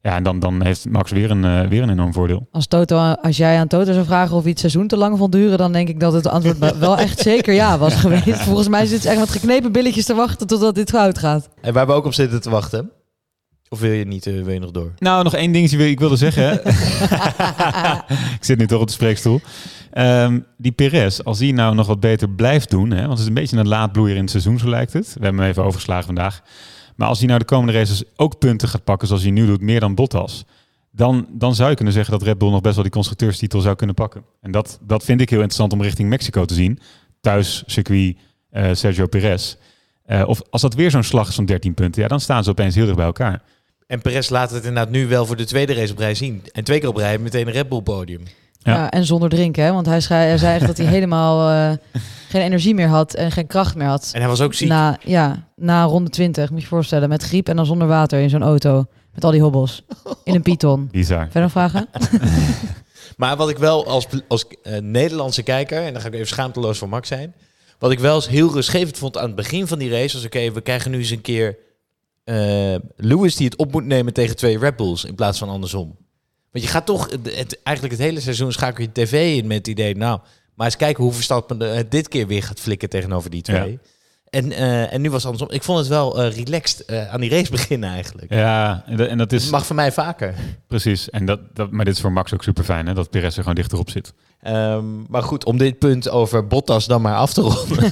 Ja, 0.00 0.16
en 0.16 0.22
dan, 0.22 0.38
dan 0.38 0.62
heeft 0.64 0.88
Max 0.88 1.10
weer 1.10 1.30
een, 1.30 1.44
eh, 1.44 1.68
weer 1.68 1.82
een 1.82 1.90
enorm 1.90 2.12
voordeel. 2.12 2.46
Als, 2.52 2.66
Toto, 2.66 2.96
als 2.98 3.36
jij 3.36 3.58
aan 3.58 3.68
Toto 3.68 3.92
zou 3.92 4.04
vragen 4.04 4.36
of 4.36 4.44
het 4.44 4.58
seizoen 4.58 4.86
te 4.86 4.96
lang 4.96 5.18
vond 5.18 5.32
duren, 5.32 5.58
dan 5.58 5.72
denk 5.72 5.88
ik 5.88 6.00
dat 6.00 6.12
het 6.12 6.26
antwoord 6.26 6.78
wel 6.78 6.98
echt 6.98 7.18
zeker 7.20 7.54
ja 7.54 7.78
was 7.78 7.94
geweest. 8.04 8.40
Volgens 8.40 8.68
mij 8.68 8.86
zit 8.86 9.02
ze 9.02 9.08
echt 9.08 9.18
met 9.18 9.30
geknepen 9.30 9.72
billetjes 9.72 10.04
te 10.06 10.14
wachten 10.14 10.46
totdat 10.46 10.74
dit 10.74 10.90
fout 10.90 11.18
gaat. 11.18 11.48
En 11.60 11.72
waar 11.72 11.86
we 11.86 11.92
ook 11.92 12.04
op 12.04 12.14
zitten 12.14 12.40
te 12.40 12.50
wachten. 12.50 12.90
Of 13.72 13.80
wil 13.80 13.90
je 13.90 14.04
niet, 14.04 14.26
eh, 14.26 14.34
wil 14.34 14.52
je 14.52 14.58
nog 14.58 14.70
door? 14.70 14.92
Nou, 14.98 15.24
nog 15.24 15.34
één 15.34 15.52
dingetje 15.52 15.76
wil 15.76 15.86
ik 15.86 15.98
wilde 15.98 16.16
zeggen. 16.16 16.42
hè. 16.42 16.52
ik 18.38 18.44
zit 18.44 18.58
nu 18.58 18.66
toch 18.66 18.80
op 18.80 18.86
de 18.86 18.92
spreekstoel. 18.92 19.40
Ehm, 19.90 20.40
die 20.56 20.72
Perez, 20.72 21.20
als 21.20 21.38
hij 21.38 21.52
nou 21.52 21.74
nog 21.74 21.86
wat 21.86 22.00
beter 22.00 22.30
blijft 22.30 22.70
doen, 22.70 22.90
hè, 22.90 23.00
want 23.00 23.10
het 23.10 23.18
is 23.18 23.26
een 23.26 23.34
beetje 23.34 23.56
een 23.56 23.68
laadbloeier 23.68 24.14
in 24.14 24.20
het 24.20 24.30
seizoen, 24.30 24.58
zo 24.58 24.68
lijkt 24.68 24.92
het. 24.92 25.06
We 25.06 25.24
hebben 25.24 25.40
hem 25.40 25.50
even 25.50 25.64
overgeslagen 25.64 26.04
vandaag. 26.04 26.42
Maar 26.96 27.08
als 27.08 27.18
hij 27.18 27.26
nou 27.26 27.38
de 27.38 27.44
komende 27.44 27.72
races 27.72 28.04
ook 28.16 28.38
punten 28.38 28.68
gaat 28.68 28.84
pakken 28.84 29.08
zoals 29.08 29.22
hij 29.22 29.32
nu 29.32 29.46
doet, 29.46 29.60
meer 29.60 29.80
dan 29.80 29.94
Bottas, 29.94 30.44
dan, 30.90 31.26
dan 31.30 31.54
zou 31.54 31.70
je 31.70 31.76
kunnen 31.76 31.94
zeggen 31.94 32.12
dat 32.12 32.22
Red 32.22 32.38
Bull 32.38 32.50
nog 32.50 32.60
best 32.60 32.74
wel 32.74 32.84
die 32.84 32.92
constructeurstitel 32.92 33.60
zou 33.60 33.76
kunnen 33.76 33.94
pakken. 33.94 34.24
En 34.40 34.50
dat, 34.50 34.78
dat 34.82 35.04
vind 35.04 35.20
ik 35.20 35.30
heel 35.30 35.38
interessant 35.38 35.72
om 35.72 35.82
richting 35.82 36.08
Mexico 36.08 36.44
te 36.44 36.54
zien. 36.54 36.78
Thuis 37.20 37.62
circuit 37.66 38.16
eh, 38.50 38.68
Sergio 38.72 39.06
Perez. 39.06 39.56
Eh, 40.04 40.22
of 40.26 40.42
als 40.50 40.62
dat 40.62 40.74
weer 40.74 40.90
zo'n 40.90 41.02
slag 41.02 41.28
is 41.28 41.34
van 41.34 41.44
13 41.44 41.74
punten, 41.74 42.02
ja, 42.02 42.08
dan 42.08 42.20
staan 42.20 42.44
ze 42.44 42.50
opeens 42.50 42.74
heel 42.74 42.84
dicht 42.84 42.96
bij 42.96 43.06
elkaar. 43.06 43.42
En 43.92 44.00
Perez 44.00 44.28
laat 44.28 44.50
het 44.50 44.64
inderdaad 44.64 44.90
nu 44.90 45.06
wel 45.06 45.26
voor 45.26 45.36
de 45.36 45.44
tweede 45.44 45.74
race 45.74 45.92
op 45.92 45.98
rij 45.98 46.14
zien. 46.14 46.42
En 46.52 46.64
twee 46.64 46.78
keer 46.78 46.88
op 46.88 46.96
rij 46.96 47.18
meteen 47.18 47.46
een 47.46 47.52
Red 47.52 47.68
Bull 47.68 47.80
podium. 47.80 48.22
Ja. 48.58 48.90
en 48.90 49.04
zonder 49.04 49.28
drinken, 49.28 49.64
hè? 49.64 49.72
want 49.72 49.86
hij, 49.86 50.00
schei- 50.00 50.26
hij 50.28 50.38
zei 50.38 50.54
echt 50.54 50.66
dat 50.66 50.76
hij 50.76 50.86
helemaal 50.96 51.50
eh, 51.50 52.00
geen 52.28 52.42
energie 52.42 52.74
meer 52.74 52.86
had 52.88 53.14
en 53.14 53.30
geen 53.30 53.46
kracht 53.46 53.74
meer 53.74 53.86
had. 53.86 54.10
En 54.12 54.20
hij 54.20 54.28
was 54.28 54.40
ook 54.40 54.54
ziek. 54.54 54.68
Na, 54.68 54.98
ja, 55.04 55.46
na 55.56 55.84
ronde 55.84 56.10
20, 56.10 56.50
moet 56.50 56.58
je 56.58 56.64
je 56.64 56.70
voorstellen, 56.70 57.08
met 57.08 57.22
griep 57.22 57.48
en 57.48 57.56
dan 57.56 57.66
zonder 57.66 57.88
water 57.88 58.20
in 58.20 58.30
zo'n 58.30 58.42
auto. 58.42 58.84
Met 59.14 59.24
al 59.24 59.30
die 59.30 59.40
hobbels. 59.40 59.84
In 60.24 60.34
een 60.34 60.42
Python. 60.42 60.88
Bizar. 60.92 61.22
Verder 61.22 61.42
nog 61.42 61.50
vragen? 61.50 61.88
Maar 63.16 63.36
wat 63.36 63.50
ik 63.50 63.58
wel 63.58 63.86
als, 63.86 64.06
als 64.28 64.44
eh, 64.62 64.78
Nederlandse 64.80 65.42
kijker, 65.42 65.82
en 65.82 65.92
dan 65.92 66.02
ga 66.02 66.08
ik 66.08 66.14
even 66.14 66.26
schaamteloos 66.26 66.78
voor 66.78 66.88
Max 66.88 67.08
zijn. 67.08 67.34
Wat 67.78 67.90
ik 67.90 67.98
wel 67.98 68.14
eens 68.14 68.28
heel 68.28 68.52
rustgevend 68.52 68.98
vond 68.98 69.18
aan 69.18 69.26
het 69.26 69.34
begin 69.34 69.66
van 69.66 69.78
die 69.78 69.90
race, 69.90 70.16
was 70.16 70.24
oké, 70.24 70.52
we 70.52 70.60
krijgen 70.60 70.90
nu 70.90 70.98
eens 70.98 71.10
een 71.10 71.20
keer 71.20 71.56
eh, 72.24 72.74
Lewis 72.96 73.36
die 73.36 73.46
het 73.46 73.56
op 73.56 73.72
moet 73.72 73.84
nemen 73.84 74.12
tegen 74.12 74.36
twee 74.36 74.58
Red 74.58 74.76
Bulls 74.76 75.04
in 75.04 75.14
plaats 75.14 75.38
van 75.38 75.48
andersom. 75.48 75.96
Want 76.52 76.64
je 76.64 76.70
gaat 76.70 76.86
toch, 76.86 77.10
het, 77.10 77.36
het- 77.36 77.60
eigenlijk 77.62 77.96
het 77.98 78.06
hele 78.06 78.20
seizoen 78.20 78.52
schakel 78.52 78.82
je 78.84 78.92
tv 78.92 79.36
in 79.36 79.46
met 79.46 79.56
het 79.56 79.66
idee, 79.66 79.96
nou, 79.96 80.20
maar 80.54 80.66
eens 80.66 80.76
kijken 80.76 81.02
hoe 81.04 81.12
Verstappen 81.12 81.60
het 81.60 81.90
dit 81.90 82.08
keer 82.08 82.26
weer 82.26 82.42
gaat 82.42 82.60
flikken 82.60 82.88
tegenover 82.88 83.30
die 83.30 83.42
twee. 83.42 83.70
Ja. 83.70 83.78
En, 84.30 84.52
eh, 84.52 84.92
en 84.92 85.00
nu 85.00 85.10
was 85.10 85.22
het 85.22 85.32
andersom. 85.32 85.56
Ik 85.56 85.62
vond 85.62 85.78
het 85.78 85.88
wel 85.88 86.22
eh, 86.22 86.36
relaxed 86.36 86.86
aan 87.10 87.20
die 87.20 87.30
race 87.30 87.50
beginnen 87.50 87.90
eigenlijk. 87.90 88.32
Ja, 88.34 88.82
en 88.86 88.96
dat, 88.96 89.08
en 89.08 89.18
dat 89.18 89.32
is... 89.32 89.50
Mag 89.50 89.66
van 89.66 89.76
mij 89.76 89.92
vaker. 89.92 90.34
Precies, 90.66 91.10
en 91.10 91.26
dat, 91.26 91.40
dat, 91.54 91.70
maar 91.70 91.84
dit 91.84 91.94
is 91.94 92.00
voor 92.00 92.12
Max 92.12 92.34
ook 92.34 92.42
super 92.42 92.64
fijn, 92.64 92.86
hè, 92.86 92.94
dat 92.94 93.10
Perez 93.10 93.34
er 93.36 93.40
gewoon 93.40 93.54
dichterop 93.54 93.90
zit. 93.90 94.12
Ehm, 94.42 94.84
maar 95.08 95.22
goed, 95.22 95.44
om 95.44 95.58
dit 95.58 95.78
punt 95.78 96.10
over 96.10 96.46
Bottas 96.46 96.86
dan 96.86 97.02
maar 97.02 97.16
af 97.16 97.32
te 97.32 97.40
ronden. 97.40 97.78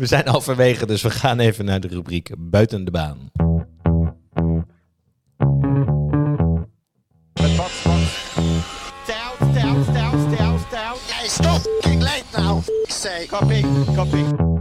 we 0.00 0.06
zijn 0.06 0.28
halverwege, 0.28 0.86
dus 0.86 1.02
we 1.02 1.10
gaan 1.10 1.38
even 1.38 1.64
naar 1.64 1.80
de 1.80 1.88
rubriek 1.88 2.30
Buiten 2.38 2.84
de 2.84 2.90
baan. 2.90 3.30
Down, 9.06 9.52
down, 9.54 9.92
down, 9.92 10.36
down, 10.36 10.60
down. 10.70 10.96
Hey, 11.06 11.28
stop! 11.28 11.72
Now. 12.36 12.62
Say, 12.88 13.26
copy, 13.26 13.62
copy. 13.94 14.51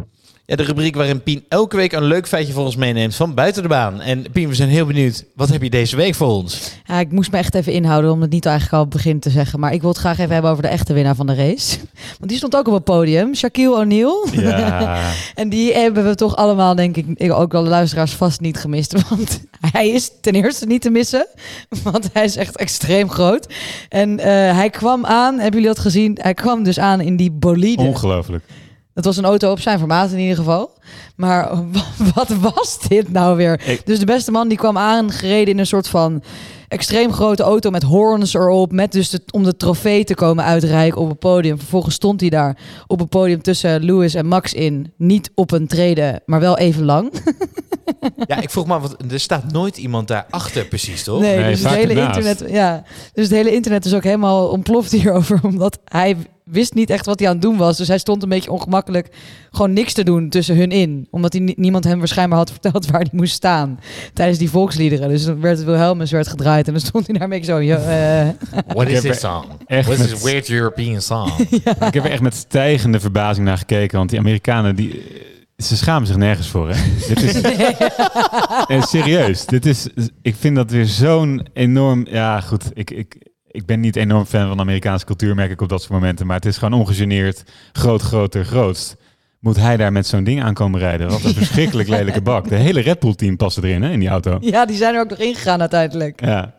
Ja, 0.52 0.58
de 0.58 0.64
rubriek 0.64 0.96
waarin 0.96 1.24
Pien 1.24 1.46
elke 1.48 1.76
week 1.76 1.92
een 1.92 2.04
leuk 2.04 2.28
feitje 2.28 2.54
voor 2.54 2.66
ons 2.66 2.76
meeneemt 2.76 3.16
van 3.16 3.34
buiten 3.34 3.62
de 3.62 3.68
baan. 3.68 4.02
En 4.02 4.26
Pien, 4.32 4.48
we 4.48 4.56
zijn 4.56 4.70
heel 4.70 4.86
benieuwd. 4.86 5.26
Wat 5.36 5.50
heb 5.50 5.62
je 5.62 5.70
deze 5.70 5.96
week 5.96 6.16
voor 6.16 6.28
ons? 6.28 6.72
Ja, 6.86 7.00
ik 7.00 7.12
moest 7.12 7.32
me 7.32 7.38
echt 7.38 7.56
even 7.56 7.74
inhouden 7.74 8.12
om 8.12 8.22
het 8.22 8.32
niet 8.32 8.46
eigenlijk 8.46 8.76
al 8.76 8.82
op 8.82 8.92
het 8.92 9.02
begin 9.02 9.20
te 9.20 9.30
zeggen. 9.30 9.60
Maar 9.60 9.74
ik 9.74 9.82
wil 9.82 9.90
het 9.90 10.00
graag 10.00 10.20
even 10.20 10.34
hebben 10.34 10.52
over 10.52 10.64
de 10.64 10.70
echte 10.70 10.94
winnaar 10.94 11.16
van 11.16 11.28
de 11.28 11.36
race. 11.36 11.78
Want 12.20 12.30
die 12.30 12.38
stond 12.38 12.56
ook 12.56 12.68
op 12.68 12.74
het 12.74 12.84
podium, 12.84 13.36
Shaquille 13.36 13.76
O'Neal. 13.76 14.28
Ja. 14.32 15.02
en 15.36 15.50
die 15.50 15.74
hebben 15.74 16.06
we 16.06 16.16
toch 16.16 16.36
allemaal, 16.36 16.76
denk 16.76 16.98
ik, 16.98 17.34
ook 17.34 17.54
al 17.54 17.64
de 17.64 17.70
luisteraars 17.70 18.14
vast 18.14 18.40
niet 18.40 18.58
gemist. 18.58 18.96
Want 19.10 19.42
hij 19.72 19.90
is 19.90 20.12
ten 20.22 20.34
eerste 20.34 20.66
niet 20.66 20.82
te 20.82 20.90
missen. 20.90 21.28
Want 21.84 22.10
hij 22.14 22.24
is 22.24 22.36
echt 22.36 22.58
extreem 22.58 23.10
groot. 23.10 23.54
En 23.90 24.20
eh, 24.20 24.26
hij 24.56 24.70
kwam 24.70 25.06
aan, 25.06 25.34
hebben 25.34 25.60
jullie 25.60 25.76
dat 25.76 25.84
gezien? 25.84 26.18
Hij 26.22 26.34
kwam 26.34 26.64
dus 26.64 26.80
aan 26.80 27.02
in 27.02 27.16
die 27.16 27.32
bolide. 27.32 27.82
Ongelooflijk. 27.82 28.44
Het 29.02 29.10
was 29.16 29.18
een 29.18 29.30
auto 29.30 29.52
op 29.52 29.60
zijn 29.60 29.80
formaat 29.80 30.12
in 30.12 30.20
ieder 30.20 30.36
geval. 30.36 30.72
Maar 31.16 31.50
wat 32.16 32.28
was 32.28 32.80
dit 32.88 33.12
nou 33.12 33.36
weer? 33.38 33.62
Ik- 33.66 33.86
Dus 33.86 34.00
de 34.00 34.06
beste 34.06 34.32
man 34.32 34.48
die 34.48 34.58
kwam 34.58 34.78
aangereden 34.78 35.54
in 35.54 35.60
een 35.60 35.66
soort 35.68 35.88
van 35.88 36.24
extreem 36.68 37.14
grote 37.14 37.44
auto 37.44 37.70
met 37.70 37.84
horns 37.84 38.34
erop. 38.34 38.72
Met 38.72 38.92
dus 38.92 39.10
de, 39.10 39.22
om 39.32 39.44
de 39.44 39.58
trofee 39.58 40.04
te 40.04 40.16
komen 40.16 40.44
uitreiken 40.44 41.02
op 41.02 41.10
het 41.10 41.20
podium. 41.20 41.58
Vervolgens 41.58 41.96
stond 41.96 42.22
hij 42.22 42.30
daar 42.30 42.58
op 42.88 43.00
het 43.00 43.10
podium 43.10 43.42
tussen 43.42 43.84
Lewis 43.84 44.14
en 44.14 44.26
Max 44.26 44.54
in. 44.54 44.92
Niet 44.98 45.32
op 45.36 45.52
een 45.52 45.68
treden, 45.68 46.22
maar 46.26 46.40
wel 46.40 46.58
even 46.58 46.86
lang. 46.86 47.12
Ja, 48.28 48.42
ik 48.42 48.50
vroeg 48.50 48.66
me 48.68 48.74
af, 48.74 48.82
want 48.82 49.12
er 49.12 49.20
staat 49.20 49.52
nooit 49.52 49.78
iemand 49.78 50.08
daarachter 50.08 50.66
precies, 50.66 51.04
toch? 51.04 51.20
Nee, 51.22 51.38
Nee, 51.38 51.52
dus 51.52 51.64
het 51.64 51.74
hele 51.74 51.94
ernaast. 51.94 52.18
internet, 52.18 52.52
ja, 52.52 52.84
dus 53.14 53.24
het 53.28 53.34
hele 53.36 53.54
internet 53.54 53.86
is 53.86 53.94
ook 53.94 54.04
helemaal 54.04 54.48
ontploft 54.48 54.92
hierover, 54.92 55.40
omdat 55.52 55.80
hij 55.86 56.18
wist 56.44 56.74
niet 56.74 56.90
echt 56.90 57.06
wat 57.06 57.20
hij 57.20 57.28
aan 57.28 57.34
het 57.34 57.42
doen 57.44 57.58
was. 57.58 57.78
Dus 57.78 57.88
hij 57.88 57.98
stond 57.98 58.24
een 58.24 58.30
beetje 58.30 58.52
ongemakkelijk 58.52 59.10
gewoon 59.52 59.74
niks 59.74 59.94
te 59.94 60.04
doen 60.04 60.30
tussen 60.30 60.56
hun 60.56 60.72
in, 60.72 61.08
omdat 61.12 61.34
hij, 61.34 61.42
ni- 61.42 61.54
niemand 61.58 61.84
hem 61.84 61.98
waarschijnlijk 62.00 62.38
had 62.40 62.52
verteld 62.52 62.86
waar 62.88 63.00
hij 63.00 63.10
moest 63.12 63.34
staan 63.34 63.80
tijdens 64.14 64.38
die 64.40 64.50
volksliederen. 64.50 65.10
Dus 65.10 65.26
dan 65.26 65.42
werd 65.42 65.58
het 65.58 65.66
Wilhelmus 65.66 66.12
werd 66.12 66.28
gedraaid 66.28 66.68
en 66.68 66.74
dan 66.74 66.82
stond 66.82 67.06
hij 67.08 67.14
daar 67.16 67.24
een 67.24 67.30
beetje 67.30 67.52
zo. 67.52 67.60
Ja, 67.60 67.78
eh. 67.78 68.30
What 68.76 68.88
is 68.88 69.02
this 69.02 69.20
song? 69.20 69.46
echt 69.66 69.88
What 69.88 70.00
is 70.00 70.10
this 70.10 70.22
weird 70.24 70.50
European 70.50 71.02
song? 71.02 71.30
Ik 71.88 71.94
heb 71.94 71.96
er 72.06 72.12
echt 72.12 72.22
met 72.22 72.36
stijgende 72.36 73.00
verbazing 73.00 73.46
naar 73.46 73.58
gekeken, 73.58 73.98
want 73.98 74.10
die 74.10 74.20
Amerikanen, 74.20 74.76
die, 74.76 75.04
ze 75.62 75.78
schamen 75.78 76.08
zich 76.08 76.18
nergens 76.18 76.48
voor. 76.48 76.70
Hè? 76.70 76.76
dit 77.14 77.22
is, 77.22 77.42
Nee, 78.68 78.82
serieus, 78.82 79.46
dit 79.46 79.66
is, 79.66 79.88
ik 80.22 80.36
vind 80.36 80.56
dat 80.56 80.72
weer 80.72 80.86
zo'n 80.86 81.48
enorm, 81.54 82.06
ja 82.10 82.42
goed, 82.42 82.72
ik, 82.74 82.92
ik, 82.92 83.30
ik 83.48 83.66
ben 83.66 83.80
niet 83.80 83.96
enorm 83.96 84.26
fan 84.26 84.48
van 84.48 84.60
Amerikaanse 84.60 85.06
cultuur, 85.06 85.36
merk 85.36 85.52
ik 85.52 85.62
op 85.62 85.70
dat 85.70 85.80
soort 85.80 85.94
momenten, 85.94 86.26
maar 86.26 86.36
het 86.36 86.46
is 86.46 86.58
gewoon 86.58 86.80
ongegeneerd, 86.80 87.44
groot, 87.72 88.02
groter, 88.02 88.46
grootst. 88.46 88.96
Moet 89.40 89.58
hij 89.58 89.78
daar 89.78 89.92
met 89.92 90.08
zo'n 90.08 90.24
ding 90.24 90.44
aankomen 90.44 90.80
rijden? 90.80 91.10
Wat 91.10 91.24
een 91.24 91.34
verschrikkelijk 91.34 91.90
lelijke 91.90 92.22
bak. 92.22 92.50
De 92.50 92.56
hele 92.56 92.82
Red 92.82 93.00
Bull 93.00 93.16
team 93.16 93.38
past 93.38 93.58
erin, 93.58 93.82
hè, 93.82 93.92
in 93.92 94.00
die 94.00 94.10
auto. 94.10 94.38
ja, 94.42 94.66
die 94.66 94.76
zijn 94.78 94.94
er 94.96 95.00
ook 95.02 95.10
nog 95.10 95.20
ingegaan 95.20 95.60
uiteindelijk. 95.60 96.26
Ja. 96.26 96.54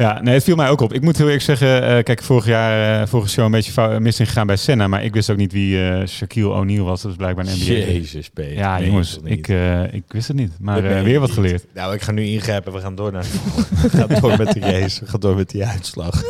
Ja, 0.00 0.22
nee, 0.22 0.34
het 0.34 0.44
viel 0.44 0.56
mij 0.56 0.68
ook 0.70 0.80
op. 0.80 0.92
Ik 0.92 1.02
moet 1.02 1.16
heel 1.16 1.26
eerlijk 1.26 1.44
zeggen, 1.44 1.82
eh, 1.82 2.02
kijk, 2.02 2.22
vorig 2.22 2.46
jaar, 2.46 3.00
eh, 3.02 3.08
vorige 3.08 3.28
show 3.28 3.44
een 3.44 3.50
beetje 3.50 4.00
mis 4.00 4.20
ingegaan 4.20 4.46
bij 4.46 4.56
Senna, 4.56 4.88
maar 4.88 5.04
ik 5.04 5.14
wist 5.14 5.30
ook 5.30 5.36
niet 5.36 5.52
wie 5.52 5.88
eh, 5.88 6.06
Shaquille 6.06 6.48
O'Neal 6.48 6.84
was. 6.84 7.02
Dat 7.02 7.10
is 7.10 7.16
blijkbaar 7.16 7.46
een 7.46 7.52
NBA. 7.56 7.64
Jezus, 7.64 8.28
P. 8.28 8.38
Ja, 8.38 8.78
Nee, 8.78 8.86
jongens, 8.86 9.18
ik, 9.24 9.48
eh, 9.48 9.92
ik 9.92 10.04
wist 10.08 10.28
het 10.28 10.36
niet. 10.36 10.52
Maar 10.60 10.84
eh, 10.84 11.02
weer 11.02 11.20
wat 11.20 11.28
niet. 11.28 11.38
geleerd. 11.38 11.66
Nou, 11.74 11.94
ik 11.94 12.02
ga 12.02 12.12
nu 12.12 12.24
ingrijpen. 12.24 12.72
We 12.72 12.80
gaan 12.80 12.94
door 12.94 13.12
naar 13.12 13.24
we 13.82 13.88
gaan 13.90 14.20
door 14.20 14.36
met 14.38 14.52
de 14.52 14.60
race. 14.60 15.00
We 15.00 15.06
gaan 15.06 15.20
door 15.20 15.36
met 15.36 15.50
die 15.50 15.64
uitslag. 15.64 16.22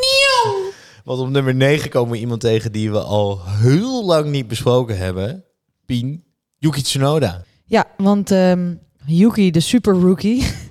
Want 1.04 1.20
op 1.20 1.28
nummer 1.28 1.54
9 1.54 1.90
komen 1.90 2.12
we 2.12 2.18
iemand 2.18 2.40
tegen 2.40 2.72
die 2.72 2.90
we 2.90 2.98
al 3.00 3.40
heel 3.46 4.04
lang 4.06 4.30
niet 4.30 4.48
besproken 4.48 4.98
hebben. 4.98 5.44
Pien, 5.87 6.24
Yuki 6.59 6.83
Tsunoda. 6.83 7.44
Ja, 7.64 7.85
want 7.96 8.30
ehm, 8.30 8.74
Yuki, 9.06 9.50
de 9.50 9.61
super 9.61 9.94
rookie, 9.94 10.46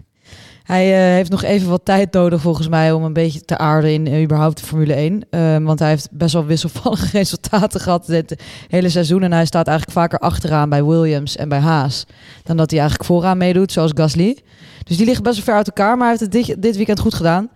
hij 0.69 0.93
eh, 0.93 1.13
heeft 1.13 1.29
nog 1.29 1.43
even 1.43 1.69
wat 1.69 1.85
tijd 1.85 2.13
nodig 2.13 2.41
volgens 2.41 2.67
mij 2.67 2.91
om 2.91 3.03
een 3.03 3.13
beetje 3.13 3.41
te 3.41 3.57
aarden 3.57 3.93
in 3.93 4.07
eh, 4.07 4.23
überhaupt 4.23 4.59
de 4.59 4.65
Formule 4.65 4.93
1. 4.93 5.23
Ehm, 5.29 5.63
want 5.63 5.79
hij 5.79 5.89
heeft 5.89 6.07
best 6.11 6.33
wel 6.33 6.45
wisselvallige 6.45 7.07
resultaten 7.17 7.79
gehad 7.79 8.05
dit 8.05 8.43
hele 8.67 8.89
seizoen. 8.89 9.23
En 9.23 9.31
hij 9.31 9.45
staat 9.45 9.67
eigenlijk 9.67 9.97
vaker 9.97 10.19
achteraan 10.19 10.69
bij 10.69 10.83
Williams 10.83 11.35
en 11.35 11.49
bij 11.49 11.59
Haas 11.59 12.05
dan 12.43 12.57
dat 12.57 12.69
hij 12.69 12.79
eigenlijk 12.79 13.09
vooraan 13.09 13.37
meedoet, 13.37 13.71
zoals 13.71 13.91
Gasly. 13.93 14.37
Dus 14.83 14.97
die 14.97 15.05
liggen 15.05 15.23
best 15.23 15.35
wel 15.35 15.45
ver 15.45 15.55
uit 15.55 15.67
elkaar, 15.67 15.97
maar 15.97 16.07
hij 16.09 16.17
heeft 16.19 16.33
het 16.33 16.45
dit, 16.47 16.61
dit 16.61 16.75
weekend 16.75 16.99
goed 16.99 17.13
gedaan. 17.13 17.49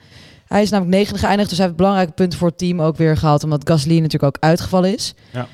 Hij 0.48 0.62
is 0.62 0.70
namelijk 0.70 0.98
negende 0.98 1.20
geëindigd, 1.20 1.50
dus 1.50 1.58
hij 1.58 1.68
heeft 1.68 1.78
belangrijke 1.78 2.14
punten 2.14 2.40
voor 2.40 2.48
het 2.48 2.58
team 2.58 2.82
ook 2.82 2.98
weer 2.98 3.18
gehaald, 3.18 3.44
omdat 3.44 3.70
Gasly 3.70 4.00
natuurlijk 4.00 4.36
ook 4.36 4.44
uitgevallen 4.44 4.94
is. 4.94 5.14
Ja. 5.32 5.48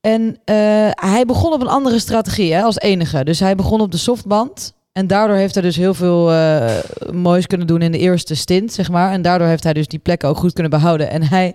En 0.00 0.38
eh, 0.44 0.56
hij 0.90 1.24
begon 1.26 1.52
op 1.52 1.60
een 1.60 1.68
andere 1.68 1.98
strategie 1.98 2.52
hè, 2.52 2.62
als 2.62 2.78
enige. 2.78 3.24
Dus 3.24 3.40
hij 3.40 3.54
begon 3.54 3.80
op 3.80 3.90
de 3.90 3.96
softband. 3.96 4.74
En 4.94 5.06
daardoor 5.06 5.36
heeft 5.36 5.54
hij 5.54 5.62
dus 5.62 5.76
heel 5.76 5.94
veel 5.94 6.32
eh, 6.32 6.78
moois 7.12 7.46
kunnen 7.46 7.66
doen 7.66 7.82
in 7.82 7.92
de 7.92 7.98
eerste 7.98 8.34
stint, 8.34 8.72
zeg 8.72 8.90
maar. 8.90 9.12
En 9.12 9.22
daardoor 9.22 9.48
heeft 9.48 9.64
hij 9.64 9.72
dus 9.72 9.88
die 9.88 9.98
plekken 9.98 10.28
ook 10.28 10.36
goed 10.36 10.52
kunnen 10.52 10.70
behouden. 10.70 11.10
En 11.10 11.22
hij... 11.22 11.54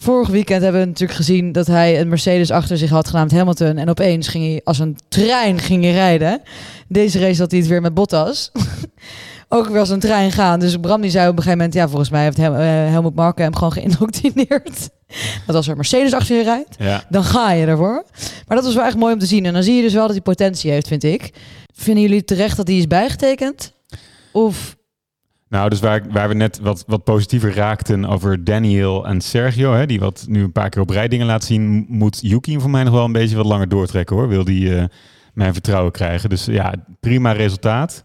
Vorig 0.00 0.28
weekend 0.28 0.62
hebben 0.62 0.80
we 0.80 0.86
natuurlijk 0.86 1.18
gezien 1.18 1.52
dat 1.52 1.66
hij 1.66 2.00
een 2.00 2.08
Mercedes 2.08 2.50
achter 2.50 2.78
zich 2.78 2.90
had 2.90 3.08
genaamd 3.08 3.32
Hamilton. 3.32 3.76
En 3.76 3.88
opeens 3.88 4.28
ging 4.28 4.44
hij 4.44 4.60
als 4.64 4.78
een 4.78 4.98
trein 5.08 5.58
ging 5.58 5.82
hij 5.82 5.92
rijden. 5.92 6.42
Deze 6.88 7.18
race 7.18 7.40
had 7.40 7.50
hij 7.50 7.60
het 7.60 7.68
weer 7.68 7.80
met 7.80 7.94
Bottas. 7.94 8.52
ook 9.48 9.68
weer 9.68 9.78
als 9.78 9.88
een 9.88 10.00
trein 10.00 10.32
gaan. 10.32 10.60
Dus 10.60 10.76
Bram 10.76 11.00
die 11.00 11.10
zei 11.10 11.28
op 11.28 11.36
een 11.36 11.42
gegeven 11.42 11.58
moment... 11.58 11.74
ja, 11.74 11.88
volgens 11.88 12.10
mij 12.10 12.22
heeft 12.22 12.38
eh, 12.38 12.50
Helmut 12.90 13.14
Marko 13.14 13.42
hem 13.42 13.54
gewoon 13.54 13.72
geïndoctrineerd. 13.72 14.88
Dat 15.46 15.56
als 15.56 15.68
er 15.68 15.76
Mercedes 15.76 16.12
achter 16.12 16.36
je 16.36 16.42
rijdt, 16.42 16.76
Ja. 16.78 17.04
dan 17.08 17.24
ga 17.24 17.52
je 17.52 17.66
ervoor. 17.66 18.04
Maar 18.46 18.56
dat 18.56 18.64
was 18.64 18.74
wel 18.74 18.84
echt 18.84 18.96
mooi 18.96 19.12
om 19.12 19.18
te 19.18 19.26
zien. 19.26 19.46
En 19.46 19.52
dan 19.52 19.62
zie 19.62 19.74
je 19.74 19.82
dus 19.82 19.92
wel 19.92 20.02
dat 20.02 20.10
hij 20.12 20.20
potentie 20.20 20.70
heeft, 20.70 20.88
vind 20.88 21.04
ik. 21.04 21.30
Vinden 21.74 22.02
jullie 22.02 22.24
terecht 22.24 22.56
dat 22.56 22.66
hij 22.68 22.76
is 22.76 22.86
bijgetekend? 22.86 23.72
Of... 24.32 24.76
Nou, 25.48 25.68
dus 25.68 25.80
waar, 25.80 26.02
waar 26.10 26.28
we 26.28 26.34
net 26.34 26.58
wat, 26.62 26.84
wat 26.86 27.04
positiever 27.04 27.54
raakten 27.54 28.04
over 28.04 28.44
Daniel 28.44 29.06
en 29.06 29.20
Sergio, 29.20 29.72
hè, 29.74 29.86
die 29.86 30.00
wat 30.00 30.24
nu 30.28 30.42
een 30.42 30.52
paar 30.52 30.68
keer 30.68 30.82
op 30.82 30.90
rij 30.90 31.08
dingen 31.08 31.26
laten 31.26 31.46
zien, 31.46 31.86
moet 31.88 32.18
Yuki 32.22 32.60
voor 32.60 32.70
mij 32.70 32.82
nog 32.82 32.94
wel 32.94 33.04
een 33.04 33.12
beetje 33.12 33.36
wat 33.36 33.46
langer 33.46 33.68
doortrekken 33.68 34.16
hoor. 34.16 34.28
Wil 34.28 34.44
die 34.44 34.76
eh, 34.76 34.84
mijn 35.32 35.52
vertrouwen 35.52 35.92
krijgen. 35.92 36.28
Dus 36.28 36.44
ja, 36.44 36.74
prima 37.00 37.32
resultaat. 37.32 38.04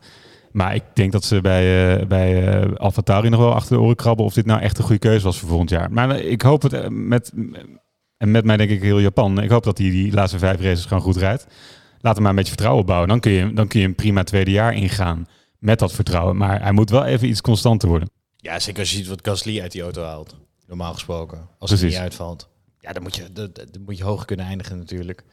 Maar 0.53 0.75
ik 0.75 0.83
denk 0.93 1.11
dat 1.11 1.23
ze 1.23 1.41
bij, 1.41 1.97
eh 1.99 2.05
bij 2.07 2.77
Tauri 3.03 3.29
nog 3.29 3.39
wel 3.39 3.53
achter 3.53 3.75
de 3.75 3.81
oren 3.81 3.95
krabben 3.95 4.25
of 4.25 4.33
dit 4.33 4.45
nou 4.45 4.61
echt 4.61 4.77
een 4.77 4.83
goede 4.83 4.99
keuze 4.99 5.25
was 5.25 5.39
voor 5.39 5.49
volgend 5.49 5.69
jaar. 5.69 5.91
Maar 5.91 6.09
eh, 6.09 6.31
ik 6.31 6.41
hoop 6.41 6.61
het 6.61 6.89
met, 6.89 7.31
en 8.17 8.31
met 8.31 8.45
mij 8.45 8.57
denk 8.57 8.69
ik 8.69 8.81
heel 8.81 8.99
Japan. 8.99 9.41
Ik 9.41 9.49
hoop 9.49 9.63
dat 9.63 9.77
hij 9.77 9.89
die 9.89 10.13
laatste 10.13 10.39
vijf 10.39 10.61
races 10.61 10.85
gewoon 10.85 11.03
goed 11.03 11.17
rijdt. 11.17 11.47
Laat 11.99 12.13
hem 12.13 12.21
maar 12.21 12.31
een 12.31 12.37
beetje 12.37 12.51
vertrouwen 12.51 12.81
opbouwen. 12.81 13.09
Dan 13.09 13.19
kun 13.19 13.31
je, 13.31 13.53
dan 13.53 13.67
kun 13.67 13.79
je 13.79 13.85
een 13.85 13.95
prima 13.95 14.23
tweede 14.23 14.51
jaar 14.51 14.73
ingaan 14.73 15.27
met 15.59 15.79
dat 15.79 15.93
vertrouwen. 15.93 16.37
Maar 16.37 16.61
hij 16.61 16.71
moet 16.71 16.89
wel 16.89 17.05
even 17.05 17.27
iets 17.27 17.41
constanter 17.41 17.89
worden. 17.89 18.09
Ja, 18.37 18.59
zeker 18.59 18.79
als 18.79 18.91
je 18.91 18.97
ziet 18.97 19.07
wat 19.07 19.27
Gasly 19.27 19.61
uit 19.61 19.71
die 19.71 19.81
auto 19.81 20.03
haalt. 20.03 20.35
Normaal 20.67 20.93
gesproken. 20.93 21.49
Als 21.59 21.71
het 21.71 21.81
niet 21.81 21.95
uitvalt. 21.95 22.49
Ja, 22.79 22.93
dan 22.93 23.03
moet 23.03 23.15
je, 23.15 23.31
dan, 23.31 23.49
dan 23.53 23.81
moet 23.85 23.97
je 23.97 24.03
hoog 24.03 24.25
kunnen 24.25 24.45
eindigen 24.45 24.77
natuurlijk. 24.77 25.23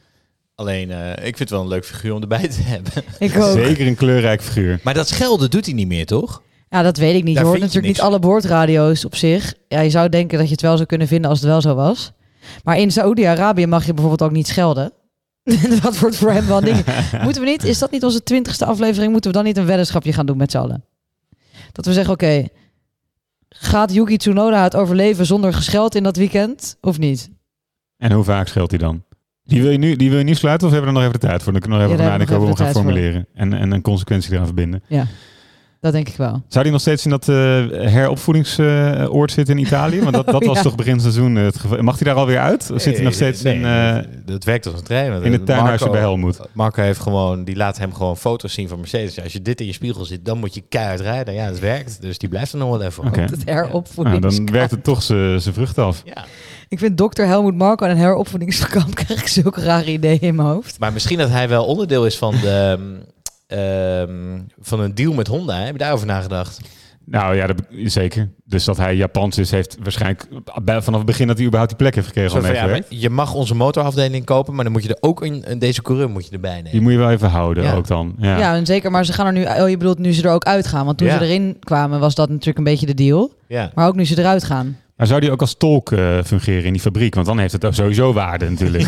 Alleen, 0.61 0.91
eh, 0.91 1.09
ik 1.11 1.37
vind 1.37 1.39
het 1.39 1.49
wel 1.49 1.61
een 1.61 1.67
leuk 1.67 1.85
figuur 1.85 2.13
om 2.13 2.21
erbij 2.21 2.47
te 2.47 2.61
hebben. 2.73 2.91
Ik 3.19 3.37
ook. 3.37 3.51
Zeker 3.51 3.87
een 3.87 3.95
kleurrijk 3.95 4.41
figuur. 4.41 4.79
Maar 4.83 4.93
dat 4.93 5.07
schelden 5.07 5.49
doet 5.49 5.65
hij 5.65 5.73
niet 5.73 5.87
meer, 5.87 6.05
toch? 6.05 6.41
Ja, 6.69 6.81
dat 6.81 6.97
weet 6.97 7.15
ik 7.15 7.23
niet. 7.23 7.35
Daar 7.35 7.43
je 7.43 7.49
hoort 7.49 7.59
je 7.59 7.65
natuurlijk 7.65 7.93
niet 7.93 8.01
alle 8.01 8.19
boordradio's 8.19 9.05
op 9.05 9.15
zich. 9.15 9.53
Ja, 9.67 9.79
je 9.79 9.89
zou 9.89 10.09
denken 10.09 10.37
dat 10.37 10.47
je 10.47 10.51
het 10.51 10.61
wel 10.61 10.75
zou 10.75 10.87
kunnen 10.87 11.07
vinden 11.07 11.29
als 11.29 11.39
het 11.39 11.49
wel 11.49 11.61
zo 11.61 11.75
was. 11.75 12.11
Maar 12.63 12.77
in 12.79 12.91
Saoedi-Arabië 12.91 13.65
mag 13.65 13.85
je 13.85 13.93
bijvoorbeeld 13.93 14.29
ook 14.29 14.35
niet 14.35 14.47
schelden. 14.47 14.91
dat 15.83 15.97
wordt 15.99 16.15
voor 16.15 16.31
hem 16.31 16.47
wel 16.47 16.57
een 16.57 16.63
ding. 16.63 16.85
Moeten 17.23 17.41
we 17.41 17.49
niet, 17.49 17.63
is 17.63 17.79
dat 17.79 17.91
niet 17.91 18.03
onze 18.03 18.23
twintigste 18.23 18.65
aflevering? 18.65 19.11
Moeten 19.11 19.31
we 19.31 19.37
dan 19.37 19.45
niet 19.45 19.57
een 19.57 19.65
weddenschapje 19.65 20.13
gaan 20.13 20.25
doen 20.25 20.37
met 20.37 20.51
z'n 20.51 20.57
allen? 20.57 20.85
Dat 21.71 21.85
we 21.85 21.93
zeggen, 21.93 22.13
oké, 22.13 22.47
gaat 23.49 23.93
Yuki 23.93 24.17
Tsunoda 24.17 24.63
het 24.63 24.75
overleven 24.75 25.25
zonder 25.25 25.53
gescheld 25.53 25.95
in 25.95 26.03
dat 26.03 26.15
weekend? 26.17 26.77
Of 26.81 26.97
niet? 26.97 27.29
En 27.97 28.11
hoe 28.11 28.23
vaak 28.23 28.47
scheelt 28.47 28.69
hij 28.69 28.79
dan? 28.79 29.03
Die 29.43 29.61
wil 29.61 29.71
je 29.71 29.77
nu, 29.77 29.95
die 29.95 30.09
wil 30.09 30.17
je 30.17 30.23
nu 30.23 30.33
sluiten 30.35 30.67
of 30.67 30.73
hebben 30.73 30.91
we 30.93 30.97
er 30.97 31.01
nog 31.03 31.09
even 31.13 31.21
de 31.21 31.27
tijd 31.27 31.43
voor? 31.43 31.51
Dan 31.51 31.61
kunnen 31.61 31.79
we 31.79 31.83
nog 31.85 31.93
Ja, 31.93 31.99
even 32.01 32.09
daar 32.11 32.19
nadenken 32.19 32.45
hebben 32.45 32.55
hoe 32.65 32.73
we 32.73 32.73
gaan 32.73 32.83
formuleren. 32.83 33.27
En, 33.33 33.53
en 33.53 33.71
een 33.71 33.81
consequentie 33.81 34.33
eraan 34.33 34.45
verbinden. 34.45 34.83
Ja, 34.87 35.05
dat 35.79 35.93
denk 35.93 36.07
ik 36.09 36.15
wel. 36.15 36.43
Zou 36.47 36.63
die 36.63 36.71
nog 36.73 36.81
steeds 36.81 37.03
in 37.05 37.09
dat 37.09 37.29
eh 37.29 37.35
heropvoedingsoord 37.91 39.31
zitten 39.31 39.57
in 39.57 39.65
Italië? 39.65 39.99
Want 40.01 40.13
dat, 40.15 40.25
dat 40.25 40.41
Oh, 40.41 40.47
was 40.47 40.57
ja. 40.57 40.63
toch 40.63 40.75
begin 40.75 40.99
seizoen 40.99 41.35
het 41.35 41.59
geval. 41.59 41.81
Mag 41.83 41.95
hij 41.99 42.07
daar 42.07 42.15
alweer 42.21 42.39
uit? 42.39 42.71
Of 42.73 42.81
zit 42.81 42.95
hij 42.95 43.03
nog 43.03 43.13
steeds 43.13 43.41
Nee, 43.41 43.55
in, 43.55 43.61
nee, 43.61 43.89
eh, 43.99 44.05
dat 44.25 44.43
werkt 44.43 44.65
als 44.65 44.75
een 44.75 44.83
trein. 44.83 45.23
in 45.23 45.31
het 45.31 45.45
tuinhuisje 45.45 45.89
bij 45.89 45.99
Helmoet? 45.99 46.39
Marco 46.53 46.81
heeft 46.81 46.99
gewoon, 46.99 47.43
die 47.43 47.55
laat 47.55 47.77
hem 47.77 47.93
gewoon 47.93 48.17
foto's 48.17 48.53
zien 48.53 48.67
van 48.67 48.79
Mercedes. 48.79 49.15
Ja, 49.15 49.23
als 49.23 49.33
je 49.33 49.41
dit 49.41 49.59
in 49.59 49.65
je 49.65 49.73
spiegel 49.73 50.05
ziet, 50.05 50.25
dan 50.25 50.37
moet 50.37 50.53
je 50.53 50.63
keihard 50.69 50.99
rijden. 50.99 51.33
Ja, 51.33 51.45
het 51.45 51.59
werkt. 51.59 52.01
Dus 52.01 52.17
die 52.17 52.29
blijft 52.29 52.51
er 52.51 52.57
nog 52.57 52.69
wel 52.77 52.81
even. 52.81 53.05
Oké. 53.05 53.21
Het 53.31 53.45
Nou, 53.95 54.19
dan 54.19 54.51
werkt 54.51 54.71
het 54.71 54.83
toch 54.83 55.03
zijn 55.03 55.41
vruchten 55.41 55.83
af. 55.83 56.01
Ja. 56.05 56.25
Ik 56.71 56.79
vind 56.79 56.97
dokter 56.97 57.25
Helmoet 57.25 57.55
Marco 57.55 57.85
en 57.85 57.91
een 57.91 57.97
heropvoedingskamp 57.97 58.95
krijg 59.05 59.21
ik 59.21 59.27
zulke 59.27 59.61
rare 59.61 59.91
ideeën 59.91 60.19
in 60.21 60.35
mijn 60.35 60.47
hoofd. 60.47 60.79
Maar 60.79 60.93
misschien 60.93 61.17
dat 61.17 61.29
hij 61.29 61.49
wel 61.49 61.65
onderdeel 61.65 62.05
is 62.05 62.17
van, 62.17 62.35
de, 62.41 62.77
ehm, 63.47 64.39
van 64.59 64.79
een 64.79 64.95
deal 64.95 65.13
met 65.13 65.27
Honda. 65.27 65.55
hè? 65.57 65.63
Heb 65.63 65.71
je 65.71 65.77
daarover 65.77 66.07
nagedacht? 66.07 66.59
Nou 67.05 67.35
ja, 67.35 67.47
dat, 67.47 67.55
zeker. 67.83 68.29
Dus 68.45 68.63
dat 68.65 68.77
hij 68.77 68.95
Japans 68.95 69.37
is, 69.37 69.51
heeft 69.51 69.77
waarschijnlijk 69.83 70.27
bij- 70.63 70.81
vanaf 70.81 70.97
het 70.99 71.07
begin 71.07 71.27
dat 71.27 71.35
hij 71.37 71.45
überhaupt 71.45 71.77
die 71.77 71.81
plek 71.81 71.95
heeft 71.95 72.07
gekregen 72.07 72.53
ja, 72.53 72.65
maar 72.67 72.81
je 72.89 73.09
mag 73.09 73.33
onze 73.33 73.55
motorafdeling 73.55 74.25
kopen, 74.25 74.53
maar 74.55 74.63
dan 74.63 74.73
moet 74.73 74.83
je 74.83 74.89
er 74.89 74.97
ook 75.09 75.23
in, 75.25 75.43
in 75.43 75.59
deze 75.59 75.81
coureur 75.81 76.09
moet 76.09 76.25
je 76.25 76.31
erbij 76.31 76.55
nemen. 76.55 76.71
Die 76.71 76.81
moet 76.81 76.91
je 76.91 76.97
wel 76.97 77.11
even 77.11 77.29
houden 77.29 77.63
Ja. 77.63 77.73
ook 77.73 77.87
dan. 77.87 78.15
Ja. 78.17 78.37
Ja. 78.37 78.55
en 78.55 78.65
zeker, 78.65 78.91
maar 78.91 79.05
ze 79.05 79.13
gaan 79.13 79.25
er 79.25 79.33
nu, 79.33 79.43
oh, 79.45 79.69
je 79.69 79.77
bedoelt 79.77 79.99
nu 79.99 80.13
ze 80.13 80.23
er 80.23 80.33
ook 80.33 80.43
uitgaan. 80.43 80.85
Want 80.85 80.97
toen 80.97 81.07
Ja. 81.07 81.17
ze 81.17 81.23
erin 81.23 81.57
kwamen 81.59 81.99
was 81.99 82.15
dat 82.15 82.29
natuurlijk 82.29 82.57
een 82.57 82.63
beetje 82.63 82.85
de 82.85 82.93
deal. 82.93 83.31
Ja. 83.47 83.71
Maar 83.75 83.87
ook 83.87 83.95
nu 83.95 84.05
ze 84.05 84.19
eruit 84.19 84.43
gaan. 84.43 84.77
Maar 85.01 85.09
zou 85.09 85.21
die 85.21 85.31
ook 85.31 85.41
als 85.41 85.53
tolk 85.57 85.91
eh, 85.91 86.17
fungeren 86.25 86.63
in 86.63 86.71
die 86.73 86.81
fabriek? 86.81 87.15
Want 87.15 87.27
dan 87.27 87.39
heeft 87.39 87.53
het 87.53 87.65
ook 87.65 87.73
sowieso 87.73 88.13
waarde 88.13 88.49
natuurlijk. 88.49 88.83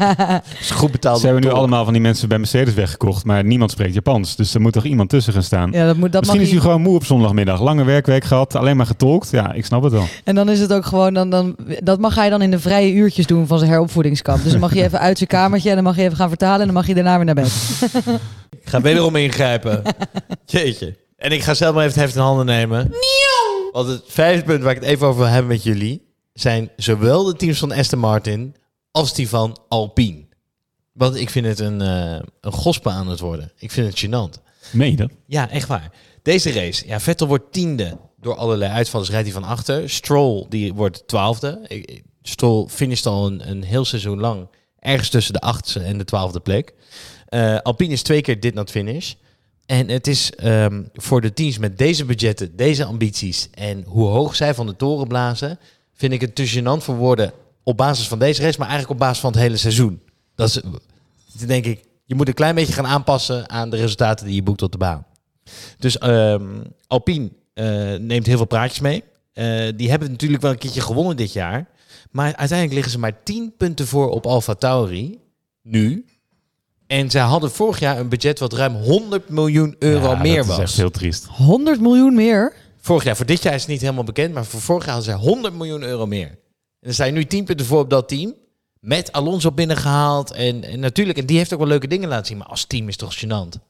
is 0.60 0.70
goed 0.70 0.90
betaald. 0.90 1.18
Ze 1.18 1.24
hebben 1.24 1.42
nu 1.42 1.48
tolk. 1.48 1.60
allemaal 1.60 1.84
van 1.84 1.92
die 1.92 2.02
mensen 2.02 2.28
bij 2.28 2.38
Mercedes 2.38 2.74
weggekocht, 2.74 3.24
maar 3.24 3.44
niemand 3.44 3.70
spreekt 3.70 3.94
Japans. 3.94 4.36
Dus 4.36 4.54
er 4.54 4.60
moet 4.60 4.72
toch 4.72 4.84
iemand 4.84 5.08
tussen 5.08 5.32
gaan 5.32 5.42
staan. 5.42 5.70
Ja, 5.72 5.86
dat 5.86 5.96
moet, 5.96 6.12
dat 6.12 6.20
Misschien 6.20 6.40
mag 6.40 6.48
is 6.48 6.52
hij 6.54 6.60
hij- 6.62 6.70
gewoon 6.70 6.82
moe 6.82 6.94
op 6.94 7.04
zondagmiddag. 7.04 7.60
Lange 7.60 7.84
werkweek 7.84 8.24
gehad, 8.24 8.54
alleen 8.54 8.76
maar 8.76 8.86
getolkt. 8.86 9.30
Ja, 9.30 9.52
ik 9.52 9.64
snap 9.64 9.82
het 9.82 9.92
wel. 9.92 10.06
En 10.24 10.34
dan 10.34 10.48
is 10.48 10.60
het 10.60 10.72
ook 10.72 10.84
gewoon, 10.86 11.14
dan, 11.14 11.30
dan, 11.30 11.56
dat 11.82 11.98
mag 12.00 12.14
hij 12.14 12.30
dan 12.30 12.42
in 12.42 12.50
de 12.50 12.58
vrije 12.60 12.92
uurtjes 12.92 13.26
doen 13.26 13.46
van 13.46 13.58
zijn 13.58 13.70
heropvoedingskamp. 13.70 14.42
Dus 14.42 14.50
dan 14.52 14.60
mag 14.60 14.74
je 14.74 14.82
even 14.82 14.98
uit 15.00 15.16
zijn 15.16 15.28
kamertje 15.28 15.68
en 15.68 15.74
dan 15.74 15.84
mag 15.84 15.96
je 15.96 16.02
even 16.02 16.16
gaan 16.16 16.28
vertalen 16.28 16.60
en 16.60 16.66
dan 16.66 16.74
mag 16.74 16.86
je 16.86 16.94
daarna 16.94 17.16
weer 17.16 17.24
naar 17.24 17.34
bed. 17.34 17.52
Ik 18.50 18.68
ga 18.70 18.80
wederom 18.80 19.16
ingrijpen. 19.16 19.82
Jeetje. 20.46 20.96
En 21.16 21.32
ik 21.32 21.42
ga 21.42 21.54
zelf 21.54 21.74
maar 21.74 21.84
even 21.84 21.94
het 21.94 22.02
heft 22.04 22.16
in 22.16 22.22
handen 22.22 22.46
nemen. 22.46 22.90
Want 23.74 23.88
het 23.88 24.02
vijfde 24.06 24.44
punt 24.44 24.62
waar 24.62 24.74
ik 24.74 24.80
het 24.80 24.88
even 24.88 25.06
over 25.06 25.22
wil 25.22 25.30
hebben 25.30 25.52
met 25.52 25.62
jullie... 25.62 26.02
zijn 26.32 26.70
zowel 26.76 27.24
de 27.24 27.36
teams 27.36 27.58
van 27.58 27.72
Aston 27.72 27.98
Martin 27.98 28.54
als 28.90 29.14
die 29.14 29.28
van 29.28 29.58
Alpine. 29.68 30.26
Want 30.92 31.16
ik 31.16 31.30
vind 31.30 31.46
het 31.46 31.58
een, 31.58 31.80
eh 31.80 32.18
een 32.40 32.52
gospe 32.52 32.90
aan 32.90 33.08
het 33.08 33.20
worden. 33.20 33.52
Ik 33.58 33.70
vind 33.70 33.86
het 33.86 34.06
gênant. 34.06 34.42
Meen 34.72 34.90
je 34.90 34.96
dat? 34.96 35.10
Ja, 35.26 35.50
echt 35.50 35.68
waar. 35.68 35.92
Deze 36.22 36.52
race. 36.52 36.86
Ja, 36.86 37.00
Vettel 37.00 37.26
wordt 37.26 37.52
tiende 37.52 37.98
door 38.20 38.34
allerlei 38.34 38.72
uitvallers. 38.72 39.10
Rijdt 39.10 39.24
hij 39.24 39.40
van 39.40 39.50
achter. 39.50 39.90
Stroll 39.90 40.46
die 40.48 40.74
wordt 40.74 41.06
twaalfde. 41.06 41.82
Stroll 42.22 42.66
finisht 42.68 43.06
al 43.06 43.26
een, 43.26 43.50
een 43.50 43.62
heel 43.62 43.84
seizoen 43.84 44.20
lang 44.20 44.48
ergens 44.78 45.08
tussen 45.08 45.32
de 45.32 45.40
achtste 45.40 45.80
en 45.80 45.98
de 45.98 46.04
twaalfde 46.04 46.40
plek. 46.40 46.74
Eh, 47.26 47.58
Alpine 47.58 47.92
is 47.92 48.02
twee 48.02 48.20
keer 48.20 48.40
dit 48.40 48.54
not 48.54 48.70
finish. 48.70 49.14
En 49.66 49.88
het 49.88 50.06
is 50.06 50.32
ehm, 50.34 50.82
voor 50.92 51.20
de 51.20 51.32
teams 51.32 51.58
met 51.58 51.78
deze 51.78 52.04
budgetten, 52.04 52.56
deze 52.56 52.84
ambities 52.84 53.48
en 53.50 53.84
hoe 53.86 54.06
hoog 54.06 54.36
zij 54.36 54.54
van 54.54 54.66
de 54.66 54.76
toren 54.76 55.08
blazen, 55.08 55.58
vind 55.94 56.12
ik 56.12 56.20
het 56.20 56.34
te 56.34 56.48
gênant 56.48 56.84
voor 56.84 56.96
woorden 56.96 57.32
op 57.62 57.76
basis 57.76 58.08
van 58.08 58.18
deze 58.18 58.42
race, 58.42 58.58
maar 58.58 58.68
eigenlijk 58.68 59.00
op 59.00 59.06
basis 59.06 59.20
van 59.20 59.32
het 59.32 59.40
hele 59.40 59.56
seizoen. 59.56 60.00
Dat 60.34 60.48
is, 60.48 60.60
denk 61.46 61.64
ik, 61.64 61.84
je 62.04 62.14
moet 62.14 62.28
een 62.28 62.34
klein 62.34 62.54
beetje 62.54 62.72
gaan 62.72 62.86
aanpassen 62.86 63.50
aan 63.50 63.70
de 63.70 63.76
resultaten 63.76 64.26
die 64.26 64.34
je 64.34 64.42
boekt 64.42 64.62
op 64.62 64.72
de 64.72 64.78
baan. 64.78 65.06
Dus 65.78 65.98
ehm, 65.98 66.62
Alpine 66.86 67.30
eh, 67.54 67.94
neemt 67.94 68.26
heel 68.26 68.36
veel 68.36 68.46
praatjes 68.46 68.80
mee. 68.80 69.04
Eh, 69.32 69.68
die 69.76 69.90
hebben 69.90 70.10
natuurlijk 70.10 70.42
wel 70.42 70.50
een 70.50 70.58
keertje 70.58 70.80
gewonnen 70.80 71.16
dit 71.16 71.32
jaar. 71.32 71.68
Maar 72.10 72.24
uiteindelijk 72.24 72.72
liggen 72.72 72.92
ze 72.92 72.98
maar 72.98 73.22
10 73.22 73.54
punten 73.56 73.86
voor 73.86 74.10
op 74.10 74.26
Alfa 74.26 74.54
Tauri. 74.54 75.20
Nu. 75.62 76.04
En 76.86 77.10
zij 77.10 77.22
hadden 77.22 77.50
vorig 77.50 77.78
jaar 77.78 77.98
een 77.98 78.08
budget 78.08 78.38
wat 78.38 78.52
ruim 78.52 78.74
100 78.74 79.28
miljoen 79.28 79.76
euro 79.78 80.10
Ja, 80.10 80.20
meer 80.20 80.36
dat 80.36 80.46
was. 80.46 80.56
is 80.56 80.62
echt 80.62 80.76
heel 80.76 80.90
triest. 80.90 81.24
100 81.26 81.80
miljoen 81.80 82.14
meer? 82.14 82.52
Vorig 82.80 83.04
jaar, 83.04 83.16
voor 83.16 83.26
dit 83.26 83.42
jaar 83.42 83.54
is 83.54 83.60
het 83.60 83.70
niet 83.70 83.80
helemaal 83.80 84.04
bekend, 84.04 84.34
maar 84.34 84.44
voor 84.44 84.60
vorig 84.60 84.84
jaar 84.84 84.94
hadden 84.94 85.12
zij 85.12 85.22
100 85.28 85.54
miljoen 85.54 85.82
euro 85.82 86.06
meer. 86.06 86.38
En 86.80 86.94
sta 86.94 87.04
je 87.04 87.12
nu 87.12 87.24
10 87.24 87.44
punten 87.44 87.66
voor 87.66 87.80
op 87.80 87.90
dat 87.90 88.08
team. 88.08 88.34
Met 88.80 89.12
Alonso 89.12 89.52
binnengehaald. 89.52 90.32
En, 90.32 90.64
en 90.64 90.80
natuurlijk, 90.80 91.18
en 91.18 91.26
die 91.26 91.36
heeft 91.36 91.52
ook 91.52 91.58
wel 91.58 91.68
leuke 91.68 91.86
dingen 91.86 92.08
laten 92.08 92.26
zien. 92.26 92.36
Maar 92.38 92.46
als 92.46 92.64
team 92.64 92.88
is 92.88 92.96
het 93.00 93.08
toch 93.10 93.18
gênant. 93.24 93.60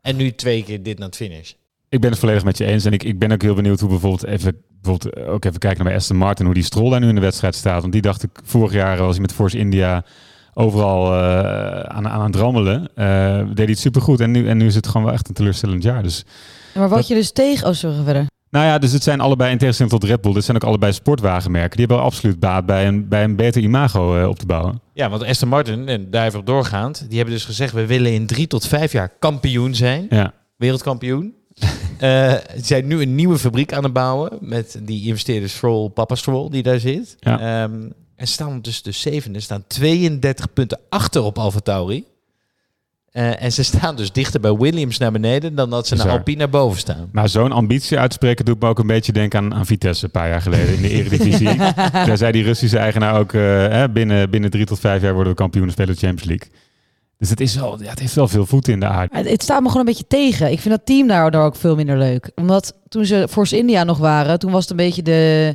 En 0.00 0.16
nu 0.16 0.34
twee 0.34 0.62
keer 0.64 0.82
dit 0.82 0.98
naar 0.98 1.06
het 1.06 1.16
finish. 1.16 1.52
Ik 1.88 2.00
ben 2.00 2.10
het 2.10 2.18
volledig 2.18 2.44
met 2.44 2.58
je 2.58 2.64
eens. 2.64 2.84
En 2.84 2.92
ik, 2.92 3.02
ik 3.02 3.18
ben 3.18 3.32
ook 3.32 3.42
heel 3.42 3.54
benieuwd 3.54 3.80
hoe 3.80 3.88
bijvoorbeeld 3.88 4.24
even, 4.24 4.62
bijvoorbeeld 4.80 5.14
eh, 5.14 5.32
ook 5.32 5.44
even 5.44 5.58
kijken 5.58 5.78
naar 5.78 5.88
bij 5.88 5.96
Aston 5.96 6.16
Martin, 6.16 6.44
hoe 6.44 6.54
die 6.54 6.62
Stroll 6.62 6.90
daar 6.90 7.00
nu 7.00 7.08
in 7.08 7.14
de 7.14 7.20
wedstrijd 7.20 7.54
staat. 7.54 7.80
Want 7.80 7.92
die 7.92 8.02
dacht 8.02 8.22
ik, 8.22 8.30
vorig 8.44 8.72
jaar 8.72 8.98
was 8.98 9.12
hij 9.12 9.20
met 9.20 9.32
Force 9.32 9.58
India 9.58 10.04
overal 10.54 11.12
eh, 11.12 11.80
aan, 11.80 12.08
aan 12.08 12.24
het 12.26 12.36
rammelen. 12.36 12.88
Eh, 12.94 13.38
deed 13.46 13.56
hij 13.58 13.66
het 13.66 13.78
supergoed. 13.78 14.20
En 14.20 14.30
nu, 14.30 14.48
en 14.48 14.56
nu 14.56 14.66
is 14.66 14.74
het 14.74 14.86
gewoon 14.86 15.04
wel 15.04 15.12
echt 15.12 15.28
een 15.28 15.34
teleurstellend 15.34 15.82
jaar. 15.82 16.02
Dus 16.02 16.24
Maar 16.74 16.88
wat 16.88 16.98
Dat- 16.98 17.08
je 17.08 17.14
dus 17.14 17.32
tegen... 17.32 17.66
Oh, 17.68 17.72
sorry, 17.72 17.96
ga 17.96 18.02
verder. 18.04 18.26
Nou 18.50 18.66
ja, 18.66 18.78
dus 18.78 18.92
het 18.92 19.02
zijn 19.02 19.20
allebei 19.20 19.50
in 19.52 19.58
tegenstelling 19.58 19.94
tot 20.00 20.04
Red 20.10 20.20
Bull. 20.20 20.32
Dit 20.32 20.44
zijn 20.44 20.56
ook 20.56 20.64
allebei 20.64 20.92
sportwagenmerken. 20.92 21.70
Die 21.70 21.78
hebben 21.78 21.96
wel 21.96 22.06
absoluut 22.06 22.40
baat 22.40 22.66
bij 22.66 22.86
een, 22.86 23.08
bij 23.08 23.24
een 23.24 23.36
beter 23.36 23.62
imago 23.62 24.16
eh, 24.20 24.28
op 24.28 24.38
te 24.38 24.46
bouwen. 24.46 24.80
Ja, 24.92 25.10
want 25.10 25.24
Aston 25.24 25.48
Martin, 25.48 25.88
en 25.88 26.10
daar 26.10 26.26
even 26.26 26.38
op 26.38 26.46
doorgaand, 26.46 27.04
die 27.08 27.16
hebben 27.16 27.34
dus 27.34 27.44
gezegd, 27.44 27.72
we 27.72 27.86
willen 27.86 28.12
in 28.12 28.26
drie 28.26 28.46
tot 28.46 28.66
vijf 28.66 28.92
jaar 28.92 29.12
kampioen 29.18 29.74
zijn. 29.74 30.06
Ja. 30.08 30.32
Wereldkampioen. 30.56 31.32
Eh, 31.98 32.32
ze 32.32 32.40
zijn 32.64 32.86
nu 32.86 33.02
een 33.02 33.14
nieuwe 33.14 33.38
fabriek 33.38 33.72
aan 33.72 33.82
het 33.84 33.92
bouwen 33.92 34.30
met 34.40 34.80
die 34.82 35.06
investeerders 35.06 35.54
Stroll, 35.54 35.88
Papa 35.88 36.14
Stroll, 36.14 36.50
die 36.50 36.62
daar 36.62 36.78
zit. 36.78 37.16
Ja. 37.18 37.62
Ehm, 37.64 37.88
en 38.16 38.26
staan 38.26 38.60
dus 38.60 38.82
de 38.82 38.92
zevende, 38.92 39.40
staan 39.40 39.64
32 39.66 40.52
punten 40.52 40.80
achter 40.88 41.22
op 41.22 41.38
Alfa 41.38 41.60
Tauri. 41.60 42.04
Eh, 43.10 43.42
en 43.42 43.52
ze 43.52 43.62
staan 43.62 43.96
dus 43.96 44.12
dichter 44.12 44.40
bij 44.40 44.56
Williams 44.56 44.98
naar 44.98 45.12
beneden 45.12 45.54
dan 45.54 45.70
dat 45.70 45.86
ze 45.86 45.94
naar. 45.94 46.08
Alpine 46.08 46.38
naar 46.38 46.48
boven 46.48 46.78
staan. 46.78 47.08
Maar 47.12 47.28
zo'n 47.28 47.52
ambitie 47.52 47.98
uitspreken 47.98 48.44
doet 48.44 48.60
me 48.60 48.68
ook 48.68 48.78
een 48.78 48.86
beetje 48.86 49.12
denken 49.12 49.38
aan, 49.38 49.54
aan 49.54 49.66
Vitesse 49.66 50.04
een 50.04 50.10
paar 50.10 50.28
jaar 50.28 50.42
geleden 50.42 50.74
in 50.74 50.82
de 50.82 50.88
Eredivisie. 50.88 51.56
Daar 52.06 52.16
zei 52.16 52.32
die 52.32 52.42
Russische 52.42 52.78
eigenaar 52.78 53.18
ook, 53.18 53.32
eh, 53.32 53.40
hè, 53.68 53.88
binnen, 53.88 54.30
binnen 54.30 54.50
drie 54.50 54.64
tot 54.64 54.80
vijf 54.80 55.02
jaar 55.02 55.14
worden 55.14 55.32
we 55.32 55.38
kampioen 55.38 55.64
en 55.64 55.70
spelen 55.70 55.94
de 55.94 56.00
Champions 56.00 56.28
League. 56.28 56.48
Dus 57.18 57.30
het, 57.30 57.40
is 57.40 57.54
wel, 57.54 57.82
ja, 57.82 57.90
het 57.90 57.98
heeft 57.98 58.14
wel 58.14 58.28
veel 58.28 58.46
voeten 58.46 58.72
in 58.72 58.80
de 58.80 58.86
aarde. 58.86 59.16
Het, 59.16 59.28
het 59.28 59.42
staat 59.42 59.60
me 59.60 59.66
gewoon 59.66 59.86
een 59.86 59.92
beetje 59.92 60.06
tegen. 60.08 60.50
Ik 60.50 60.60
vind 60.60 60.74
dat 60.74 60.86
team 60.86 61.08
daardoor 61.08 61.44
ook 61.44 61.56
veel 61.56 61.76
minder 61.76 61.98
leuk. 61.98 62.30
Omdat 62.34 62.74
toen 62.88 63.04
ze 63.04 63.26
Force 63.30 63.56
India 63.56 63.84
nog 63.84 63.98
waren, 63.98 64.38
toen 64.38 64.50
was 64.50 64.60
het 64.60 64.70
een 64.70 64.76
beetje 64.76 65.02
de, 65.02 65.54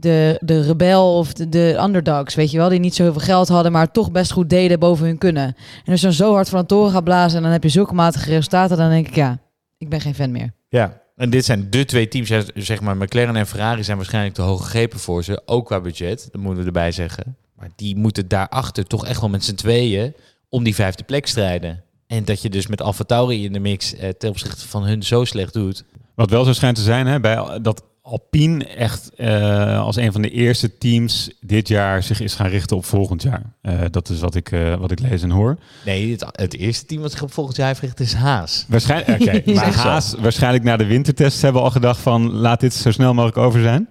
de, 0.00 0.38
de 0.40 0.62
rebel 0.62 1.16
of 1.16 1.32
de, 1.32 1.48
de 1.48 1.78
underdogs, 1.82 2.34
weet 2.34 2.50
je 2.50 2.58
wel. 2.58 2.68
Die 2.68 2.80
niet 2.80 2.94
zo 2.94 3.02
heel 3.02 3.12
veel 3.12 3.20
geld 3.20 3.48
hadden, 3.48 3.72
maar 3.72 3.90
toch 3.90 4.10
best 4.10 4.32
goed 4.32 4.50
deden 4.50 4.78
boven 4.78 5.06
hun 5.06 5.18
kunnen. 5.18 5.44
En 5.84 5.92
als 5.92 6.00
je 6.00 6.06
dan 6.06 6.14
zo 6.14 6.32
hard 6.32 6.48
van 6.48 6.58
een 6.58 6.66
toren 6.66 6.92
gaat 6.92 7.04
blazen 7.04 7.36
en 7.36 7.42
dan 7.42 7.52
heb 7.52 7.62
je 7.62 7.68
zulke 7.68 7.94
matige 7.94 8.30
resultaten, 8.30 8.76
dan 8.76 8.90
denk 8.90 9.08
ik 9.08 9.14
ja, 9.14 9.38
ik 9.78 9.88
ben 9.88 10.00
geen 10.00 10.14
fan 10.14 10.32
meer. 10.32 10.52
Ja, 10.68 11.00
en 11.16 11.30
dit 11.30 11.44
zijn 11.44 11.70
de 11.70 11.84
twee 11.84 12.08
teams. 12.08 12.32
Zeg 12.54 12.80
maar, 12.80 12.96
McLaren 12.96 13.36
en 13.36 13.46
Ferrari 13.46 13.84
zijn 13.84 13.96
waarschijnlijk 13.96 14.34
te 14.34 14.42
hoog 14.42 14.62
gegrepen 14.62 14.98
voor 14.98 15.24
ze. 15.24 15.42
Ook 15.46 15.66
qua 15.66 15.80
budget, 15.80 16.28
dat 16.32 16.40
moeten 16.40 16.60
we 16.60 16.66
erbij 16.66 16.92
zeggen. 16.92 17.36
Maar 17.54 17.68
die 17.76 17.96
moeten 17.96 18.28
daarachter 18.28 18.86
toch 18.86 19.06
echt 19.06 19.20
wel 19.20 19.30
met 19.30 19.44
z'n 19.44 19.54
tweeën 19.54 20.14
om 20.48 20.64
die 20.64 20.74
vijfde 20.74 21.04
plek 21.04 21.26
strijden. 21.26 21.82
En 22.06 22.24
dat 22.24 22.42
je 22.42 22.50
dus 22.50 22.66
met 22.66 22.82
Alfa 22.82 23.04
Tauri 23.04 23.44
in 23.44 23.52
de 23.52 23.58
mix 23.58 23.94
eh, 23.94 24.08
ten 24.08 24.30
opzichte 24.30 24.68
van 24.68 24.84
hun 24.84 25.02
zo 25.02 25.24
slecht 25.24 25.52
doet. 25.52 25.84
Wat 26.14 26.30
wel 26.30 26.44
zo 26.44 26.52
schijnt 26.52 26.76
te 26.76 26.82
zijn, 26.82 27.06
hè, 27.06 27.20
bij, 27.20 27.58
dat 27.62 27.82
Alpine 28.08 28.64
echt 28.64 29.10
eh, 29.16 29.80
als 29.80 29.96
een 29.96 30.12
van 30.12 30.22
de 30.22 30.30
eerste 30.30 30.78
teams 30.78 31.30
dit 31.40 31.68
jaar 31.68 32.02
zich 32.02 32.20
is 32.20 32.34
gaan 32.34 32.48
richten 32.48 32.76
op 32.76 32.84
volgend 32.84 33.22
jaar. 33.22 33.42
Eh, 33.60 33.80
dat 33.90 34.08
is 34.08 34.20
wat 34.20 34.34
ik, 34.34 34.52
eh, 34.52 34.74
wat 34.74 34.90
ik 34.90 35.00
lees 35.00 35.22
en 35.22 35.30
hoor. 35.30 35.58
Nee, 35.84 36.10
het, 36.10 36.26
het 36.32 36.56
eerste 36.56 36.86
team 36.86 37.00
wat 37.00 37.10
zich 37.10 37.22
op 37.22 37.32
volgend 37.32 37.56
jaar 37.56 37.66
heeft 37.66 37.78
gericht 37.78 38.00
is 38.00 38.12
Haas. 38.12 38.64
Waarschijnlijk, 38.68 39.20
oké, 39.22 39.52
maar. 39.52 39.74
Haas, 39.74 40.14
waarschijnlijk 40.18 40.64
na 40.64 40.76
de 40.76 40.86
wintertests 40.86 41.42
hebben 41.42 41.60
we 41.60 41.66
al 41.66 41.72
gedacht 41.72 42.00
van 42.00 42.30
laat 42.30 42.60
dit 42.60 42.74
zo 42.74 42.90
snel 42.90 43.14
mogelijk 43.14 43.38
over 43.38 43.60
zijn. 43.60 43.88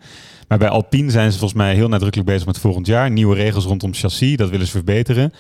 Maar 0.48 0.58
bij 0.58 0.70
Alpine 0.70 1.12
zijn 1.12 1.32
ze 1.32 1.38
volgens 1.38 1.60
mij 1.60 1.74
heel 1.74 1.90
nadrukkelijk 1.90 2.30
bezig 2.30 2.46
met 2.46 2.60
volgend 2.60 2.88
jaar. 2.88 3.12
Nieuwe 3.12 3.36
regels 3.36 3.66
rondom 3.66 3.94
chassis, 3.94 4.38
dat 4.38 4.50
willen 4.50 4.66
ze 4.66 4.72
verbeteren. 4.72 5.34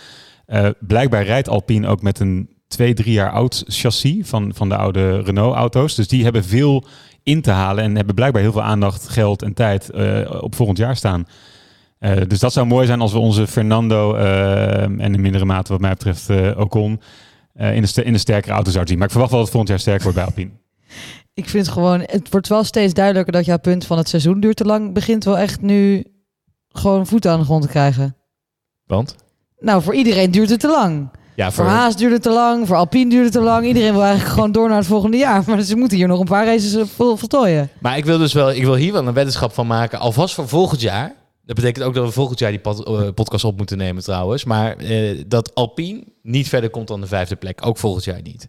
Blijkbaar 0.80 1.24
rijdt 1.24 1.50
Alpine 1.50 1.88
ook 1.88 2.02
met 2.02 2.20
een 2.20 2.50
twee, 2.68 2.94
drie 2.94 3.14
jaar 3.14 3.32
oud 3.32 3.64
chassis 3.68 4.28
van, 4.28 4.52
van 4.56 4.70
de 4.70 4.76
oude 4.76 5.22
Renault-auto's. 5.22 5.96
Dus 5.96 6.08
die 6.08 6.24
hebben 6.24 6.44
veel 6.44 6.88
in 7.28 7.42
te 7.42 7.52
halen 7.52 7.84
en 7.84 7.96
hebben 7.96 8.16
blijkbaar 8.16 8.42
heel 8.42 8.52
veel 8.52 8.64
aandacht, 8.64 9.10
geld 9.10 9.42
en 9.42 9.54
tijd 9.54 9.90
eh, 9.90 10.42
op 10.42 10.56
volgend 10.56 10.78
jaar 10.78 10.96
staan. 10.96 11.28
Eh, 12.00 12.22
dus 12.28 12.40
dat 12.40 12.54
zou 12.54 12.68
mooi 12.68 12.86
zijn 12.86 13.02
als 13.02 13.12
we 13.12 13.20
onze 13.20 13.48
Fernando 13.48 14.16
eh, 14.16 14.82
en 14.82 15.00
in 15.00 15.22
mindere 15.22 15.46
mate 15.46 15.72
wat 15.72 15.82
mij 15.82 15.90
betreft 15.90 16.30
Ocon 16.56 17.02
eh, 17.54 17.76
in, 17.76 17.82
de 17.82 18.04
in 18.04 18.14
de 18.14 18.20
sterkere 18.20 18.54
auto 18.54 18.70
zouden 18.70 18.88
zien. 18.88 18.98
Maar 18.98 19.08
ik 19.08 19.14
verwacht 19.14 19.32
wel 19.32 19.44
dat 19.44 19.50
het 19.50 19.58
volgend 19.58 19.70
jaar 19.70 19.80
sterker 19.80 20.04
wordt 20.04 20.18
bij 20.18 20.28
Alpine. 20.28 20.52
Ik 21.34 21.50
vind 21.50 21.68
gewoon, 21.68 22.00
het 22.06 22.32
wordt 22.32 22.48
wel 22.48 22.64
steeds 22.64 22.94
duidelijker 22.94 23.34
dat 23.34 23.46
jouw 23.46 23.58
punt 23.58 23.86
van 23.86 23.98
het 23.98 24.10
seizoen 24.10 24.40
duurt 24.40 24.56
te 24.56 24.66
lang, 24.66 24.94
begint 24.94 25.24
wel 25.24 25.38
echt 25.38 25.62
nu 25.62 26.06
gewoon 26.70 27.08
voeten 27.08 27.32
aan 27.32 27.40
de 27.40 27.46
grond 27.46 27.62
te 27.62 27.68
krijgen. 27.68 28.16
Want? 28.86 29.16
Nou, 29.60 29.82
voor 29.82 29.96
iedereen 29.96 30.32
duurt 30.32 30.50
het 30.50 30.60
te 30.60 30.68
lang. 30.68 31.10
Ja, 31.38 31.52
Voor 31.52 31.66
Haas 31.66 31.96
duurt 31.96 32.12
het 32.14 32.22
te 32.22 32.30
lang, 32.30 32.68
voor 32.68 32.76
Alpine 32.76 33.10
duurt 33.10 33.24
het 33.24 33.34
te 33.34 33.40
lang. 33.42 33.66
Iedereen 33.66 33.92
wil 33.92 34.02
eigenlijk 34.04 34.34
gewoon 34.34 34.52
door 34.52 34.68
naar 34.68 34.78
het 34.78 34.88
volgende 34.88 35.18
jaar. 35.18 35.44
Maar 35.48 35.62
ze 35.62 35.76
moeten 35.76 35.98
hier 35.98 36.08
nog 36.08 36.20
een 36.20 36.26
paar 36.26 36.46
races 36.46 36.76
eh, 36.76 36.86
vol 36.86 37.16
voltooien. 37.16 37.70
Maar 37.80 37.98
ik 37.98 38.06
wil 38.06 38.18
dus 38.18 38.34
wel, 38.34 38.52
ik 38.52 38.64
wil 38.64 38.76
hier 38.76 38.92
wel 38.94 39.08
een 39.08 39.14
weddenschap 39.14 39.54
van 39.54 39.68
maken, 39.68 40.00
alvast 40.00 40.34
voor 40.34 40.48
volgend 40.48 40.82
jaar. 40.82 41.16
Dat 41.46 41.56
betekent 41.56 41.86
ook 41.86 41.94
dat 41.94 42.06
we 42.06 42.12
volgend 42.12 42.40
jaar 42.40 42.50
die 42.52 42.60
pod- 42.60 42.86
eh, 42.88 43.08
podcast 43.14 43.44
op 43.44 43.58
moeten 43.58 43.78
nemen 43.78 44.04
trouwens. 44.04 44.44
Maar 44.44 44.78
eh, 44.78 45.24
dat 45.28 45.56
Alpine 45.56 46.04
niet 46.22 46.50
verder 46.50 46.70
komt 46.70 46.88
dan 46.88 47.02
de 47.02 47.08
vijfde 47.08 47.36
plek. 47.36 47.66
Ook 47.66 47.78
volgend 47.78 48.04
jaar 48.04 48.22
niet. 48.22 48.48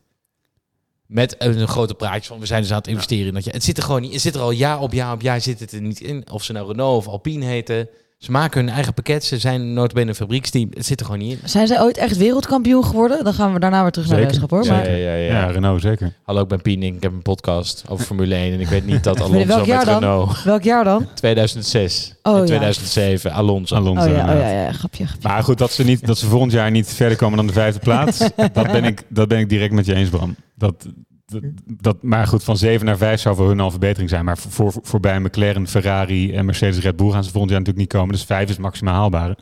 Met 1.07 1.35
een 1.39 1.69
grote 1.69 1.95
praatje 1.95 2.29
van 2.29 2.39
we 2.41 2.47
zijn 2.47 2.63
dus 2.63 2.71
aan 2.71 2.79
het 2.79 2.87
investeren 2.87 3.27
in 3.27 3.35
dat 3.35 3.45
je. 3.45 3.51
Het 3.51 3.65
zit 3.65 3.77
er 3.77 3.83
gewoon 3.83 4.01
niet. 4.01 4.13
Het 4.13 4.21
zit 4.21 4.35
er 4.35 4.41
al 4.41 4.51
jaar 4.51 4.81
op 4.81 4.93
jaar 4.93 5.13
op 5.13 5.21
jaar 5.23 5.41
zit 5.41 5.61
het 5.61 5.73
er 5.73 5.81
niet 5.81 6.01
in. 6.01 6.27
Of 6.33 6.45
ze 6.45 6.53
nou 6.53 6.67
Renault 6.67 6.97
of 6.97 7.09
Alpine 7.13 7.45
heten. 7.45 7.89
Ze 8.19 8.31
maken 8.31 8.61
hun 8.65 8.75
eigen 8.75 8.95
pakket. 8.95 9.25
Ze 9.25 9.39
zijn 9.39 9.73
notabene 9.73 10.09
een 10.09 10.15
fabrieksteam. 10.15 10.69
Het 10.75 10.87
zit 10.87 11.01
er 11.01 11.07
gewoon 11.07 11.21
niet 11.21 11.39
in. 11.43 11.49
Zijn 11.49 11.67
zij 11.67 11.81
ooit 11.81 11.97
echt 11.97 12.17
wereldkampioen 12.17 12.85
geworden? 12.85 13.25
Dan 13.25 13.33
gaan 13.33 13.53
we 13.53 13.59
daarna 13.61 13.83
weer 13.83 13.91
terug 13.91 14.09
naar 14.09 14.17
de 14.17 14.23
wedstrijd 14.23 14.51
hoor. 14.51 14.65
Ja, 14.65 14.73
Maar 14.73 14.91
ja, 14.91 14.97
ja, 14.97 15.15
ja. 15.15 15.33
Ja, 15.33 15.47
Renault 15.47 15.81
zeker. 15.81 16.13
Hallo, 16.23 16.43
ik 16.43 16.49
ben 16.49 16.63
Piening. 16.63 16.97
Ik 16.97 17.03
heb 17.03 17.13
een 17.13 17.23
podcast 17.23 17.85
over 17.89 18.05
Formule 18.05 18.35
1. 18.35 18.53
En 18.53 18.61
ik 18.61 18.67
weet 18.67 18.87
niet 18.87 19.05
dat 19.05 19.19
welk 19.29 19.33
Alonso 19.33 19.65
jaar 19.65 19.77
met 19.77 19.87
dan? 19.87 19.99
Renault... 19.99 20.43
Welk 20.43 20.63
jaar 20.63 20.85
dan? 20.85 21.07
2006 21.15 22.15
Oh, 22.23 22.35
en 22.35 22.41
ja. 22.41 22.47
2007. 22.47 23.33
Alonso. 23.33 23.75
Alonso. 23.75 24.09
Oh 24.09 24.15
ja, 24.15 24.35
oh 24.35 24.41
ja, 24.41 24.49
ja, 24.51 24.73
grapje. 24.73 25.07
grapje. 25.07 25.29
Maar 25.29 25.43
goed, 25.43 25.59
dat 25.59 25.73
ze, 25.73 25.85
niet, 25.85 26.07
dat 26.07 26.19
ze 26.19 26.27
volgend 26.27 26.53
jaar 26.53 26.71
niet 26.71 26.87
verder 26.87 27.17
komen 27.17 27.37
dan 27.37 27.47
de 27.47 27.53
vijfde 27.53 27.81
plaats, 27.81 28.19
dat, 28.53 28.73
ben 28.73 28.85
ik, 28.85 29.03
dat 29.09 29.29
ben 29.29 29.39
ik 29.39 29.49
direct 29.49 29.73
met 29.73 29.87
je 29.87 29.95
eens, 29.95 30.09
Bram. 30.09 30.37
Dat, 30.55 30.87
dat, 31.29 31.43
dat, 31.81 32.03
maar 32.03 32.27
goed, 32.27 32.45
van 32.45 32.57
zeven 32.57 32.87
naar 32.87 32.97
vijf 32.97 33.21
zou 33.21 33.37
voor 33.37 33.49
hun 33.49 33.59
al 33.59 33.65
een 33.65 33.71
verbetering 33.71 34.11
zijn. 34.11 34.25
Maar 34.25 34.39
voor, 34.39 34.73
voor, 34.73 34.83
voorbij 34.83 35.21
McLaren, 35.21 35.69
Ferrari 35.69 36.33
en 36.33 36.45
Mercedes 36.45 36.79
Red 36.79 36.97
Bull 36.97 37.11
gaan 37.11 37.25
ze 37.25 37.31
volgend 37.31 37.51
jaar 37.51 37.61
natuurlijk 37.61 37.89
niet 37.93 37.99
komen. 38.01 38.15
Dus 38.15 38.25
vijf 38.25 38.51
is 38.51 38.59
maximaal 38.59 38.95
haalbaar. 38.95 39.37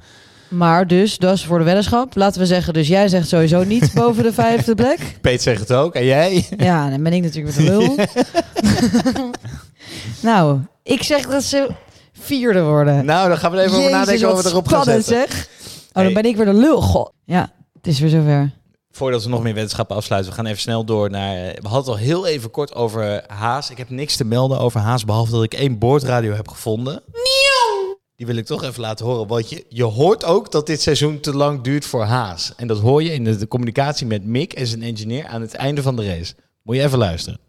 Maar 0.49 0.87
dus, 0.87 1.19
dat 1.19 1.35
is 1.35 1.45
voor 1.45 1.59
de 1.59 1.65
weddenschap. 1.65 2.17
Laten 2.17 2.41
we 2.41 2.47
zeggen, 2.47 2.73
dus 2.73 2.89
jij 2.89 3.09
zegt 3.09 3.29
sowieso 3.29 3.65
niet 3.65 3.91
boven 3.95 4.23
de 4.23 4.33
vijfde 4.33 4.75
plek. 4.75 5.19
Peet 5.21 5.43
zegt 5.43 5.61
het 5.61 5.73
ook. 5.73 5.95
En 5.95 6.05
jij? 6.05 6.47
Ja, 6.57 6.91
dan 6.91 7.03
ben 7.03 7.13
ik 7.13 7.23
natuurlijk 7.23 7.57
weer 7.57 7.67
de 7.67 7.77
lul. 7.77 7.97
nou, 10.33 10.61
ik 10.83 11.03
zeg 11.03 11.27
dat 11.27 11.43
ze 11.43 11.71
vierde 12.13 12.63
worden. 12.63 13.05
Nou, 13.05 13.29
dan 13.29 13.39
gaan 13.39 13.51
we 13.51 13.57
er 13.57 13.65
even 13.65 13.79
over 13.79 13.91
nadenken 13.91 14.27
wat 14.27 14.35
wat 14.35 14.45
we 14.45 14.51
erop 14.51 14.69
gaan 14.69 14.85
zetten. 14.85 15.05
zeg. 15.05 15.49
Oh, 15.93 16.03
dan 16.03 16.13
ben 16.13 16.25
ik 16.25 16.37
weer 16.37 16.47
de 16.47 16.55
lul. 16.55 16.81
God. 16.81 17.13
Ja, 17.25 17.53
het 17.73 17.87
is 17.87 18.01
weer 18.01 18.11
zover. 18.11 18.51
Voordat 18.97 19.23
we 19.23 19.29
nog 19.29 19.43
meer 19.43 19.55
wetenschappen 19.55 19.97
afsluiten, 19.97 20.31
we 20.31 20.37
gaan 20.37 20.47
even 20.47 20.61
snel 20.61 20.85
door 20.85 21.11
naar... 21.11 21.35
We 21.35 21.69
hadden 21.69 21.79
het 21.79 21.89
al 21.89 21.97
heel 21.97 22.27
even 22.27 22.51
kort 22.51 22.75
over 22.75 23.25
Haas. 23.27 23.71
Ik 23.71 23.77
heb 23.77 23.91
niks 23.91 24.17
te 24.17 24.25
melden 24.25 24.59
over 24.59 24.81
Haas, 24.81 25.05
behalve 25.05 25.31
dat 25.31 25.43
ik 25.43 25.55
één 25.55 25.79
boordradio 25.79 26.33
heb 26.33 26.49
gevonden. 26.49 27.03
Die 28.17 28.27
wil 28.27 28.37
ik 28.37 28.47
toch 28.47 28.63
even 28.65 28.81
laten 28.81 29.07
horen. 29.07 29.27
Want 29.27 29.49
je, 29.49 29.65
je 29.69 29.83
hoort 29.83 30.25
ook 30.25 30.51
dat 30.51 30.67
dit 30.67 30.83
seizoen 30.83 31.21
te 31.21 31.37
lang 31.37 31.61
duurt 31.63 31.85
voor 31.85 32.05
Haas. 32.05 32.53
En 32.57 32.67
dat 32.67 32.79
hoor 32.79 33.03
je 33.03 33.13
in 33.13 33.25
de, 33.25 33.37
de 33.37 33.49
communicatie 33.49 34.07
met 34.07 34.25
Mick 34.25 34.53
en 34.53 34.67
zijn 34.67 34.83
engineer 34.83 35.27
aan 35.27 35.41
het 35.41 35.55
einde 35.55 35.83
van 35.83 35.97
de 35.97 36.07
race. 36.07 36.35
Moet 36.63 36.77
je 36.77 36.83
even 36.83 36.99
luisteren. 36.99 37.41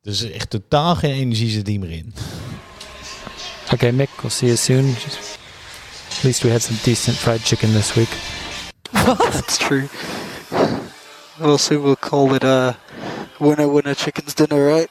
Dus 0.00 0.30
echt 0.30 0.50
totaal 0.50 0.94
geen 0.94 1.14
energie 1.14 1.50
zit 1.50 1.64
die 1.64 1.78
meer 1.78 1.90
in. 1.90 2.14
Okay, 3.72 3.90
Mick, 3.90 4.10
we'll 4.20 4.30
see 4.30 4.48
you 4.48 4.58
soon. 4.58 4.86
Just, 4.86 5.38
at 6.16 6.22
least 6.22 6.42
we 6.42 6.50
had 6.50 6.62
some 6.62 6.78
decent 6.82 7.16
fried 7.16 7.40
chicken 7.40 7.72
this 7.72 7.94
week. 7.94 8.10
That's 9.32 9.56
true. 9.56 9.88
We'll 11.38 11.58
see. 11.58 11.78
We'll 11.78 11.96
call 12.00 12.34
it 12.34 12.44
a 12.44 12.76
winner 13.38 13.72
winner 13.72 13.94
chickens 13.94 14.34
dinner, 14.34 14.66
right? 14.74 14.88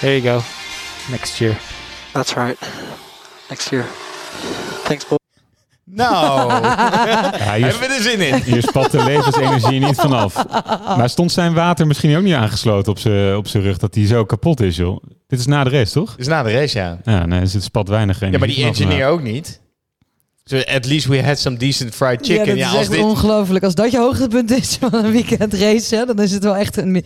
There 0.00 0.18
you 0.18 0.22
go. 0.38 0.40
Next 1.10 1.38
year. 1.38 1.56
That's 2.12 2.34
right. 2.34 2.58
Next 3.48 3.70
year. 3.70 3.84
Thanks, 4.84 5.06
boy. 5.06 5.16
Nou, 5.84 6.48
Ja, 6.62 7.58
hebben 7.58 7.78
we 7.80 7.86
er 7.86 8.02
zin 8.02 8.20
in. 8.20 8.34
hier 8.42 8.62
spat 8.62 8.90
de 8.90 9.04
levensenergie 9.04 9.80
niet 9.80 9.94
vanaf. 10.00 10.34
Maar 10.98 11.08
stond 11.10 11.32
zijn 11.32 11.54
water 11.54 11.86
misschien 11.86 12.16
ook 12.16 12.22
niet 12.22 12.34
aangesloten 12.34 12.92
op 12.92 12.98
zijn 12.98 13.36
op 13.36 13.46
zijn 13.48 13.62
rug, 13.62 13.78
dat 13.78 13.94
hij 13.94 14.06
zo 14.06 14.24
kapot 14.24 14.60
is, 14.60 14.76
joh? 14.76 15.02
Dit 15.26 15.38
is 15.38 15.46
na 15.46 15.64
de 15.64 15.70
race, 15.70 15.92
toch? 15.92 16.14
Dus 16.16 16.26
na 16.26 16.42
de 16.42 16.50
race, 16.52 16.78
ja. 16.78 16.98
Ja, 17.04 17.26
nee, 17.26 17.46
zit 17.46 17.62
spat 17.62 17.88
weinig 17.88 18.16
energie 18.20 18.32
Ja, 18.32 18.38
maar 18.38 18.48
die 18.56 18.64
vanaf, 18.64 18.80
engineer 18.80 19.06
ook 19.08 19.22
niet. 19.22 19.60
So 20.44 20.56
at 20.58 20.86
least 20.86 21.06
we 21.06 21.22
had 21.22 21.38
some 21.38 21.56
decent 21.56 21.94
fried 21.94 22.18
chicken. 22.26 22.46
ja, 22.46 22.54
Ja, 22.54 22.64
dat 22.64 22.72
is 22.72 22.78
als 22.78 22.80
echt 22.88 22.90
dit... 22.90 23.00
ongelooflijk. 23.04 23.64
Als 23.64 23.74
dat 23.74 23.90
je 23.90 23.98
hoogtepunt 23.98 24.50
is 24.50 24.76
van 24.80 24.94
een 25.04 25.12
weekend 25.12 25.54
race, 25.54 25.96
hè, 25.96 26.04
dan 26.04 26.18
is 26.20 26.32
het 26.32 26.42
wel 26.44 26.56
echt 26.56 26.76
een... 26.76 27.04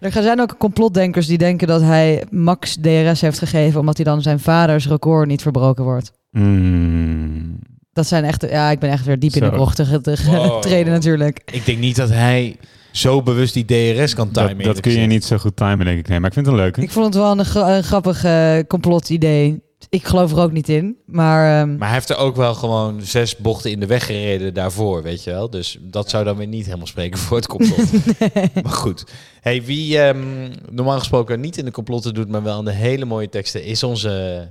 Er 0.00 0.12
zijn 0.12 0.40
ook 0.40 0.54
complotdenkers 0.58 1.26
die 1.26 1.38
denken 1.38 1.66
dat 1.66 1.80
hij 1.80 2.24
Max 2.30 2.76
DRS 2.80 3.20
heeft 3.20 3.38
gegeven... 3.38 3.80
omdat 3.80 3.96
hij 3.96 4.04
dan 4.04 4.22
zijn 4.22 4.40
vaders 4.40 4.88
record 4.88 5.28
niet 5.28 5.42
verbroken 5.42 5.84
wordt. 5.84 6.12
Mm. 6.30 7.58
Dat 7.92 8.06
zijn 8.06 8.24
echt... 8.24 8.46
Ja, 8.50 8.70
ik 8.70 8.78
ben 8.78 8.90
echt 8.90 9.04
weer 9.04 9.18
diep 9.18 9.32
in 9.32 9.42
Zo. 9.44 9.50
de 9.50 9.56
Wow. 9.56 10.54
getreden 10.54 10.92
natuurlijk. 10.92 11.40
Ik 11.52 11.64
denk 11.66 11.78
niet 11.78 11.96
dat 11.96 12.08
hij 12.08 12.56
zo 12.92 13.22
bewust 13.22 13.54
die 13.54 13.64
DRS 13.64 14.14
kan 14.14 14.30
timen. 14.30 14.56
Dat, 14.56 14.64
dat 14.64 14.80
kun 14.80 14.92
je 15.00 15.06
niet 15.06 15.24
zo 15.24 15.36
goed 15.38 15.56
timen, 15.56 15.84
denk 15.84 15.98
ik. 15.98 16.08
Nee, 16.08 16.18
maar 16.20 16.28
ik 16.28 16.34
vind 16.34 16.46
het 16.46 16.54
een 16.54 16.60
leuke. 16.60 16.80
Ik 16.82 16.90
vond 16.90 17.04
het 17.06 17.14
wel 17.14 17.38
een, 17.38 17.44
gra- 17.44 17.76
een 17.76 17.84
grappig 17.84 18.24
eh, 18.24 18.58
complotidee. 18.68 19.64
Ik 19.88 20.06
geloof 20.06 20.32
er 20.32 20.38
ook 20.38 20.52
niet 20.52 20.68
in, 20.68 20.96
maar... 21.06 21.60
ehm, 21.60 21.76
Maar 21.76 21.86
hij 21.86 21.96
heeft 21.96 22.08
er 22.08 22.16
ook 22.16 22.36
wel 22.36 22.54
gewoon 22.54 23.02
zes 23.02 23.36
bochten 23.36 23.70
in 23.70 23.80
de 23.80 23.86
weg 23.86 24.06
gereden 24.06 24.54
daarvoor, 24.54 25.02
weet 25.02 25.24
je 25.24 25.30
wel. 25.30 25.50
Dus 25.50 25.78
dat 25.80 26.10
zou 26.10 26.24
dan 26.24 26.36
weer 26.36 26.46
niet 26.46 26.64
helemaal 26.64 26.86
spreken 26.86 27.18
voor 27.18 27.36
het 27.36 27.46
complot. 27.46 27.92
Maar 28.62 28.72
goed. 28.72 29.04
Hey, 29.40 29.62
wie 29.62 29.98
ehm, 29.98 30.50
normaal 30.70 30.98
gesproken 30.98 31.40
niet 31.40 31.56
in 31.56 31.64
de 31.64 31.70
complotten 31.70 32.14
doet, 32.14 32.28
maar 32.28 32.42
wel 32.42 32.56
aan 32.56 32.64
de 32.64 32.72
hele 32.72 33.04
mooie 33.04 33.28
teksten, 33.28 33.64
is 33.64 33.82
onze 33.82 34.48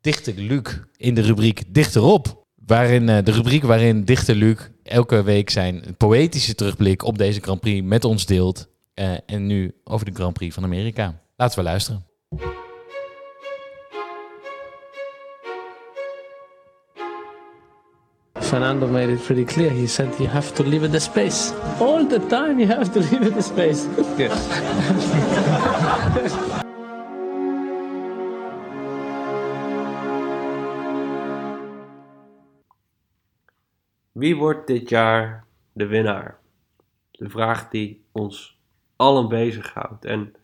dichter 0.00 0.34
Luc 0.36 0.62
in 0.96 1.14
de 1.14 1.20
rubriek 1.20 1.62
Dichterop. 1.68 2.44
Waarin, 2.66 3.08
eh, 3.08 3.24
de 3.24 3.32
rubriek 3.32 3.62
waarin 3.62 4.04
dichter 4.04 4.34
Luc 4.34 4.58
elke 4.82 5.22
week 5.22 5.50
zijn 5.50 5.84
poëtische 5.96 6.54
terugblik 6.54 7.04
op 7.04 7.18
deze 7.18 7.40
Grand 7.40 7.60
Prix 7.60 7.86
met 7.86 8.04
ons 8.04 8.26
deelt. 8.26 8.68
Eh, 8.94 9.12
en 9.26 9.46
nu 9.46 9.74
over 9.84 10.06
de 10.06 10.12
Grand 10.14 10.32
Prix 10.32 10.54
van 10.54 10.64
Amerika. 10.64 11.20
Laten 11.36 11.58
we 11.58 11.64
luisteren. 11.64 12.04
Fernando 18.50 18.88
made 18.88 19.10
it 19.10 19.22
pretty 19.22 19.44
clear. 19.44 19.70
He 19.70 19.86
said 19.86 20.18
you 20.18 20.26
have 20.26 20.52
to 20.56 20.64
leave 20.64 20.82
it 20.82 20.90
the 20.90 20.98
space. 20.98 21.52
All 21.78 22.04
the 22.04 22.18
time 22.18 22.58
you 22.58 22.66
have 22.66 22.92
to 22.94 23.00
leave 23.10 23.22
it 23.22 23.34
the 23.34 23.42
space. 23.42 23.86
Yes. 24.18 24.48
Wie 34.12 34.36
wordt 34.36 34.66
dit 34.66 34.88
jaar 34.88 35.46
de 35.72 35.86
winnaar? 35.86 36.38
De 37.10 37.28
vraag 37.28 37.68
die 37.68 38.04
ons 38.12 38.58
allen 38.96 39.28
bezighoudt. 39.28 40.04
En 40.04 40.34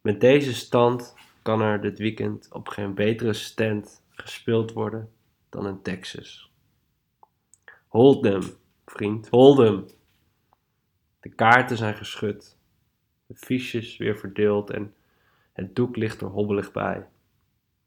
met 0.00 0.20
deze 0.20 0.54
stand 0.54 1.14
kan 1.42 1.60
er 1.60 1.80
dit 1.80 1.98
weekend 1.98 2.48
op 2.50 2.68
geen 2.68 2.94
betere 2.94 3.32
stand 3.32 4.02
gespeeld 4.10 4.72
worden 4.72 5.08
dan 5.48 5.66
in 5.66 5.82
Texas. 5.82 6.51
Hold 7.92 8.22
them, 8.22 8.42
vriend, 8.86 9.28
hold 9.28 9.56
them. 9.56 9.86
De 11.20 11.28
kaarten 11.28 11.76
zijn 11.76 11.94
geschud, 11.94 12.56
de 13.26 13.34
fiches 13.34 13.96
weer 13.96 14.16
verdeeld 14.16 14.70
en 14.70 14.94
het 15.52 15.74
doek 15.74 15.96
ligt 15.96 16.20
er 16.20 16.26
hobbelig 16.26 16.72
bij. 16.72 17.06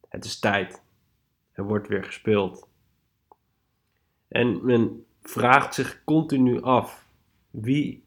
Het 0.10 0.26
is 0.26 0.40
tijd. 0.40 0.84
Er 1.52 1.64
wordt 1.64 1.88
weer 1.88 2.04
gespeeld. 2.04 2.68
En 4.28 4.66
men 4.66 5.06
vraagt 5.22 5.74
zich 5.74 6.04
continu 6.04 6.62
af: 6.62 7.10
wie 7.50 8.04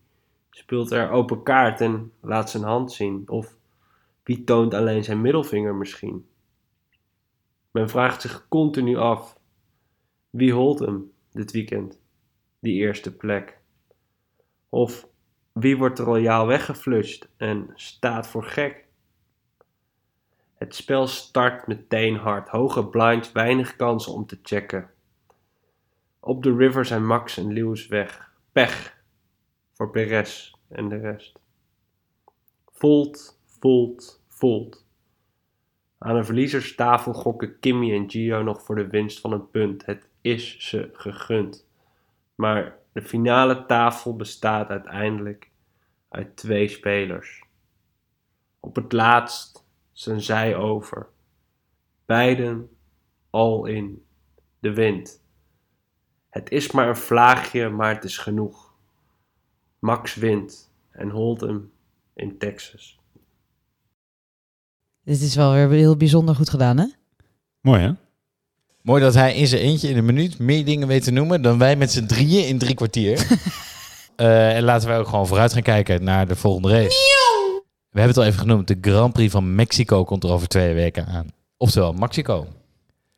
speelt 0.50 0.90
er 0.90 1.10
open 1.10 1.42
kaart 1.42 1.80
en 1.80 2.12
laat 2.20 2.50
zijn 2.50 2.64
hand 2.64 2.92
zien? 2.92 3.28
Of 3.28 3.56
wie 4.22 4.44
toont 4.44 4.74
alleen 4.74 5.04
zijn 5.04 5.20
middelvinger 5.20 5.74
misschien? 5.74 6.28
Men 7.70 7.88
vraagt 7.88 8.20
zich 8.20 8.48
continu 8.48 8.96
af: 8.96 9.38
wie 10.30 10.52
holt 10.52 10.78
hem 10.78 11.16
dit 11.38 11.52
weekend, 11.52 12.00
die 12.60 12.74
eerste 12.74 13.16
plek? 13.16 13.58
Of 14.68 15.08
wie 15.52 15.76
wordt 15.76 15.98
royaal 15.98 16.46
weggeflushed 16.46 17.28
en 17.36 17.70
staat 17.74 18.26
voor 18.26 18.44
gek? 18.44 18.86
Het 20.54 20.74
spel 20.74 21.06
start 21.06 21.66
meteen 21.66 22.16
hard. 22.16 22.48
Hoge 22.48 22.86
blinds, 22.86 23.32
weinig 23.32 23.76
kansen 23.76 24.12
om 24.12 24.26
te 24.26 24.38
checken. 24.42 24.90
Op 26.20 26.42
de 26.42 26.56
river 26.56 26.84
zijn 26.84 27.06
Max 27.06 27.36
en 27.36 27.52
Lewis 27.52 27.86
weg. 27.86 28.32
Pech 28.52 29.02
voor 29.72 29.90
Perez 29.90 30.52
en 30.68 30.88
de 30.88 30.96
rest. 30.96 31.38
Volt, 32.66 33.40
volt, 33.46 34.22
volt. 34.28 34.86
Aan 35.98 36.16
een 36.16 36.24
verliezerstafel 36.24 37.12
gokken 37.12 37.58
Kimmy 37.58 37.94
en 37.94 38.10
Gio 38.10 38.42
nog 38.42 38.62
voor 38.62 38.74
de 38.74 38.86
winst 38.86 39.20
van 39.20 39.32
een 39.32 39.50
punt. 39.50 39.86
Het 39.86 40.08
is 40.32 40.58
ze 40.58 40.90
gegund. 40.92 41.66
Maar 42.34 42.78
de 42.92 43.02
finale 43.02 43.66
tafel 43.66 44.16
bestaat 44.16 44.68
uiteindelijk 44.68 45.50
uit 46.08 46.36
twee 46.36 46.68
spelers. 46.68 47.44
Op 48.60 48.76
het 48.76 48.92
laatst 48.92 49.64
zijn 49.92 50.20
zij 50.20 50.56
over. 50.56 51.08
Beiden 52.04 52.70
al 53.30 53.66
in 53.66 54.06
de 54.58 54.74
wind. 54.74 55.22
Het 56.30 56.50
is 56.50 56.70
maar 56.70 56.88
een 56.88 56.96
vlaagje, 56.96 57.68
maar 57.68 57.94
het 57.94 58.04
is 58.04 58.18
genoeg. 58.18 58.74
Max 59.78 60.14
wint 60.14 60.72
en 60.90 61.10
holt 61.10 61.40
hem 61.40 61.72
in 62.14 62.38
Texas. 62.38 62.98
Dit 65.02 65.20
is 65.20 65.34
wel 65.34 65.52
weer 65.52 65.70
heel 65.70 65.96
bijzonder 65.96 66.34
goed 66.34 66.50
gedaan, 66.50 66.78
hè? 66.78 66.86
Mooi, 67.60 67.80
hè? 67.80 67.92
Mooi 68.88 69.02
dat 69.02 69.14
hij 69.14 69.34
in 69.34 69.46
zijn 69.46 69.62
eentje 69.62 69.88
in 69.88 69.96
een 69.96 70.04
minuut 70.04 70.38
meer 70.38 70.64
dingen 70.64 70.88
weet 70.88 71.04
te 71.04 71.10
noemen 71.10 71.42
dan 71.42 71.58
wij 71.58 71.76
met 71.76 71.92
z'n 71.92 72.06
drieën 72.06 72.46
in 72.46 72.58
drie 72.58 72.74
kwartier. 72.74 73.26
Eh, 74.16 74.56
en 74.56 74.62
laten 74.62 74.88
wij 74.88 74.98
ook 74.98 75.08
gewoon 75.08 75.26
vooruit 75.26 75.52
gaan 75.52 75.62
kijken 75.62 76.04
naar 76.04 76.28
de 76.28 76.36
volgende 76.36 76.68
race. 76.68 76.96
We 77.90 78.00
hebben 78.00 78.08
het 78.08 78.16
al 78.16 78.24
even 78.24 78.38
genoemd. 78.38 78.68
De 78.68 78.78
Grand 78.80 79.12
Prix 79.12 79.32
van 79.32 79.54
Mexico 79.54 80.04
komt 80.04 80.24
er 80.24 80.30
over 80.30 80.48
twee 80.48 80.74
weken 80.74 81.06
aan. 81.06 81.26
Oftewel, 81.56 81.92
Mexico. 81.92 82.46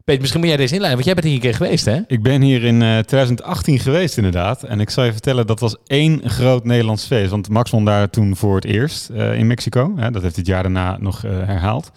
Peter, 0.04 0.20
misschien 0.20 0.40
moet 0.40 0.48
jij 0.48 0.58
deze 0.58 0.74
inleiden, 0.74 1.04
want 1.04 1.04
jij 1.04 1.14
bent 1.14 1.26
hier 1.26 1.34
een 1.34 1.50
keer 1.50 1.66
geweest, 1.66 1.84
hè? 1.84 2.00
Ik 2.06 2.22
ben 2.22 2.42
hier 2.42 2.64
in 2.64 2.82
eh, 2.82 2.98
2018 2.98 3.78
geweest 3.78 4.16
inderdaad. 4.16 4.62
En 4.62 4.80
ik 4.80 4.90
zal 4.90 5.04
je 5.04 5.12
vertellen, 5.12 5.46
dat 5.46 5.60
was 5.60 5.76
één 5.86 6.30
groot 6.30 6.64
Nederlands 6.64 7.06
feest. 7.06 7.30
Want 7.30 7.48
Max 7.48 7.70
won 7.70 7.84
daar 7.84 8.10
toen 8.10 8.36
voor 8.36 8.54
het 8.54 8.64
eerst 8.64 9.08
eh, 9.08 9.38
in 9.38 9.46
Mexico. 9.46 9.92
Hè, 9.96 10.10
dat 10.10 10.22
heeft 10.22 10.34
dit 10.34 10.46
jaar 10.46 10.62
daarna 10.62 10.96
nog 10.98 11.24
eh, 11.24 11.30
herhaald. 11.30 11.90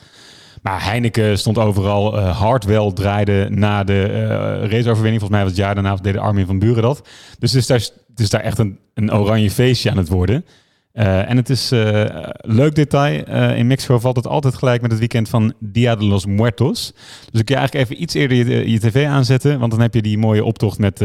Maar 0.63 0.83
Heineken 0.83 1.37
stond 1.37 1.57
overal. 1.57 2.17
eh 2.17 2.39
Hardwell 2.39 2.91
draaide 2.93 3.47
na 3.49 3.83
de 3.83 4.03
eh, 4.03 4.69
raceoverwinning. 4.69 5.19
Volgens 5.19 5.29
mij 5.29 5.41
was 5.41 5.49
het 5.49 5.59
jaar 5.59 5.73
daarna 5.75 5.95
deden 5.95 6.21
Armin 6.21 6.45
van 6.45 6.59
Buren 6.59 6.81
dat. 6.81 7.07
Dus 7.39 7.51
het 7.51 7.61
is 7.61 7.67
daar, 7.67 7.89
is 8.15 8.29
daar 8.29 8.41
echt 8.41 8.57
een, 8.57 8.79
een 8.93 9.13
oranje 9.13 9.51
feestje 9.51 9.91
aan 9.91 9.97
het 9.97 10.07
worden. 10.07 10.45
Eh, 10.91 11.29
en 11.29 11.37
het 11.37 11.49
is 11.49 11.71
eh 11.71 12.27
leuk 12.37 12.75
detail. 12.75 13.25
in 13.55 13.67
Mexico 13.67 13.99
valt 13.99 14.15
het 14.15 14.27
altijd 14.27 14.55
gelijk 14.55 14.81
met 14.81 14.91
het 14.91 14.99
weekend 14.99 15.29
van 15.29 15.53
Dia 15.59 15.95
de 15.95 16.05
los 16.05 16.25
Muertos. 16.25 16.93
Dus 17.31 17.39
ik 17.39 17.45
kan 17.45 17.57
eigenlijk 17.57 17.89
even 17.89 18.01
iets 18.01 18.13
eerder 18.13 18.37
je, 18.37 18.71
je 18.71 18.79
tv 18.79 19.05
aanzetten. 19.05 19.59
Want 19.59 19.71
dan 19.71 19.81
heb 19.81 19.93
je 19.93 20.01
die 20.01 20.17
mooie 20.17 20.43
optocht 20.43 20.79
met, 20.79 20.99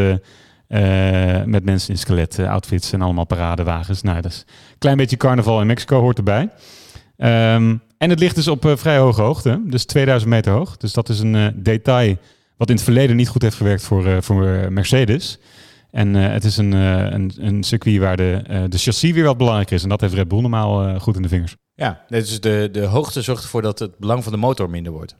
met 1.44 1.64
mensen 1.64 1.90
in 1.90 1.98
skelet 1.98 2.38
outfits 2.38 2.92
en 2.92 3.02
allemaal 3.02 3.26
paradewagens. 3.26 4.02
Nou, 4.02 4.20
dat 4.20 4.30
is 4.32 4.44
een 4.48 4.78
klein 4.78 4.96
beetje 4.96 5.16
carnaval 5.16 5.60
in 5.60 5.66
Mexico 5.66 6.00
hoort 6.00 6.18
erbij. 6.18 6.48
Ehm, 7.16 7.74
en 7.98 8.10
het 8.10 8.18
ligt 8.18 8.34
dus 8.34 8.48
op 8.48 8.64
eh, 8.64 8.76
vrij 8.76 8.98
hoge 8.98 9.20
hoogte, 9.20 9.62
dus 9.64 9.84
2000 9.84 10.30
meter 10.30 10.52
hoog. 10.52 10.76
Dus 10.76 10.92
dat 10.92 11.08
is 11.08 11.20
een 11.20 11.34
eh, 11.34 11.46
detail 11.54 12.16
wat 12.56 12.68
in 12.68 12.74
het 12.74 12.84
verleden 12.84 13.16
niet 13.16 13.28
goed 13.28 13.42
heeft 13.42 13.56
gewerkt 13.56 13.82
voor, 13.82 14.06
eh, 14.06 14.16
voor 14.20 14.72
Mercedes. 14.72 15.38
En 15.90 16.14
het 16.14 16.44
is 16.44 16.56
een, 16.56 16.72
een, 16.72 17.32
een 17.36 17.62
circuit 17.62 17.98
waar 17.98 18.16
de, 18.16 18.42
de 18.68 18.78
chassis 18.78 19.12
weer 19.12 19.24
wat 19.24 19.36
belangrijk 19.36 19.70
is. 19.70 19.82
En 19.82 19.88
dat 19.88 20.00
heeft 20.00 20.14
Red 20.14 20.28
Bull 20.28 20.40
normaal 20.40 21.00
goed 21.00 21.16
in 21.16 21.22
de 21.22 21.28
vingers. 21.28 21.56
Ja, 21.74 22.04
dus 22.08 22.40
de, 22.40 22.68
de 22.72 22.84
hoogte 22.84 23.22
zorgt 23.22 23.42
ervoor 23.42 23.62
dat 23.62 23.78
het 23.78 23.98
belang 23.98 24.22
van 24.22 24.32
de 24.32 24.38
motor 24.38 24.70
minder 24.70 24.92
wordt. 24.92 25.16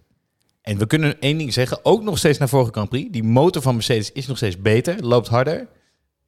En 0.62 0.78
we 0.78 0.86
kunnen 0.86 1.20
één 1.20 1.38
ding 1.38 1.52
zeggen, 1.52 1.78
ook 1.82 2.02
nog 2.02 2.18
steeds 2.18 2.38
naar 2.38 2.48
vorige 2.48 2.72
Grand 2.72 2.88
Prix. 2.88 3.10
Die 3.10 3.22
motor 3.22 3.62
van 3.62 3.74
Mercedes 3.74 4.12
is 4.12 4.26
nog 4.26 4.36
steeds 4.36 4.60
beter, 4.60 5.04
loopt 5.04 5.28
harder. 5.28 5.68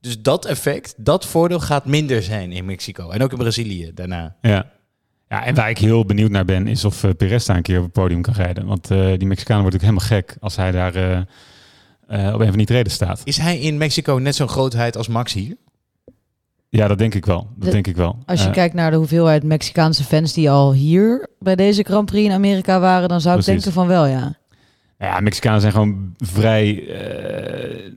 Dus 0.01 0.23
dat 0.23 0.45
effect, 0.45 0.95
dat 0.97 1.27
voordeel 1.27 1.61
gaat 1.61 1.85
minder 1.85 2.23
zijn 2.23 2.53
in 2.53 2.65
Mexico. 2.65 3.11
En 3.11 3.23
ook 3.23 3.33
in 3.33 3.39
Brazilië 3.39 3.91
daarna. 3.95 4.37
Ja. 4.41 4.71
Ja, 5.31 5.45
en 5.45 5.55
waar 5.55 5.71
ik 5.71 5.79
heel 5.79 6.05
benieuwd 6.05 6.31
naar 6.31 6.45
ben, 6.45 6.67
is 6.67 6.85
of 6.85 7.03
uh, 7.05 7.11
Perez 7.17 7.47
daar 7.47 7.57
een 7.57 7.63
keer 7.63 7.77
op 7.79 7.83
het 7.85 7.93
podium 7.93 8.23
kan 8.23 8.35
rijden. 8.35 8.67
Want 8.67 8.91
uh, 8.91 9.19
die 9.19 9.27
Mexicaan 9.29 9.61
wordt 9.61 9.75
ook 9.75 9.81
helemaal 9.83 10.07
gek 10.07 10.37
als 10.41 10.57
hij 10.57 10.71
daar 10.71 10.97
uh, 10.97 11.11
uh, 11.11 12.35
op 12.35 12.41
een 12.41 12.49
van 12.49 12.57
die 12.57 12.67
treden 12.67 12.93
staat. 12.93 13.21
Is 13.25 13.37
hij 13.37 13.59
in 13.59 13.77
Mexico 13.79 14.15
net 14.15 14.35
zo'n 14.35 14.49
grootheid 14.49 14.97
als 14.97 15.09
Max 15.09 15.33
hier? 15.33 15.57
Ja, 16.69 16.89
dat 16.89 16.99
denk 16.99 17.15
ik 17.15 17.27
wel. 17.27 17.49
Dat 17.57 17.65
De- 17.65 17.71
denk 17.71 17.87
ik 17.87 17.97
wel. 17.97 18.19
Als 18.27 18.41
je 18.43 18.47
Eh, 18.49 18.53
kijkt 18.53 18.75
naar 18.75 18.91
de 18.91 18.97
hoeveelheid 18.97 19.43
Mexicaanse 19.43 20.05
fans 20.05 20.33
die 20.33 20.51
al 20.51 20.73
hier 20.73 21.29
bij 21.39 21.57
deze 21.57 21.83
Grand 21.83 22.07
Prix 22.07 22.29
in 22.29 22.35
Amerika 22.35 22.81
waren, 22.81 23.09
dan 23.09 23.21
zou 23.21 23.39
ik 23.39 23.45
denken 23.45 23.73
van 23.73 23.87
wel, 23.87 24.07
ja. 24.07 24.39
Ja, 24.99 25.21
Mexicanen 25.21 25.61
zijn 25.61 25.73
gewoon 25.73 26.15
vrij 26.19 26.89
eh, 26.89 27.93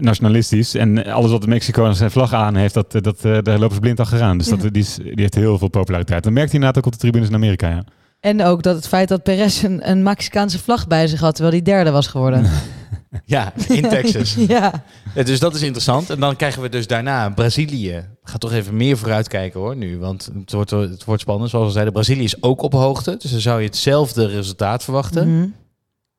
nationalistisch. 0.00 0.74
En 0.74 1.04
alles 1.12 1.30
wat 1.30 1.46
Mexico 1.46 1.92
zijn 1.92 2.10
vlag 2.10 2.32
aan 2.32 2.54
heeft, 2.56 2.74
dat, 2.74 2.92
dat, 2.92 3.24
eh, 3.24 3.38
daar 3.42 3.58
lopen 3.58 3.74
ze 3.74 3.80
blind 3.80 4.00
achteraan. 4.00 4.38
Dus 4.38 4.48
Ja. 4.48 4.56
dat, 4.56 4.72
die, 4.72 4.82
is, 4.82 4.94
die 4.94 5.12
heeft 5.14 5.34
heel 5.34 5.58
veel 5.58 5.68
populariteit. 5.68 6.22
Dat 6.22 6.32
merkt 6.32 6.50
hij 6.50 6.58
inderdaad 6.60 6.78
ook 6.78 6.86
op 6.86 6.92
de 6.92 6.98
tribunes 6.98 7.28
in 7.28 7.34
Amerika, 7.34 7.68
ja. 7.68 7.84
En 8.20 8.44
ook 8.44 8.62
dat 8.62 8.76
het 8.76 8.88
feit 8.88 9.08
dat 9.08 9.22
Perez 9.22 9.62
een, 9.62 9.90
een 9.90 10.02
Mexicaanse 10.02 10.58
vlag 10.58 10.86
bij 10.86 11.06
zich 11.06 11.20
had, 11.20 11.34
terwijl 11.34 11.54
hij 11.56 11.64
derde 11.64 11.90
was 11.90 12.06
geworden. 12.06 12.46
Ja, 13.24 13.52
in 13.68 13.82
Texas. 13.88 14.34
ja. 14.48 14.84
Ja, 15.14 15.22
dus 15.22 15.38
dat 15.38 15.54
is 15.54 15.62
interessant. 15.62 16.10
En 16.10 16.20
dan 16.20 16.36
krijgen 16.36 16.62
we 16.62 16.68
dus 16.68 16.86
daarna 16.86 17.30
Brazilië. 17.30 18.04
Ga 18.22 18.38
toch 18.38 18.52
even 18.52 18.76
meer 18.76 18.96
vooruitkijken 18.98 19.60
hoor 19.60 19.76
nu. 19.76 19.98
Want 19.98 20.30
het 20.40 20.52
wordt, 20.52 20.70
het 20.70 21.04
wordt 21.04 21.20
spannend. 21.22 21.50
Zoals 21.50 21.66
we 21.66 21.72
zeiden, 21.72 21.92
Brazilië 21.92 22.24
is 22.24 22.42
ook 22.42 22.62
op 22.62 22.72
hoogte. 22.72 23.16
Dus 23.18 23.30
dan 23.30 23.40
zou 23.40 23.60
je 23.60 23.66
hetzelfde 23.66 24.26
resultaat 24.26 24.84
verwachten. 24.84 25.36
Mhm. 25.38 25.48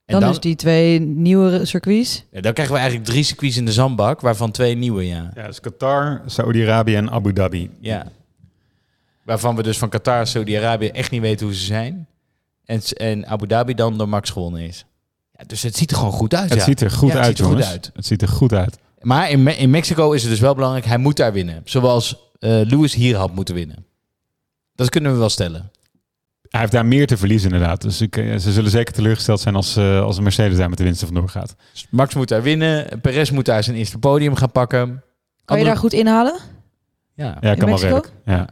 Dan, 0.08 0.20
dan, 0.20 0.30
dus 0.30 0.40
die 0.40 0.56
twee 0.56 1.00
nieuwe 1.00 1.66
circuits. 1.66 2.24
ja, 2.32 2.42
dan 2.42 2.54
krijgen 2.54 2.76
we 2.76 2.80
eigenlijk 2.82 3.10
drie 3.10 3.24
circuits 3.24 3.58
in 3.58 3.66
de 3.66 3.72
zandbak, 3.72 4.22
waarvan 4.22 4.52
twee 4.52 4.76
nieuwe, 4.76 5.08
ja. 5.08 5.32
Ja, 5.36 5.46
dus 5.48 5.60
Qatar, 5.60 6.22
Saudi-Arabië 6.26 6.96
en 6.96 7.10
Abu 7.12 7.34
Dhabi. 7.34 7.70
Ja. 7.80 8.08
Waarvan 9.24 9.56
we 9.56 9.64
dus 9.64 9.78
van 9.78 9.90
Qatar, 9.90 10.28
Saudi-Arabië 10.28 10.88
echt 10.88 11.12
niet 11.12 11.22
weten 11.22 11.46
hoe 11.46 11.56
ze 11.56 11.66
zijn. 11.66 12.08
En, 12.66 12.82
en 12.84 13.28
Abu 13.28 13.48
Dhabi 13.48 13.74
dan 13.74 13.98
door 13.98 14.10
Max 14.10 14.30
gewonnen 14.30 14.62
is. 14.62 14.86
Ja, 15.38 15.44
dus 15.48 15.64
het 15.64 15.76
ziet 15.78 15.92
er 15.92 15.98
gewoon 15.98 16.12
goed 16.12 16.34
uit. 16.36 16.50
Het 16.50 16.60
ja. 16.60 16.66
ziet 16.66 16.82
er 16.82 16.92
goed 16.92 17.10
Ja, 17.12 17.16
het 17.16 17.24
uit, 17.26 17.38
ziet 17.38 17.40
er 17.40 17.46
goed 17.46 17.54
jongens. 17.54 17.72
uit. 17.72 17.92
Het 17.94 18.06
ziet 18.06 18.22
er 18.22 18.28
goed 18.28 18.54
uit. 18.54 18.78
Maar 19.02 19.30
in, 19.30 19.44
Me- 19.44 19.56
in 19.56 19.70
Mexico 19.70 20.12
is 20.12 20.22
het 20.22 20.32
dus 20.32 20.40
wel 20.40 20.56
belangrijk, 20.56 20.86
hij 20.86 20.98
moet 20.98 21.18
daar 21.18 21.34
winnen. 21.34 21.62
Zoals 21.66 22.16
eh, 22.40 22.50
Lewis 22.64 22.94
hier 22.94 23.16
had 23.18 23.34
moeten 23.36 23.56
winnen. 23.56 23.86
Dat 24.76 24.90
kunnen 24.90 25.12
we 25.12 25.18
wel 25.18 25.30
stellen. 25.30 25.72
Hij 26.58 26.66
heeft 26.66 26.78
daar 26.78 26.86
meer 26.86 27.08
te 27.08 27.18
verliezen 27.18 27.52
inderdaad. 27.52 27.82
Dus 27.82 28.02
ik, 28.02 28.18
eh, 28.18 28.38
ze 28.38 28.52
zullen 28.52 28.72
zeker 28.72 28.94
teleurgesteld 28.94 29.40
zijn 29.40 29.56
als, 29.56 29.76
eh, 29.76 30.02
als 30.02 30.20
Mercedes 30.20 30.58
daar 30.58 30.70
met 30.70 30.78
de 30.78 30.84
winst 30.84 31.02
er 31.02 31.08
vandoor 31.08 31.30
gaat. 31.30 31.56
Dus 31.72 31.88
Max 31.90 32.16
moet 32.16 32.28
daar 32.28 32.42
winnen. 32.44 33.02
Perez 33.02 33.30
moet 33.30 33.46
daar 33.46 33.64
zijn 33.64 33.76
eerste 33.76 33.98
podium 33.98 34.36
gaan 34.36 34.52
pakken. 34.52 35.04
Kan 35.46 35.60
je 35.60 35.66
daar 35.66 35.78
goed 35.78 35.94
inhalen? 35.94 36.40
Ja, 37.14 37.38
Ja, 37.42 37.52
In 37.52 37.58
kan 37.58 37.70
wel 37.70 37.80
Mexico? 37.80 37.86
redelijk. 37.96 38.12
Ja. 38.26 38.48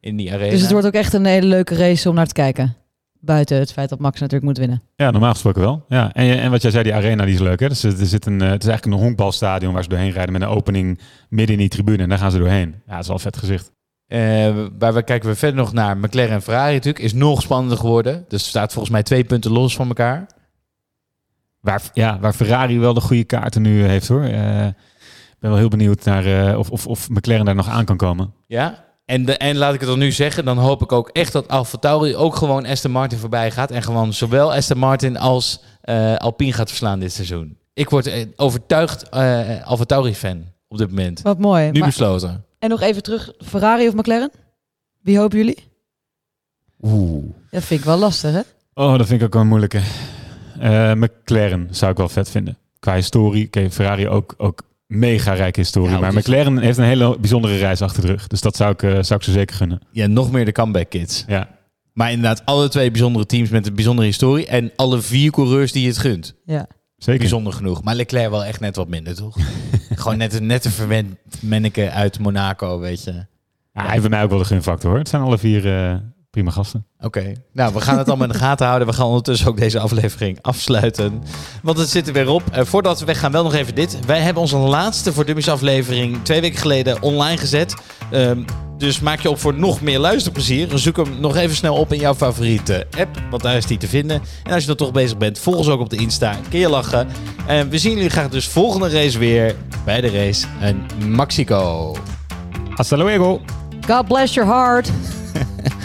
in 0.00 0.16
die 0.16 0.32
arena. 0.32 0.50
Dus 0.50 0.60
het 0.60 0.70
wordt 0.70 0.86
ook 0.86 0.92
echt 0.92 1.12
een 1.12 1.24
hele 1.24 1.46
leuke 1.46 1.74
race 1.74 2.08
om 2.08 2.14
naar 2.14 2.26
te 2.26 2.32
kijken. 2.32 2.76
Buiten 3.20 3.58
het 3.58 3.72
feit 3.72 3.88
dat 3.88 3.98
Max 3.98 4.14
natuurlijk 4.20 4.46
moet 4.48 4.58
winnen. 4.58 4.82
Ja, 4.96 5.10
normaal 5.10 5.32
gesproken 5.32 5.60
wel. 5.60 5.84
Ja. 5.88 6.12
En, 6.12 6.38
en 6.38 6.50
wat 6.50 6.62
jij 6.62 6.70
zei, 6.70 6.82
die 6.82 6.94
arena 6.94 7.24
die 7.24 7.34
is 7.34 7.40
leuk. 7.40 7.60
Hè? 7.60 7.68
Dus 7.68 7.82
er 7.82 8.06
zit 8.06 8.26
een, 8.26 8.40
eh, 8.42 8.50
het 8.50 8.62
is 8.62 8.68
eigenlijk 8.68 8.98
een 8.98 9.04
honkbalstadion 9.04 9.72
waar 9.72 9.82
ze 9.82 9.88
doorheen 9.88 10.10
rijden 10.10 10.32
met 10.32 10.42
een 10.42 10.48
opening 10.48 11.00
midden 11.28 11.54
in 11.54 11.60
die 11.60 11.68
tribune. 11.70 12.02
En 12.02 12.08
daar 12.08 12.18
gaan 12.18 12.30
ze 12.30 12.38
doorheen. 12.38 12.74
Ja, 12.86 12.92
dat 12.92 13.00
is 13.00 13.06
wel 13.06 13.16
een 13.16 13.22
vet 13.22 13.36
gezicht. 13.36 13.72
Eh, 14.08 14.54
waar 14.78 14.94
we 14.94 15.02
kijken 15.02 15.28
we 15.28 15.34
verder 15.36 15.56
nog 15.60 15.72
naar 15.72 15.96
McLaren 15.98 16.30
en 16.32 16.42
Ferrari 16.42 16.74
natuurlijk. 16.74 17.04
Is 17.04 17.12
nog 17.12 17.42
spannender 17.42 17.78
geworden. 17.78 18.24
Dus 18.28 18.46
staat 18.46 18.72
volgens 18.72 18.92
mij 18.92 19.02
twee 19.02 19.24
punten 19.24 19.50
los 19.52 19.74
van 19.76 19.88
elkaar. 19.88 20.26
Waar, 21.60 21.82
ja, 21.92 22.18
waar 22.20 22.32
Ferrari 22.32 22.78
wel 22.78 22.94
de 22.94 23.00
goede 23.00 23.24
kaarten 23.24 23.62
nu 23.62 23.82
heeft 23.84 24.08
hoor. 24.08 24.22
Eh, 24.22 24.66
ben 25.38 25.50
wel 25.50 25.56
heel 25.56 25.68
benieuwd 25.68 26.04
naar 26.04 26.48
eh, 26.48 26.58
of, 26.58 26.70
of, 26.70 26.86
of 26.86 27.08
McLaren 27.08 27.44
daar 27.44 27.54
nog 27.54 27.68
aan 27.68 27.84
kan 27.84 27.96
komen. 27.96 28.32
Ja, 28.46 28.84
en, 29.04 29.24
de, 29.24 29.36
en 29.36 29.56
laat 29.56 29.74
ik 29.74 29.80
het 29.80 29.88
dan 29.88 29.98
nu 29.98 30.12
zeggen, 30.12 30.44
dan 30.44 30.58
hoop 30.58 30.82
ik 30.82 30.92
ook 30.92 31.08
echt 31.08 31.32
dat 31.32 31.48
Alfa 31.48 31.78
Tauri 31.78 32.16
ook 32.16 32.36
gewoon 32.36 32.66
Aston 32.66 32.90
Martin 32.90 33.18
voorbij 33.18 33.50
gaat. 33.50 33.70
En 33.70 33.82
gewoon 33.82 34.12
zowel 34.12 34.52
Aston 34.54 34.78
Martin 34.78 35.16
als 35.18 35.62
eh, 35.80 36.14
Alpine 36.16 36.52
gaat 36.52 36.68
verslaan 36.68 36.98
dit 37.00 37.12
seizoen. 37.12 37.56
Ik 37.74 37.90
word 37.90 38.26
overtuigd 38.36 39.08
eh 39.08 39.66
Alfa 39.66 39.84
Tauri 39.84 40.14
fan 40.14 40.44
op 40.68 40.78
dit 40.78 40.88
moment. 40.88 41.22
Wat 41.22 41.38
mooi. 41.38 41.70
Nu 41.70 41.78
Maar- 41.78 41.88
besloten. 41.88 42.44
En 42.58 42.68
nog 42.68 42.80
even 42.80 43.02
terug, 43.02 43.32
Ferrari 43.38 43.88
of 43.88 43.94
McLaren? 43.94 44.30
Wie 45.02 45.18
hopen 45.18 45.38
jullie? 45.38 45.58
Oeh. 46.80 47.24
Dat 47.50 47.62
vind 47.64 47.80
ik 47.80 47.86
wel 47.86 47.98
lastig, 47.98 48.32
hè? 48.32 48.40
Oh, 48.74 48.98
dat 48.98 49.06
vind 49.06 49.20
ik 49.20 49.26
ook 49.26 49.32
wel 49.32 49.42
een 49.42 49.48
moeilijke. 49.48 49.80
Eh, 50.60 50.92
McLaren 50.92 51.68
zou 51.70 51.90
ik 51.90 51.96
wel 51.96 52.08
vet 52.08 52.30
vinden. 52.30 52.58
Qua 52.78 52.94
historie. 52.94 53.46
Oké, 53.46 53.70
Ferrari 53.70 54.08
ook, 54.08 54.34
ook 54.36 54.62
mega 54.86 55.32
rijke 55.32 55.60
historie. 55.60 55.90
Ja, 55.90 55.98
maar 56.00 56.08
is- 56.16 56.26
McLaren 56.26 56.58
heeft 56.58 56.78
een 56.78 56.84
hele 56.84 57.18
bijzondere 57.18 57.56
reis 57.56 57.82
achter 57.82 58.02
de 58.02 58.08
rug. 58.08 58.26
Dus 58.26 58.40
dat 58.40 58.56
zou 58.56 58.72
ik, 58.72 58.82
eh, 58.82 58.90
zou 58.90 59.14
ik 59.20 59.22
ze 59.22 59.32
zeker 59.32 59.56
gunnen. 59.56 59.80
Ja, 59.90 60.06
nog 60.06 60.32
meer 60.32 60.44
de 60.44 60.52
comeback 60.52 60.90
kids. 60.90 61.24
Ja. 61.26 61.56
Maar 61.92 62.10
inderdaad, 62.10 62.42
alle 62.44 62.68
twee 62.68 62.90
bijzondere 62.90 63.26
teams 63.26 63.48
met 63.50 63.66
een 63.66 63.74
bijzondere 63.74 64.06
historie. 64.08 64.46
En 64.46 64.72
alle 64.76 65.00
vier 65.00 65.30
coureurs 65.30 65.72
die 65.72 65.82
je 65.82 65.88
het 65.88 65.98
gunt. 65.98 66.34
Ja. 66.44 66.66
Zeker. 66.98 67.20
Bijzonder 67.20 67.52
genoeg. 67.52 67.82
Maar 67.82 67.94
Leclerc 67.94 68.30
wel 68.30 68.44
echt 68.44 68.60
net 68.60 68.76
wat 68.76 68.88
minder, 68.88 69.14
toch? 69.14 69.36
Gewoon 69.94 70.18
net, 70.18 70.34
een- 70.34 70.46
net 70.46 70.64
een 70.64 70.70
verwend 70.70 71.16
manneke 71.40 71.90
uit 71.90 72.18
Monaco, 72.18 72.78
weet 72.78 73.04
je. 73.04 73.12
Ja, 73.12 73.82
hij 73.82 73.88
heeft 73.90 74.00
bij 74.00 74.10
mij 74.10 74.22
ook 74.22 74.30
wel 74.30 74.38
de 74.38 74.44
gunfactor 74.44 74.90
hoor. 74.90 74.98
Het 74.98 75.08
zijn 75.08 75.22
alle 75.22 75.38
vier 75.38 75.88
eh, 75.88 75.94
prima 76.30 76.50
gasten. 76.50 76.86
Oké, 77.00 77.32
nou 77.52 77.74
we 77.74 77.80
gaan 77.80 77.98
het 77.98 78.08
allemaal 78.08 78.26
in 78.26 78.32
de 78.32 78.38
gaten 78.38 78.66
houden. 78.66 78.88
We 78.88 78.94
gaan 78.94 79.06
ondertussen 79.06 79.48
ook 79.48 79.56
deze 79.56 79.78
aflevering 79.80 80.38
afsluiten. 80.42 81.22
Want 81.62 81.78
het 81.78 81.88
zit 81.88 82.06
er 82.06 82.12
weer 82.12 82.28
op. 82.28 82.42
Eh, 82.52 82.64
voordat 82.64 83.00
we 83.00 83.06
weggaan, 83.06 83.32
wel 83.32 83.42
nog 83.42 83.54
even 83.54 83.74
dit. 83.74 84.04
Wij 84.06 84.20
hebben 84.20 84.42
onze 84.42 84.56
laatste 84.56 85.12
voor 85.12 85.24
Dummies 85.24 85.48
aflevering 85.48 86.18
twee 86.22 86.40
weken 86.40 86.58
geleden 86.58 87.02
online 87.02 87.36
gezet. 87.38 87.74
Ehm, 88.10 88.42
dus 88.78 89.00
maak 89.00 89.20
je 89.20 89.30
op 89.30 89.38
voor 89.38 89.54
nog 89.54 89.80
meer 89.80 89.98
luisterplezier. 89.98 90.78
Zoek 90.78 90.96
hem 90.96 91.20
nog 91.20 91.36
even 91.36 91.56
snel 91.56 91.74
op 91.74 91.92
in 91.92 91.98
jouw 91.98 92.14
favoriete 92.14 92.86
app, 92.98 93.22
want 93.30 93.42
daar 93.42 93.56
is 93.56 93.66
die 93.66 93.78
te 93.78 93.88
vinden. 93.88 94.22
En 94.44 94.52
als 94.52 94.60
je 94.60 94.66
dan 94.66 94.76
toch 94.76 94.92
bezig 94.92 95.18
bent, 95.18 95.38
volg 95.38 95.56
ons 95.56 95.68
ook 95.68 95.80
op 95.80 95.90
de 95.90 95.96
Insta. 95.96 96.36
Kun 96.48 96.58
je 96.58 96.68
lachen. 96.68 97.08
En 97.46 97.68
we 97.68 97.78
zien 97.78 97.94
jullie 97.94 98.10
graag 98.10 98.28
dus 98.28 98.48
volgende 98.48 98.88
race 98.88 99.18
weer 99.18 99.54
bij 99.84 100.00
de 100.00 100.10
race 100.10 100.46
in 100.60 100.86
Mexico. 101.16 101.96
Hasta 102.74 102.96
luego. 102.96 103.40
God 103.88 104.08
bless 104.08 104.34
your 104.34 104.50
heart. 104.50 104.90